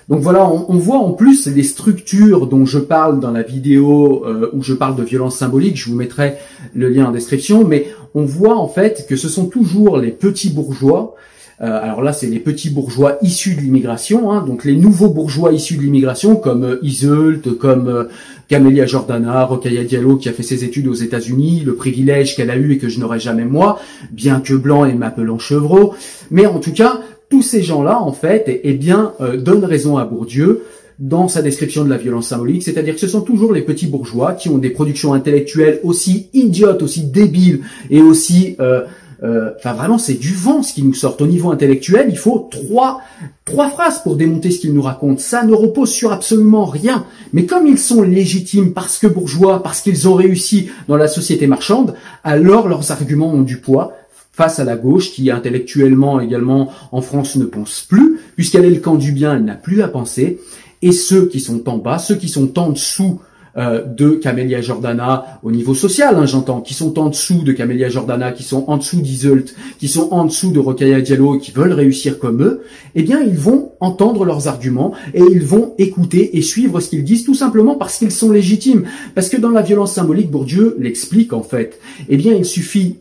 Donc 0.09 0.21
voilà, 0.21 0.49
on, 0.49 0.67
on, 0.69 0.79
voit 0.79 0.99
en 0.99 1.13
plus 1.13 1.49
les 1.49 1.65
structures 1.65 2.47
dont 2.47 2.65
je 2.65 2.79
parle 2.79 3.19
dans 3.19 3.33
la 3.33 3.43
vidéo 3.43 4.25
où 4.53 4.63
je 4.63 4.73
parle 4.73 4.95
de 4.95 5.03
violence 5.03 5.37
symbolique. 5.37 5.77
Je 5.77 5.91
vous 5.91 5.97
mettrai 5.97 6.37
le 6.75 6.89
lien 6.89 7.07
en 7.07 7.11
description, 7.11 7.65
mais 7.67 7.89
on 8.15 8.25
voit 8.25 8.57
en 8.57 8.69
fait 8.69 9.07
que 9.09 9.17
ce 9.17 9.29
sont 9.29 9.47
toujours 9.47 9.99
les 9.99 10.13
petits 10.13 10.51
bourgeois 10.51 11.17
euh, 11.62 11.83
alors 11.83 12.03
là, 12.03 12.12
c'est 12.12 12.27
les 12.27 12.38
petits 12.38 12.69
bourgeois 12.69 13.16
issus 13.23 13.55
de 13.55 13.61
l'immigration, 13.61 14.31
hein, 14.31 14.45
donc 14.47 14.64
les 14.64 14.77
nouveaux 14.77 15.09
bourgeois 15.09 15.53
issus 15.53 15.77
de 15.77 15.83
l'immigration, 15.83 16.37
comme 16.37 16.64
euh, 16.64 16.79
Iseult, 16.83 17.57
comme 17.59 17.88
euh, 17.88 18.05
Camélia 18.49 18.85
Jordana, 18.85 19.45
Rokhaya 19.45 19.85
Diallo, 19.85 20.16
qui 20.16 20.29
a 20.29 20.33
fait 20.33 20.42
ses 20.42 20.64
études 20.64 20.87
aux 20.87 20.95
États-Unis, 20.95 21.62
le 21.64 21.75
privilège 21.75 22.37
qu'elle 22.37 22.51
a 22.51 22.57
eu 22.57 22.73
et 22.73 22.79
que 22.79 22.88
je 22.88 23.01
n'aurai 23.01 23.21
jamais 23.21 23.47
moi, 23.47 23.81
bien 24.12 24.40
que 24.40 24.53
blanc 24.53 24.85
et 24.85 24.92
m'appelant 24.92 25.38
chevreau. 25.38 25.95
Mais 26.31 26.45
en 26.45 26.59
tout 26.59 26.73
cas, 26.73 27.01
tous 27.31 27.42
ces 27.42 27.62
gens-là, 27.62 28.01
en 28.01 28.12
fait, 28.12 28.45
eh, 28.49 28.61
eh 28.64 28.75
bien, 28.75 29.14
donnent 29.38 29.64
raison 29.64 29.97
à 29.97 30.05
Bourdieu 30.05 30.62
dans 30.99 31.29
sa 31.29 31.42
description 31.42 31.85
de 31.85 31.90
la 31.90 31.99
violence 31.99 32.29
symbolique, 32.29 32.62
c'est-à-dire 32.62 32.95
que 32.95 33.01
ce 33.01 33.09
sont 33.09 33.21
toujours 33.21 33.53
les 33.53 33.62
petits 33.62 33.87
bourgeois 33.87 34.33
qui 34.33 34.49
ont 34.49 34.59
des 34.59 34.71
productions 34.71 35.12
intellectuelles 35.12 35.81
aussi 35.83 36.29
idiotes, 36.33 36.83
aussi 36.83 37.05
débiles 37.05 37.61
et 37.90 38.01
aussi 38.01 38.57
euh, 38.61 38.85
enfin, 39.23 39.73
vraiment, 39.73 39.99
c'est 39.99 40.15
du 40.15 40.35
vent 40.35 40.63
ce 40.63 40.75
qui 40.75 40.83
nous 40.83 40.95
sort. 40.95 41.17
Au 41.21 41.27
niveau 41.27 41.51
intellectuel, 41.51 42.07
il 42.11 42.19
faut 42.19 42.49
trois, 42.51 43.01
trois 43.45 43.71
phrases 43.71 44.03
pour 44.03 44.17
démonter 44.17 44.51
ce 44.51 44.61
qu'ils 44.61 44.75
nous 44.75 44.83
racontent. 44.83 45.21
Ça 45.21 45.45
ne 45.45 45.55
repose 45.55 45.91
sur 45.91 46.13
absolument 46.13 46.67
rien. 46.67 47.05
Mais 47.33 47.47
comme 47.47 47.67
ils 47.67 47.79
sont 47.79 48.03
légitimes 48.03 48.73
parce 48.73 48.99
que 48.99 49.07
bourgeois, 49.07 49.63
parce 49.63 49.81
qu'ils 49.81 50.09
ont 50.09 50.15
réussi 50.15 50.69
dans 50.89 50.97
la 50.97 51.09
société 51.09 51.47
marchande, 51.47 51.95
alors 52.25 52.69
leurs 52.69 52.93
arguments 52.93 53.33
ont 53.33 53.43
du 53.43 53.59
poids 53.59 53.95
face 54.33 54.59
à 54.59 54.65
la 54.65 54.77
gauche 54.77 55.13
qui 55.13 55.31
intellectuellement 55.31 56.21
également 56.21 56.71
en 56.93 57.01
France 57.01 57.37
ne 57.37 57.47
pense 57.47 57.87
plus, 57.89 58.21
puisqu'elle 58.35 58.67
est 58.67 58.71
le 58.71 58.81
camp 58.81 58.97
du 58.97 59.13
bien, 59.13 59.35
elle 59.35 59.45
n'a 59.45 59.55
plus 59.55 59.81
à 59.83 59.89
penser. 59.89 60.41
Et 60.83 60.93
ceux 60.93 61.27
qui 61.27 61.41
sont 61.41 61.67
en 61.71 61.79
bas, 61.79 61.99
ceux 61.99 62.17
qui 62.17 62.29
sont 62.29 62.59
en 62.59 62.69
dessous 62.69 63.21
euh, 63.59 63.83
de 63.85 64.11
Camélia 64.11 64.61
Jordana 64.61 65.40
au 65.42 65.51
niveau 65.51 65.75
social, 65.75 66.16
hein, 66.16 66.27
j'entends, 66.27 66.61
qui 66.61 66.75
sont 66.75 66.99
en 66.99 67.09
dessous 67.09 67.42
de 67.42 67.53
Camélia 67.53 67.88
Jordana, 67.88 68.33
qui 68.33 68.42
sont 68.42 68.64
en 68.69 68.77
dessous 68.77 69.01
d'Iseult, 69.01 69.47
qui 69.79 69.88
sont 69.88 70.09
en 70.12 70.25
dessous 70.27 70.53
de 70.53 70.59
Rokhaya 70.59 71.01
Diallo 71.01 71.38
qui 71.38 71.53
veulent 71.53 71.73
réussir 71.73 72.19
comme 72.19 72.42
eux, 72.42 72.62
eh 72.95 73.03
bien 73.03 73.21
ils 73.23 73.38
vont 73.38 73.73
entendre 73.81 74.25
leurs 74.25 74.49
arguments 74.49 74.92
et 75.14 75.23
ils 75.31 75.45
vont 75.45 75.75
écouter 75.79 76.37
et 76.37 76.42
suivre 76.42 76.81
ce 76.81 76.90
qu'ils 76.90 77.05
disent 77.05 77.25
tout 77.25 77.35
simplement 77.35 77.77
parce 77.77 77.99
qu'ils 77.99 78.11
sont 78.11 78.31
légitimes. 78.31 78.85
Parce 79.14 79.29
que 79.29 79.37
dans 79.37 79.51
la 79.51 79.62
violence 79.62 79.95
symbolique, 79.95 80.31
Bourdieu 80.31 80.77
l'explique 80.79 81.33
en 81.33 81.42
fait. 81.42 81.81
Eh 82.09 82.16
bien 82.16 82.35
il 82.35 82.45
suffit 82.45 82.97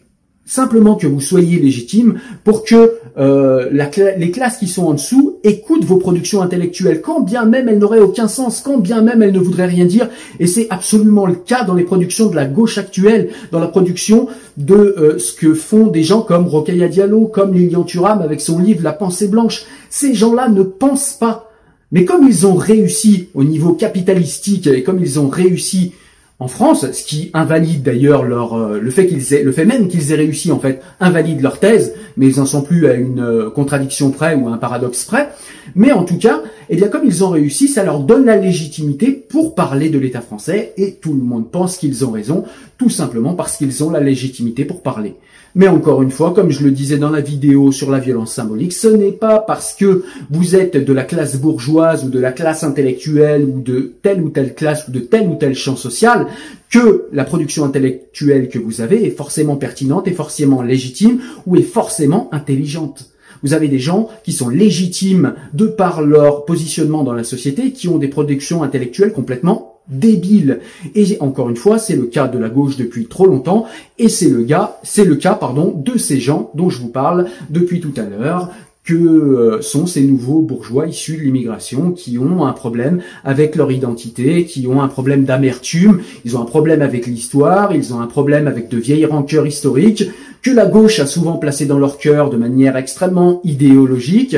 simplement 0.46 0.96
que 0.96 1.08
vous 1.08 1.22
soyez 1.22 1.60
légitime 1.60 2.20
pour 2.44 2.64
que 2.64 2.95
euh, 3.18 3.70
la 3.72 3.90
les 4.18 4.32
classes 4.32 4.58
qui 4.58 4.68
sont 4.68 4.88
en 4.88 4.94
dessous 4.94 5.38
écoutent 5.44 5.86
vos 5.86 5.98
productions 5.98 6.42
intellectuelles, 6.42 7.02
quand 7.02 7.22
bien 7.22 7.46
même 7.46 7.70
elles 7.70 7.78
n'auraient 7.78 8.00
aucun 8.00 8.28
sens, 8.28 8.62
quand 8.62 8.78
bien 8.78 9.02
même 9.02 9.22
elles 9.22 9.32
ne 9.32 9.40
voudraient 9.40 9.66
rien 9.66 9.86
dire. 9.86 10.10
Et 10.40 10.48
c'est 10.48 10.68
absolument 10.70 11.26
le 11.26 11.36
cas 11.36 11.64
dans 11.64 11.76
les 11.76 11.84
productions 11.84 12.28
de 12.28 12.36
la 12.36 12.46
gauche 12.46 12.78
actuelle, 12.78 13.30
dans 13.52 13.60
la 13.60 13.68
production 13.68 14.28
de 14.58 14.76
euh, 14.76 15.18
ce 15.18 15.34
que 15.34 15.54
font 15.54 15.88
des 15.88 16.04
gens 16.04 16.22
comme 16.22 16.48
Rokhaya 16.48 16.88
Diallo, 16.88 17.28
comme 17.28 17.54
Lilian 17.54 17.84
Thuram 17.84 18.22
avec 18.22 18.42
son 18.42 18.60
livre 18.60 18.84
La 18.84 18.94
pensée 18.94 19.28
blanche. 19.28 19.66
Ces 19.90 20.14
gens-là 20.14 20.50
ne 20.50 20.64
pensent 20.64 21.14
pas. 21.14 21.52
Mais 21.92 22.04
comme 22.04 22.28
ils 22.28 22.46
ont 22.46 22.56
réussi 22.56 23.30
au 23.34 23.44
niveau 23.44 23.74
capitalistique 23.74 24.68
et 24.68 24.84
comme 24.84 25.00
ils 25.00 25.20
ont 25.20 25.30
réussi 25.30 25.94
en 26.38 26.50
France, 26.50 26.92
ce 26.92 27.06
qui 27.06 27.32
invalide 27.34 27.82
d'ailleurs 27.82 28.24
leur 28.24 28.56
euh, 28.56 28.78
le 28.78 28.92
fait 28.92 29.08
qu'ils 29.08 29.34
aient 29.34 29.42
le 29.44 29.54
fait 29.54 29.64
même 29.64 29.88
qu'ils 29.88 30.12
aient 30.12 30.18
réussi 30.18 30.52
en 30.52 30.60
fait 30.60 30.82
invalide 31.00 31.40
leur 31.42 31.60
thèse, 31.60 31.94
mais 32.18 32.28
ils 32.28 32.42
en 32.42 32.46
sont 32.46 32.62
plus 32.62 32.88
à 32.88 32.94
une 32.94 33.22
euh, 33.22 33.50
contradiction 33.50 34.12
près 34.12 34.36
ou 34.36 34.50
à 34.50 34.52
un 34.52 34.58
paradoxe 34.58 35.06
près. 35.06 35.30
Mais 35.76 35.94
en 35.94 36.04
tout 36.04 36.18
cas, 36.18 36.42
eh 36.70 36.76
bien 36.76 36.90
comme 36.90 37.06
ils 37.06 37.24
ont 37.24 37.30
réussi, 37.30 37.70
ça 37.70 37.86
leur 37.86 38.02
donne 38.02 38.26
la 38.26 38.36
légitimité 38.36 39.12
pour 39.12 39.56
parler 39.56 39.90
de 39.90 39.98
l'État 39.98 40.20
français 40.20 40.74
et 40.76 40.96
tout 40.96 41.14
le 41.14 41.24
monde 41.24 41.50
pense 41.50 41.78
qu'ils 41.78 42.04
ont 42.04 42.12
raison, 42.12 42.44
tout 42.78 42.90
simplement 42.90 43.34
parce 43.34 43.56
qu'ils 43.56 43.82
ont 43.86 43.90
la 43.90 44.02
légitimité 44.02 44.66
pour 44.66 44.82
parler. 44.82 45.16
Mais 45.58 45.70
encore 45.70 46.04
une 46.04 46.12
fois, 46.12 46.34
comme 46.34 46.52
je 46.52 46.66
le 46.66 46.72
disais 46.72 46.98
dans 46.98 47.10
la 47.10 47.22
vidéo 47.22 47.72
sur 47.72 47.90
la 47.90 48.00
violence 48.00 48.34
symbolique, 48.34 48.74
ce 48.74 48.90
n'est 48.90 49.14
pas 49.14 49.40
parce 49.40 49.74
que 49.74 50.04
vous 50.30 50.54
êtes 50.58 50.76
de 50.76 50.92
la 50.92 51.06
classe 51.06 51.38
bourgeoise 51.38 52.04
ou 52.04 52.10
de 52.10 52.20
la 52.20 52.34
classe 52.34 52.66
intellectuelle 52.66 53.46
ou 53.46 53.62
de 53.62 53.94
telle 54.02 54.22
ou 54.22 54.30
telle 54.30 54.54
classe 54.54 54.90
ou 54.90 54.92
de 54.92 55.00
tel 55.00 55.30
ou 55.30 55.36
tel 55.36 55.56
champ 55.56 55.78
social 55.78 56.28
que 56.70 57.06
la 57.14 57.24
production 57.24 57.64
intellectuelle 57.64 58.50
que 58.50 58.60
vous 58.60 58.82
avez 58.82 59.06
est 59.06 59.12
forcément 59.12 59.56
pertinente, 59.56 60.10
est 60.10 60.14
forcément 60.14 60.62
légitime 60.62 61.22
ou 61.48 61.56
est 61.56 61.62
forcément 61.62 62.28
intelligente. 62.34 63.12
Vous 63.42 63.54
avez 63.54 63.70
des 63.70 63.80
gens 63.80 64.10
qui 64.26 64.34
sont 64.34 64.50
légitimes 64.50 65.36
de 65.54 65.68
par 65.68 66.02
leur 66.02 66.44
positionnement 66.44 67.04
dans 67.04 67.14
la 67.14 67.24
société, 67.24 67.72
qui 67.72 67.88
ont 67.88 67.98
des 67.98 68.10
productions 68.10 68.62
intellectuelles 68.62 69.14
complètement 69.14 69.75
débile. 69.88 70.60
Et 70.96 71.18
encore 71.20 71.50
une 71.50 71.56
fois, 71.56 71.78
c'est 71.78 71.96
le 71.96 72.06
cas 72.06 72.28
de 72.28 72.40
la 72.40 72.50
gauche 72.50 72.78
depuis 72.78 73.06
trop 73.06 73.28
longtemps, 73.28 73.66
et 73.98 74.10
c'est 74.10 74.30
le 74.30 74.44
gars, 74.44 74.78
c'est 74.84 75.06
le 75.06 75.16
cas, 75.16 75.34
pardon, 75.34 75.74
de 75.76 75.98
ces 75.98 76.20
gens 76.20 76.52
dont 76.56 76.70
je 76.70 76.82
vous 76.82 76.90
parle 76.90 77.28
depuis 77.50 77.80
tout 77.80 77.94
à 77.98 78.04
l'heure, 78.04 78.52
que 78.86 78.94
euh, 78.94 79.62
sont 79.62 79.88
ces 79.88 80.04
nouveaux 80.04 80.42
bourgeois 80.42 80.86
issus 80.86 81.18
de 81.18 81.24
l'immigration 81.24 81.92
qui 81.92 82.20
ont 82.20 82.46
un 82.46 82.54
problème 82.54 83.02
avec 83.24 83.56
leur 83.56 83.72
identité, 83.72 84.46
qui 84.46 84.68
ont 84.68 84.82
un 84.82 84.88
problème 84.88 85.26
d'amertume, 85.26 86.02
ils 86.24 86.38
ont 86.38 86.42
un 86.42 86.46
problème 86.46 86.84
avec 86.84 87.08
l'histoire, 87.08 87.76
ils 87.76 87.94
ont 87.94 88.00
un 88.00 88.06
problème 88.06 88.48
avec 88.48 88.70
de 88.70 88.78
vieilles 88.78 89.06
rancœurs 89.06 89.48
historiques, 89.48 90.06
que 90.44 90.52
la 90.52 90.68
gauche 90.68 91.00
a 91.00 91.08
souvent 91.08 91.38
placé 91.38 91.66
dans 91.66 91.80
leur 91.80 91.98
cœur 91.98 92.30
de 92.30 92.38
manière 92.38 92.78
extrêmement 92.78 93.42
idéologique, 93.44 94.38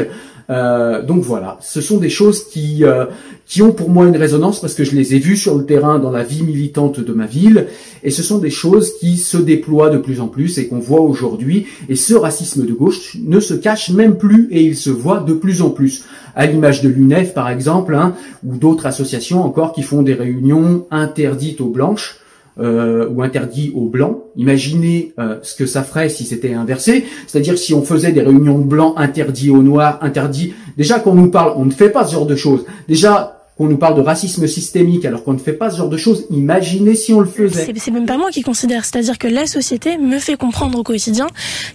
Euh, 0.50 1.04
donc 1.04 1.24
voilà, 1.24 1.58
ce 1.62 1.82
sont 1.82 1.98
des 1.98 2.10
choses 2.10 2.48
qui 2.48 2.86
euh, 2.86 3.06
qui 3.46 3.62
ont 3.62 3.74
pour 3.74 3.90
moi 3.90 4.06
une 4.06 4.16
résonance 4.16 4.62
parce 4.62 4.76
que 4.76 4.86
je 4.86 4.96
les 4.96 5.14
ai 5.14 5.20
vues 5.20 5.36
sur 5.36 5.58
le 5.58 5.66
terrain 5.66 6.00
dans 6.00 6.10
la 6.10 6.24
vie 6.24 6.42
militante 6.42 7.02
de 7.02 7.14
ma 7.14 7.26
ville 7.26 7.68
et 8.02 8.12
ce 8.12 8.24
sont 8.24 8.38
des 8.38 8.50
choses 8.50 8.94
qui 8.98 9.18
se 9.18 9.36
déploient 9.36 9.90
de 9.90 9.98
plus 9.98 10.22
en 10.22 10.28
plus 10.28 10.58
et 10.58 10.68
qu'on 10.68 10.80
voit 10.80 11.02
aujourd'hui 11.02 11.66
et 11.90 11.98
ce 11.98 12.14
racisme 12.14 12.66
de 12.66 12.72
gauche 12.72 13.18
ne 13.22 13.42
se 13.42 13.56
cache 13.56 13.90
même 13.90 14.18
plus 14.18 14.48
et 14.52 14.64
il 14.64 14.78
se 14.78 14.90
voit 14.90 15.20
de 15.20 15.34
plus 15.34 15.62
en 15.62 15.70
plus. 15.70 16.06
À 16.34 16.46
l'image 16.46 16.82
de 16.82 16.88
l'UNEF 16.88 17.34
par 17.34 17.50
exemple 17.50 17.94
hein, 17.94 18.16
ou 18.46 18.56
d'autres 18.56 18.86
associations 18.86 19.44
encore 19.44 19.74
qui 19.74 19.84
font 19.84 20.02
des 20.02 20.14
réunions 20.14 20.86
interdites 20.92 21.60
aux 21.60 21.70
blanches 21.70 22.20
euh, 22.60 23.08
ou 23.10 23.22
interdit 23.22 23.72
aux 23.76 23.88
blancs. 23.88 24.18
Imaginez 24.36 25.14
euh, 25.20 25.38
ce 25.42 25.56
que 25.56 25.66
ça 25.66 25.84
ferait 25.84 26.10
si 26.10 26.26
c'était 26.26 26.54
inversé, 26.54 27.06
c'est-à-dire 27.28 27.58
si 27.58 27.74
on 27.74 27.84
faisait 27.84 28.12
des 28.12 28.22
réunions 28.22 28.60
blancs 28.60 28.94
interdits 28.98 29.50
aux 29.50 29.62
noirs, 29.62 30.00
interdits. 30.02 30.54
Déjà 30.78 31.00
qu'on 31.00 31.14
nous 31.14 31.32
parle, 31.32 31.54
on 31.56 31.66
ne 31.66 31.72
fait 31.72 31.90
pas 31.90 32.06
ce 32.06 32.14
genre 32.14 32.26
de 32.26 32.36
choses. 32.36 32.66
Déjà 32.88 33.37
qu'on 33.58 33.66
nous 33.68 33.78
parle 33.78 33.96
de 33.96 34.02
racisme 34.02 34.48
systémique 34.48 35.04
alors 35.06 35.24
qu'on 35.24 35.34
ne 35.34 35.40
fait 35.40 35.54
pas 35.54 35.70
ce 35.70 35.78
genre 35.78 35.90
de 35.90 35.98
choses, 35.98 36.26
imaginez 36.30 36.96
si 36.96 37.14
on 37.14 37.20
le 37.20 37.28
faisait. 37.28 37.74
C'est 37.76 37.92
même 37.92 38.06
pas 38.06 38.18
moi 38.18 38.30
qui 38.30 38.44
considère, 38.44 38.86
c'est-à-dire 38.86 39.18
que 39.18 39.28
la 39.28 39.48
société 39.48 39.98
me 39.98 40.20
fait 40.20 40.38
comprendre 40.38 40.78
au 40.78 40.84
quotidien 40.84 41.28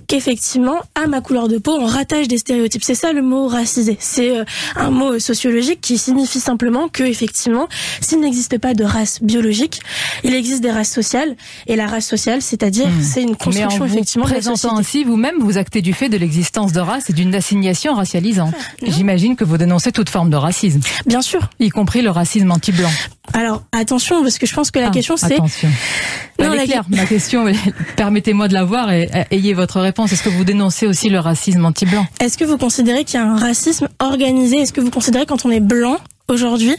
qu'effectivement, 0.07 0.77
à 0.95 1.07
ma 1.07 1.21
couleur 1.21 1.49
de 1.49 1.59
peau, 1.59 1.73
on 1.73 1.87
rattache 1.87 2.29
des 2.29 2.39
stéréotypes. 2.39 2.85
C'est 2.85 2.95
ça 2.95 3.13
le 3.13 3.23
mot 3.23 3.49
racisé. 3.49 3.97
C'est 3.99 4.37
euh, 4.37 4.45
un 4.77 4.91
mot 4.91 5.19
sociologique 5.19 5.81
qui 5.81 5.99
signifie 5.99 6.41
simplement 6.41 6.89
que 6.89 7.03
effectivement, 7.03 7.69
s'il 8.01 8.21
n'existe 8.21 8.59
pas 8.59 8.75
de 8.75 8.85
race 8.85 9.23
biologique, 9.23 9.81
il 10.23 10.35
existe 10.35 10.63
des 10.63 10.71
races 10.71 10.91
sociales 10.91 11.37
et 11.67 11.75
la 11.75 11.87
race 11.87 12.07
sociale, 12.07 12.43
c'est-à-dire 12.43 12.89
hmm. 12.89 13.03
c'est 13.03 13.23
une 13.23 13.37
construction 13.37 13.85
Mais 13.85 13.91
en 13.91 13.95
effectivement 13.95 14.27
vous 14.27 14.33
présentant 14.33 14.79
ainsi 14.79 15.05
vous-même, 15.05 15.37
vous 15.41 15.59
actez 15.59 15.83
du 15.83 15.93
fait 15.93 16.09
de 16.09 16.17
l'existence 16.17 16.73
de 16.73 16.81
race 16.81 17.11
et 17.11 17.13
d'une 17.13 17.35
assignation 17.35 17.95
racialisante. 17.95 18.55
Ah, 18.57 18.87
J'imagine 18.87 19.35
que 19.35 19.45
vous 19.45 19.59
dénoncez 19.59 19.91
toute 19.91 20.11
forme 20.11 20.31
de 20.31 20.37
racisme. 20.37 20.81
Bien 21.07 21.23
sûr 21.23 21.51
compris 21.73 22.03
le 22.03 22.11
racisme 22.11 22.51
anti-blanc. 22.51 22.91
Alors 23.33 23.63
attention, 23.73 24.23
parce 24.23 24.39
que 24.39 24.47
je 24.47 24.55
pense 24.55 24.71
que 24.71 24.79
la 24.79 24.89
ah, 24.89 24.91
question 24.91 25.17
c'est. 25.17 25.35
Attention. 25.35 25.69
Non, 26.39 26.53
la... 26.53 26.65
Claire, 26.65 26.85
ma 26.89 27.07
question, 27.07 27.45
permettez-moi 27.97 28.49
de 28.49 28.55
la 28.55 28.65
voir 28.65 28.93
et 28.93 29.09
ayez 29.31 29.55
votre 29.55 29.81
réponse. 29.81 30.13
Est-ce 30.13 30.23
que 30.23 30.29
vous 30.29 30.45
dénoncez 30.45 30.87
aussi 30.87 31.09
le 31.09 31.19
racisme 31.19 31.65
anti-blanc? 31.65 32.07
Est-ce 32.21 32.37
que 32.37 32.45
vous 32.45 32.59
considérez 32.59 33.05
qu'il 33.05 33.21
y 33.21 33.23
a 33.23 33.27
un 33.27 33.37
racisme 33.37 33.89
organisé? 33.99 34.59
Est-ce 34.59 34.73
que 34.73 34.81
vous 34.81 34.91
considérez 34.91 35.27
quand 35.27 35.45
on 35.45 35.51
est 35.51 35.61
blanc 35.61 35.99
aujourd'hui, 36.33 36.77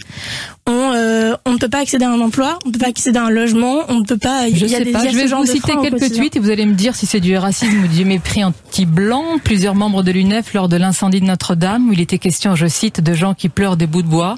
on, 0.67 0.93
euh, 0.93 1.35
on 1.45 1.53
ne 1.53 1.57
peut 1.57 1.69
pas 1.69 1.79
accéder 1.79 2.05
à 2.05 2.11
un 2.11 2.19
emploi, 2.19 2.59
on 2.65 2.69
ne 2.69 2.73
peut 2.73 2.79
pas 2.79 2.87
accéder 2.87 3.17
à 3.17 3.25
un 3.25 3.29
logement, 3.29 3.81
on 3.89 3.99
ne 3.99 4.05
peut 4.05 4.17
pas. 4.17 4.49
Je 4.49 4.65
sais 4.65 4.85
pas. 4.85 5.07
Je 5.07 5.15
vais 5.15 5.25
vous 5.27 5.45
citer 5.45 5.73
quelques 5.81 6.13
tweets 6.13 6.35
et 6.35 6.39
vous 6.39 6.49
allez 6.49 6.65
me 6.65 6.73
dire 6.73 6.95
si 6.95 7.05
c'est 7.05 7.19
du 7.19 7.35
racisme 7.37 7.83
ou 7.83 7.87
du 7.87 8.05
mépris 8.05 8.43
anti-blanc. 8.43 9.39
Plusieurs 9.43 9.75
membres 9.75 10.03
de 10.03 10.11
l'UNEF 10.11 10.53
lors 10.53 10.69
de 10.69 10.77
l'incendie 10.77 11.21
de 11.21 11.25
Notre-Dame 11.25 11.89
où 11.89 11.93
il 11.93 12.01
était 12.01 12.17
question, 12.17 12.55
je 12.55 12.67
cite, 12.67 13.01
de 13.01 13.13
gens 13.13 13.33
qui 13.33 13.49
pleurent 13.49 13.77
des 13.77 13.87
bouts 13.87 14.01
de 14.01 14.07
bois, 14.07 14.35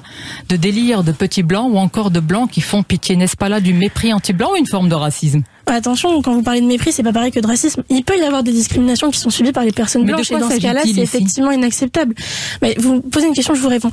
de 0.48 0.56
délire 0.56 1.04
de 1.04 1.12
petits 1.12 1.42
blancs 1.42 1.70
ou 1.72 1.78
encore 1.78 2.10
de 2.10 2.20
blancs 2.20 2.50
qui 2.50 2.60
font 2.60 2.82
pitié. 2.82 3.16
N'est-ce 3.16 3.36
pas 3.36 3.48
là 3.48 3.60
du 3.60 3.72
mépris 3.72 4.12
anti-blanc 4.12 4.50
ou 4.52 4.56
une 4.56 4.66
forme 4.66 4.88
de 4.88 4.94
racisme? 4.94 5.42
Attention, 5.66 6.22
quand 6.22 6.32
vous 6.32 6.42
parlez 6.42 6.60
de 6.60 6.66
mépris, 6.66 6.92
c'est 6.92 7.02
pas 7.02 7.12
pareil 7.12 7.32
que 7.32 7.40
de 7.40 7.46
racisme. 7.46 7.82
Il 7.90 8.04
peut 8.04 8.16
y 8.16 8.22
avoir 8.22 8.42
des 8.42 8.52
discriminations 8.52 9.10
qui 9.10 9.18
sont 9.18 9.30
subies 9.30 9.52
par 9.52 9.64
les 9.64 9.72
personnes 9.72 10.04
blanches 10.04 10.30
et 10.30 10.38
dans 10.38 10.48
ce 10.50 10.58
cas-là, 10.58 10.82
c'est 10.84 11.00
effectivement 11.00 11.50
inacceptable. 11.50 12.14
Mais 12.62 12.74
vous 12.78 13.00
posez 13.00 13.26
une 13.26 13.34
question, 13.34 13.54
je 13.54 13.60
vous 13.60 13.68
réponds. 13.68 13.90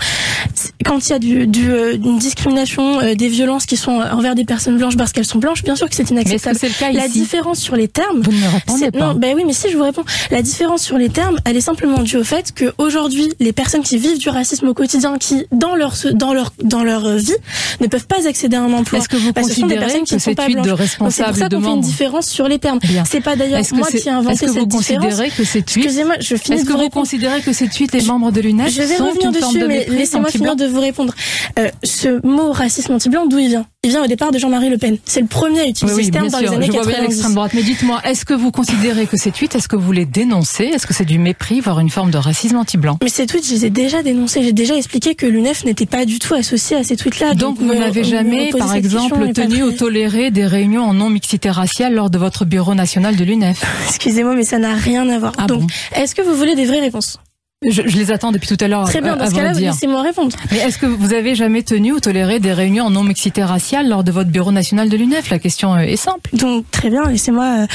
Quand 0.85 1.07
il 1.07 1.09
y 1.09 1.13
a 1.13 1.19
du, 1.19 1.47
du 1.47 1.71
euh, 1.71 1.95
une 1.95 2.19
discrimination, 2.19 3.01
euh, 3.01 3.15
des 3.15 3.27
violences 3.27 3.65
qui 3.65 3.77
sont 3.77 3.91
envers 3.91 4.35
des 4.35 4.45
personnes 4.45 4.77
blanches 4.77 4.97
parce 4.97 5.11
qu'elles 5.11 5.25
sont 5.25 5.39
blanches, 5.39 5.63
bien 5.63 5.75
sûr 5.75 5.89
que 5.89 5.95
c'est 5.95 6.09
inacceptable. 6.09 6.57
Mais 6.61 6.67
-ce 6.69 6.73
que 6.73 6.85
le 6.85 6.91
cas 6.91 6.91
la 6.91 7.07
différence 7.07 7.59
sur 7.59 7.75
les 7.75 7.87
termes. 7.87 8.21
Vous 8.21 8.31
ne 8.31 8.37
me 8.37 8.49
répondez 8.49 8.91
pas. 8.91 8.99
Non, 8.99 9.15
ben 9.15 9.35
oui, 9.35 9.43
mais 9.45 9.53
si 9.53 9.69
je 9.71 9.77
vous 9.77 9.83
réponds, 9.83 10.03
la 10.29 10.41
différence 10.41 10.83
sur 10.83 10.97
les 10.97 11.09
termes, 11.09 11.37
elle 11.45 11.57
est 11.57 11.61
simplement 11.61 11.99
due 11.99 12.17
au 12.17 12.23
fait 12.23 12.53
que 12.53 12.73
aujourd'hui, 12.77 13.29
les 13.39 13.53
personnes 13.53 13.81
qui 13.81 13.97
vivent 13.97 14.19
du 14.19 14.29
racisme 14.29 14.67
au 14.67 14.73
quotidien, 14.73 15.17
qui 15.17 15.45
dans 15.51 15.75
leur 15.75 15.93
dans 16.13 16.33
leur 16.33 16.53
dans 16.63 16.83
leur 16.83 17.03
vie, 17.17 17.39
ne 17.81 17.87
peuvent 17.87 18.07
pas 18.07 18.27
accéder 18.27 18.57
à 18.57 18.61
un 18.61 18.73
emploi. 18.73 18.99
Est-ce 18.99 19.09
que 19.09 19.17
vous 19.17 19.33
considérez 19.33 20.01
que 20.01 20.19
c'est 20.19 20.37
une 20.47 20.61
de 20.61 20.71
responsables 20.71 21.49
de 21.49 21.62
fait 21.63 21.69
une 21.69 21.81
différence 21.81 22.27
sur 22.27 22.47
les 22.47 22.59
termes. 22.59 22.79
C'est 23.05 23.21
pas 23.21 23.35
d'ailleurs 23.35 23.61
moi 23.73 23.87
qui 23.87 24.07
ai 24.07 24.11
inventé 24.11 24.47
cette 24.47 24.67
différence. 24.67 25.19
Excusez-moi, 25.19 26.15
je 26.19 26.35
finis 26.35 26.57
Est-ce 26.57 26.65
que 26.65 26.73
vous 26.73 26.89
considérez 26.89 27.41
que 27.41 27.53
ces 27.53 27.67
tweets, 27.67 27.93
les 27.93 28.03
membres 28.03 28.31
de 28.31 28.41
l'UNEF 28.41 28.73
Je 28.73 28.81
vais 28.81 28.97
revenir 28.97 29.31
dessus, 29.31 29.63
mais 29.67 29.85
laissez-moi 29.89 30.29
finir 30.29 30.55
de 30.55 30.65
vous 30.65 30.79
répondre. 30.79 31.13
Euh, 31.59 31.69
ce 31.83 32.25
mot 32.25 32.51
racisme 32.51 32.93
anti-blanc, 32.93 33.25
d'où 33.27 33.39
il 33.39 33.49
vient? 33.49 33.65
Il 33.83 33.89
vient 33.89 34.03
au 34.03 34.07
départ 34.07 34.31
de 34.31 34.37
Jean-Marie 34.37 34.69
Le 34.69 34.77
Pen. 34.77 34.97
C'est 35.05 35.19
le 35.19 35.27
premier 35.27 35.59
à 35.59 35.67
utiliser 35.67 36.03
ce 36.03 36.09
terme 36.09 36.29
dans 36.29 36.39
les 36.39 36.47
années 36.47 36.67
je 36.67 36.71
90. 36.71 37.33
droite. 37.33 37.51
Mais 37.53 37.63
dites-moi, 37.63 37.99
est-ce 38.05 38.23
que 38.23 38.33
vous 38.33 38.49
considérez 38.49 39.07
que 39.07 39.17
ces 39.17 39.31
tweets, 39.31 39.55
est-ce 39.55 39.67
que 39.67 39.75
vous 39.75 39.91
les 39.91 40.05
dénoncez? 40.05 40.63
Est-ce 40.65 40.87
que 40.87 40.93
c'est 40.93 41.05
du 41.05 41.19
mépris, 41.19 41.59
voire 41.59 41.79
une 41.79 41.89
forme 41.89 42.09
de 42.09 42.17
racisme 42.17 42.55
anti-blanc? 42.55 42.97
Mais 43.03 43.09
ces 43.09 43.27
tweets, 43.27 43.45
je 43.45 43.53
les 43.53 43.65
ai 43.65 43.69
déjà 43.69 44.01
dénoncés. 44.01 44.41
J'ai 44.41 44.53
déjà 44.53 44.75
expliqué 44.75 45.15
que 45.15 45.25
l'UNEF 45.25 45.65
n'était 45.65 45.85
pas 45.85 46.05
du 46.05 46.19
tout 46.19 46.33
associé 46.33 46.77
à 46.77 46.83
ces 46.83 46.95
tweets-là. 46.95 47.33
Donc, 47.33 47.59
vous 47.59 47.73
n'avez 47.73 48.03
jamais, 48.03 48.51
par 48.57 48.73
exemple, 48.73 49.33
tenu 49.33 49.63
ou 49.63 49.71
toléré 49.71 50.31
des 50.31 50.45
réunions 50.45 50.83
en 50.83 50.93
non-mixité 50.93 51.49
raciale 51.53 51.93
lors 51.93 52.09
de 52.09 52.17
votre 52.17 52.45
bureau 52.45 52.75
national 52.75 53.15
de 53.15 53.23
l'UNEF. 53.23 53.63
Excusez-moi, 53.87 54.35
mais 54.35 54.43
ça 54.43 54.59
n'a 54.59 54.73
rien 54.75 55.07
à 55.09 55.19
voir. 55.19 55.33
Ah 55.37 55.47
Donc, 55.47 55.71
est-ce 55.95 56.13
que 56.15 56.21
vous 56.21 56.35
voulez 56.35 56.55
des 56.55 56.65
vraies 56.65 56.81
réponses? 56.81 57.19
Je, 57.69 57.81
je, 57.85 57.97
les 57.97 58.11
attends 58.11 58.31
depuis 58.31 58.47
tout 58.47 58.63
à 58.63 58.67
l'heure. 58.67 58.85
Très 58.85 59.01
bien, 59.01 59.15
dans 59.15 59.29
ce 59.29 59.35
cas-là, 59.35 59.53
laissez-moi 59.53 60.01
répondre. 60.01 60.35
Mais 60.51 60.57
est-ce 60.59 60.77
que 60.77 60.85
vous 60.85 61.13
avez 61.13 61.35
jamais 61.35 61.63
tenu 61.63 61.93
ou 61.93 61.99
toléré 61.99 62.39
des 62.39 62.53
réunions 62.53 62.85
en 62.85 62.89
non-mixité 62.89 63.43
raciale 63.43 63.89
lors 63.89 64.03
de 64.03 64.11
votre 64.11 64.29
bureau 64.29 64.51
national 64.51 64.89
de 64.89 64.97
l'UNEF? 64.97 65.29
La 65.29 65.39
question 65.39 65.73
euh, 65.73 65.79
est 65.79 65.95
simple. 65.95 66.29
Donc, 66.33 66.65
très 66.71 66.89
bien, 66.89 67.03
laissez-moi 67.09 67.61
euh, 67.61 67.67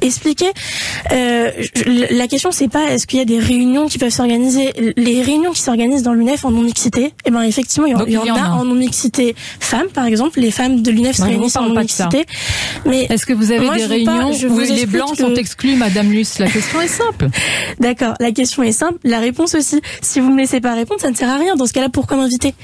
expliquer. 0.00 0.50
Euh, 1.12 1.50
la 2.10 2.26
question, 2.28 2.50
c'est 2.52 2.68
pas 2.68 2.90
est-ce 2.90 3.06
qu'il 3.06 3.18
y 3.18 3.22
a 3.22 3.26
des 3.26 3.38
réunions 3.38 3.86
qui 3.86 3.98
peuvent 3.98 4.10
s'organiser. 4.10 4.72
Les 4.96 5.22
réunions 5.22 5.52
qui 5.52 5.62
s'organisent 5.62 6.02
dans 6.02 6.12
l'UNEF 6.12 6.44
en 6.44 6.50
non-mixité, 6.50 7.12
eh 7.24 7.30
ben 7.30 7.42
effectivement, 7.42 7.86
il 7.86 7.92
y, 7.92 7.94
en, 7.94 8.06
il 8.06 8.12
y 8.12 8.30
en, 8.30 8.36
a, 8.36 8.50
en 8.50 8.64
non-mixité 8.64 9.34
femmes, 9.36 9.88
par 9.92 10.04
exemple. 10.04 10.40
Les 10.40 10.50
femmes 10.50 10.82
de 10.82 10.90
l'UNEF 10.90 11.16
se 11.16 11.22
réunissent 11.22 11.56
en 11.56 11.68
non-mixité. 11.68 12.26
Mais 12.86 13.06
est-ce 13.10 13.26
que 13.26 13.32
vous 13.32 13.52
avez 13.52 13.68
des 13.70 13.86
réunions 13.86 14.30
où 14.30 14.58
les 14.58 14.86
blancs 14.86 15.16
sont 15.16 15.34
exclus, 15.34 15.76
Madame 15.76 16.10
Luce? 16.10 16.38
La 16.38 16.48
question 16.48 16.80
est 16.80 16.88
simple. 16.88 17.28
D'accord, 17.80 18.14
la 18.20 18.32
question 18.32 18.62
est 18.62 18.72
simple. 18.72 18.98
La 19.04 19.18
réponse 19.30 19.54
aussi. 19.54 19.80
Si 20.02 20.20
vous 20.20 20.30
me 20.30 20.38
laissez 20.38 20.60
pas 20.60 20.74
répondre, 20.74 21.00
ça 21.00 21.10
ne 21.10 21.16
sert 21.16 21.30
à 21.30 21.36
rien. 21.36 21.54
Dans 21.56 21.66
ce 21.66 21.72
cas-là, 21.72 21.88
pourquoi 21.88 22.16
m'inviter? 22.16 22.54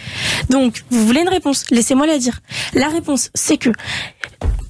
Donc, 0.51 0.83
vous 0.91 1.07
voulez 1.07 1.21
une 1.21 1.29
réponse? 1.29 1.65
Laissez-moi 1.71 2.07
la 2.07 2.19
dire. 2.19 2.41
La 2.75 2.89
réponse, 2.89 3.31
c'est 3.35 3.57
que 3.57 3.71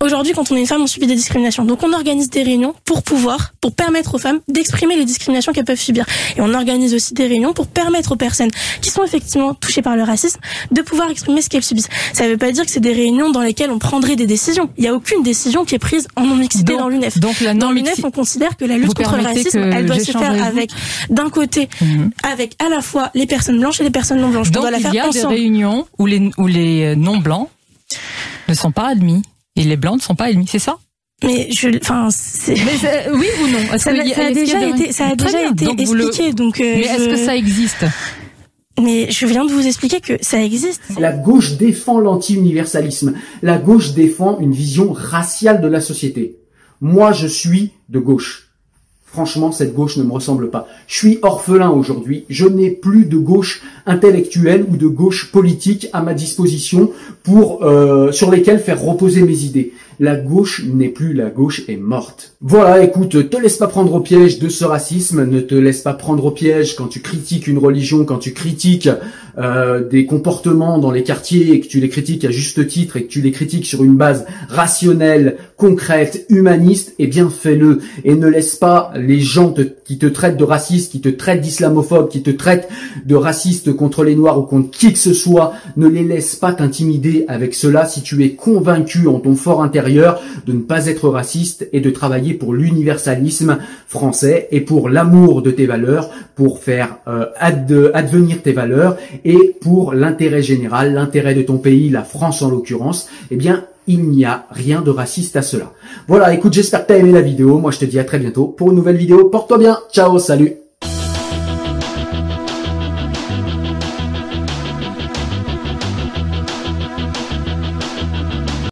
Aujourd'hui, 0.01 0.33
quand 0.35 0.51
on 0.51 0.57
est 0.57 0.61
une 0.61 0.67
femme, 0.67 0.83
on 0.83 0.87
subit 0.87 1.07
des 1.07 1.15
discriminations. 1.15 1.65
Donc, 1.65 1.83
on 1.83 1.93
organise 1.93 2.29
des 2.31 2.43
réunions 2.43 2.75
pour 2.85 3.03
pouvoir, 3.03 3.55
pour 3.61 3.73
permettre 3.73 4.15
aux 4.15 4.19
femmes 4.19 4.41
d'exprimer 4.49 4.97
les 4.97 5.05
discriminations 5.05 5.53
qu'elles 5.53 5.65
peuvent 5.65 5.81
subir. 5.81 6.05
Et 6.37 6.41
on 6.41 6.53
organise 6.55 6.95
aussi 6.95 7.15
des 7.15 7.27
réunions 7.27 7.53
pour 7.53 7.67
permettre 7.67 8.13
aux 8.13 8.17
personnes 8.17 8.51
qui 8.81 8.91
sont 8.91 9.05
effectivement 9.05 9.55
touchées 9.55 9.83
par 9.83 9.97
le 9.97 10.03
racisme 10.03 10.39
de 10.71 10.83
pouvoir 10.83 11.11
exprimer 11.11 11.41
ce 11.41 11.49
qu'elles 11.49 11.65
subissent. 11.65 11.89
Ça 12.13 12.25
ne 12.25 12.31
veut 12.31 12.37
pas 12.37 12.53
dire 12.53 12.65
que 12.65 12.71
c'est 12.71 12.81
des 12.81 12.93
réunions 12.93 13.31
dans 13.31 13.41
lesquelles 13.41 13.71
on 13.71 13.79
prendrait 13.79 14.17
des 14.17 14.27
décisions. 14.27 14.71
Il 14.77 14.83
n'y 14.83 14.89
a 14.89 14.95
aucune 14.95 15.23
décision 15.23 15.65
qui 15.65 15.75
est 15.75 15.79
prise 15.79 16.09
en 16.17 16.27
non-mixité 16.27 16.77
dans 16.77 16.89
l'UNEF. 16.89 17.19
Donc, 17.19 17.41
la 17.41 17.55
dans 17.55 17.73
l'UNEF, 17.73 18.05
on 18.05 18.11
considère 18.11 18.57
que 18.57 18.65
la 18.65 18.77
lutte 18.77 18.95
contre 18.95 19.17
le 19.17 19.23
racisme, 19.23 19.59
elle 19.59 19.87
doit 19.87 19.99
se 19.99 20.13
faire 20.13 20.45
avec, 20.45 20.71
d'un 21.11 21.31
côté, 21.31 21.69
mhm. 21.81 22.11
avec 22.23 22.55
à 22.65 22.69
la 22.69 22.83
fois 22.83 23.11
les 23.15 23.27
personnes 23.27 23.59
blanches 23.59 23.81
et 23.81 23.85
les 23.85 23.91
personnes 23.91 24.21
non 24.21 24.29
blanches. 24.29 24.51
Donc, 24.51 24.65
on 24.65 24.69
doit 24.69 24.71
la 24.71 24.79
faire 24.79 24.93
il 24.93 24.97
y 24.97 25.01
a 25.01 25.09
des 25.11 25.27
réunions 25.27 25.87
où 25.99 26.07
les, 26.07 26.31
où 26.39 26.47
les 26.47 26.85
euh, 26.85 26.95
non 26.95 27.17
blancs 27.17 27.49
ne 28.49 28.55
sont 28.55 28.73
pas 28.73 28.89
admis. 28.89 29.23
Et 29.57 29.65
les 29.65 29.77
blancs 29.77 29.97
ne 29.97 30.03
sont 30.03 30.15
pas 30.15 30.31
ennemis, 30.31 30.49
c'est 30.49 30.59
ça? 30.59 30.79
Mais 31.25 31.49
je, 31.51 31.69
enfin, 31.81 32.09
oui 33.15 33.27
ou 33.43 33.47
non? 33.49 33.79
Ça, 33.79 33.91
a, 33.91 34.31
déjà 34.33 34.69
été, 34.69 34.93
ça 34.93 35.07
a 35.07 35.15
déjà 35.15 35.49
été 35.49 35.67
expliqué. 35.71 36.33
Donc, 36.35 36.61
euh, 36.61 36.75
mais 36.77 36.83
est-ce 36.83 37.09
que 37.09 37.17
ça 37.17 37.35
existe? 37.35 37.87
Mais 38.83 39.11
je 39.11 39.27
viens 39.27 39.47
de 39.47 39.53
vous 39.53 39.67
expliquer 39.67 40.01
que 40.01 40.19
ça 40.21 40.43
existe. 40.43 40.83
La 40.99 41.13
gauche 41.13 41.57
défend 41.57 41.99
l'anti-universalisme. 41.99 43.15
La 43.43 43.57
gauche 43.57 43.95
défend 43.95 44.39
une 44.41 44.53
vision 44.53 44.93
raciale 44.93 45.63
de 45.63 45.69
la 45.69 45.81
société. 45.81 46.37
Moi, 46.83 47.13
je 47.13 47.27
suis 47.27 47.73
de 47.89 47.99
gauche. 47.99 48.46
Franchement, 49.17 49.51
cette 49.51 49.73
gauche 49.73 49.97
ne 49.97 50.03
me 50.03 50.13
ressemble 50.13 50.51
pas. 50.51 50.69
Je 50.87 50.99
suis 50.99 51.19
orphelin 51.23 51.71
aujourd'hui. 51.71 52.27
Je 52.29 52.45
n'ai 52.47 52.71
plus 52.71 53.07
de 53.07 53.17
gauche 53.17 53.63
intellectuelle 53.87 54.67
ou 54.71 54.77
de 54.77 54.87
gauche 54.87 55.33
politique 55.33 55.89
à 55.95 56.03
ma 56.03 56.13
disposition 56.13 56.91
pour 57.23 57.65
euh, 57.65 58.13
sur 58.13 58.31
lesquelles 58.31 58.59
faire 58.59 58.79
reposer 58.79 59.23
mes 59.23 59.39
idées. 59.45 59.73
La 59.99 60.17
gauche 60.17 60.63
n'est 60.65 60.89
plus 60.89 61.15
la 61.15 61.31
gauche 61.31 61.63
est 61.69 61.79
morte. 61.79 62.35
Voilà, 62.43 62.85
écoute, 62.85 63.31
te 63.31 63.37
laisse 63.39 63.57
pas 63.57 63.67
prendre 63.67 63.95
au 63.95 64.01
piège 64.01 64.39
de 64.39 64.51
ce 64.51 64.67
racisme, 64.67 65.25
ne 65.25 65.41
te 65.41 65.55
laisse 65.55 65.81
pas 65.81 65.95
prendre 65.95 66.27
au 66.27 66.31
piège 66.31 66.77
quand 66.77 66.87
tu 66.87 67.01
critiques 67.01 67.47
une 67.47 67.57
religion, 67.57 68.05
quand 68.05 68.19
tu 68.19 68.35
critiques 68.35 68.91
euh, 69.39 69.87
des 69.87 70.05
comportements 70.05 70.79
dans 70.79 70.91
les 70.91 71.03
quartiers 71.03 71.53
et 71.53 71.61
que 71.61 71.67
tu 71.67 71.81
les 71.81 71.89
critiques 71.89 72.27
à 72.27 72.31
juste 72.31 72.67
titre 72.67 72.99
et 72.99 73.05
que 73.05 73.09
tu 73.09 73.23
les 73.23 73.31
critiques 73.31 73.65
sur 73.65 73.83
une 73.85 73.97
base 73.97 74.27
rationnelle, 74.49 75.39
concrète, 75.57 76.27
humaniste, 76.29 76.95
eh 76.99 77.07
bien 77.07 77.31
fais-le 77.31 77.81
et 78.05 78.15
ne 78.15 78.27
laisse 78.27 78.57
pas 78.57 78.93
les 78.97 79.21
gens 79.21 79.55
qui 79.87 79.97
te 79.97 80.07
traitent 80.07 80.37
de 80.37 80.45
raciste, 80.45 80.93
qui 80.93 81.01
te 81.01 81.09
traitent 81.09 81.41
d'islamophobe, 81.41 82.11
qui 82.11 82.23
te 82.23 82.31
traitent 82.31 82.69
de 83.07 83.15
raciste 83.15 83.73
contre 83.73 84.05
les 84.05 84.15
noirs 84.15 84.39
ou 84.39 84.43
contre 84.43 84.71
qui 84.71 84.93
que 84.93 84.99
ce 84.99 85.15
soit, 85.15 85.55
ne 85.79 85.89
les 85.89 86.05
laisse 86.05 86.37
pas 86.37 86.53
t'intimider 86.53 87.25
avec 87.29 87.55
cela 87.55 87.87
si 87.87 88.03
tu 88.03 88.23
es 88.25 88.33
convaincu 88.33 89.07
en 89.07 89.21
ton 89.21 89.35
fort 89.35 89.63
intérieur 89.63 89.86
de 89.89 90.53
ne 90.53 90.61
pas 90.61 90.87
être 90.87 91.09
raciste 91.09 91.69
et 91.73 91.81
de 91.81 91.91
travailler 91.91 92.35
pour 92.35 92.55
l'universalisme 92.55 93.59
français 93.87 94.49
et 94.51 94.61
pour 94.61 94.89
l'amour 94.89 95.43
de 95.43 95.51
tes 95.51 95.67
valeurs, 95.67 96.11
pour 96.35 96.59
faire 96.59 96.99
euh, 97.09 97.27
advenir 97.39 98.43
tes 98.43 98.53
valeurs 98.53 98.97
et 99.25 99.57
pour 99.61 99.95
l'intérêt 99.95 100.43
général, 100.43 100.95
l'intérêt 100.95 101.35
de 101.35 101.43
ton 101.43 101.59
pays, 101.59 101.89
la 101.89 102.05
France 102.05 102.43
en 102.43 102.51
l'occurrence, 102.51 103.09
eh 103.31 103.37
bien, 103.37 103.65
il 103.87 104.09
n'y 104.09 104.25
a 104.25 104.47
rien 104.51 104.83
de 104.83 104.91
raciste 104.91 105.37
à 105.37 105.43
cela. 105.43 105.73
Voilà, 106.09 106.35
écoute, 106.35 106.53
j'espère 106.53 106.83
que 106.83 106.89
tu 106.89 106.93
as 106.95 106.99
aimé 106.99 107.13
la 107.13 107.21
vidéo. 107.21 107.59
Moi, 107.59 107.71
je 107.71 107.79
te 107.79 107.85
dis 107.85 107.99
à 107.99 108.05
très 108.05 108.19
bientôt 108.19 108.47
pour 108.47 108.71
une 108.71 108.77
nouvelle 108.77 108.97
vidéo. 108.97 109.29
Porte-toi 109.29 109.59
bien. 109.59 109.79
Ciao, 109.93 110.19
salut 110.19 110.66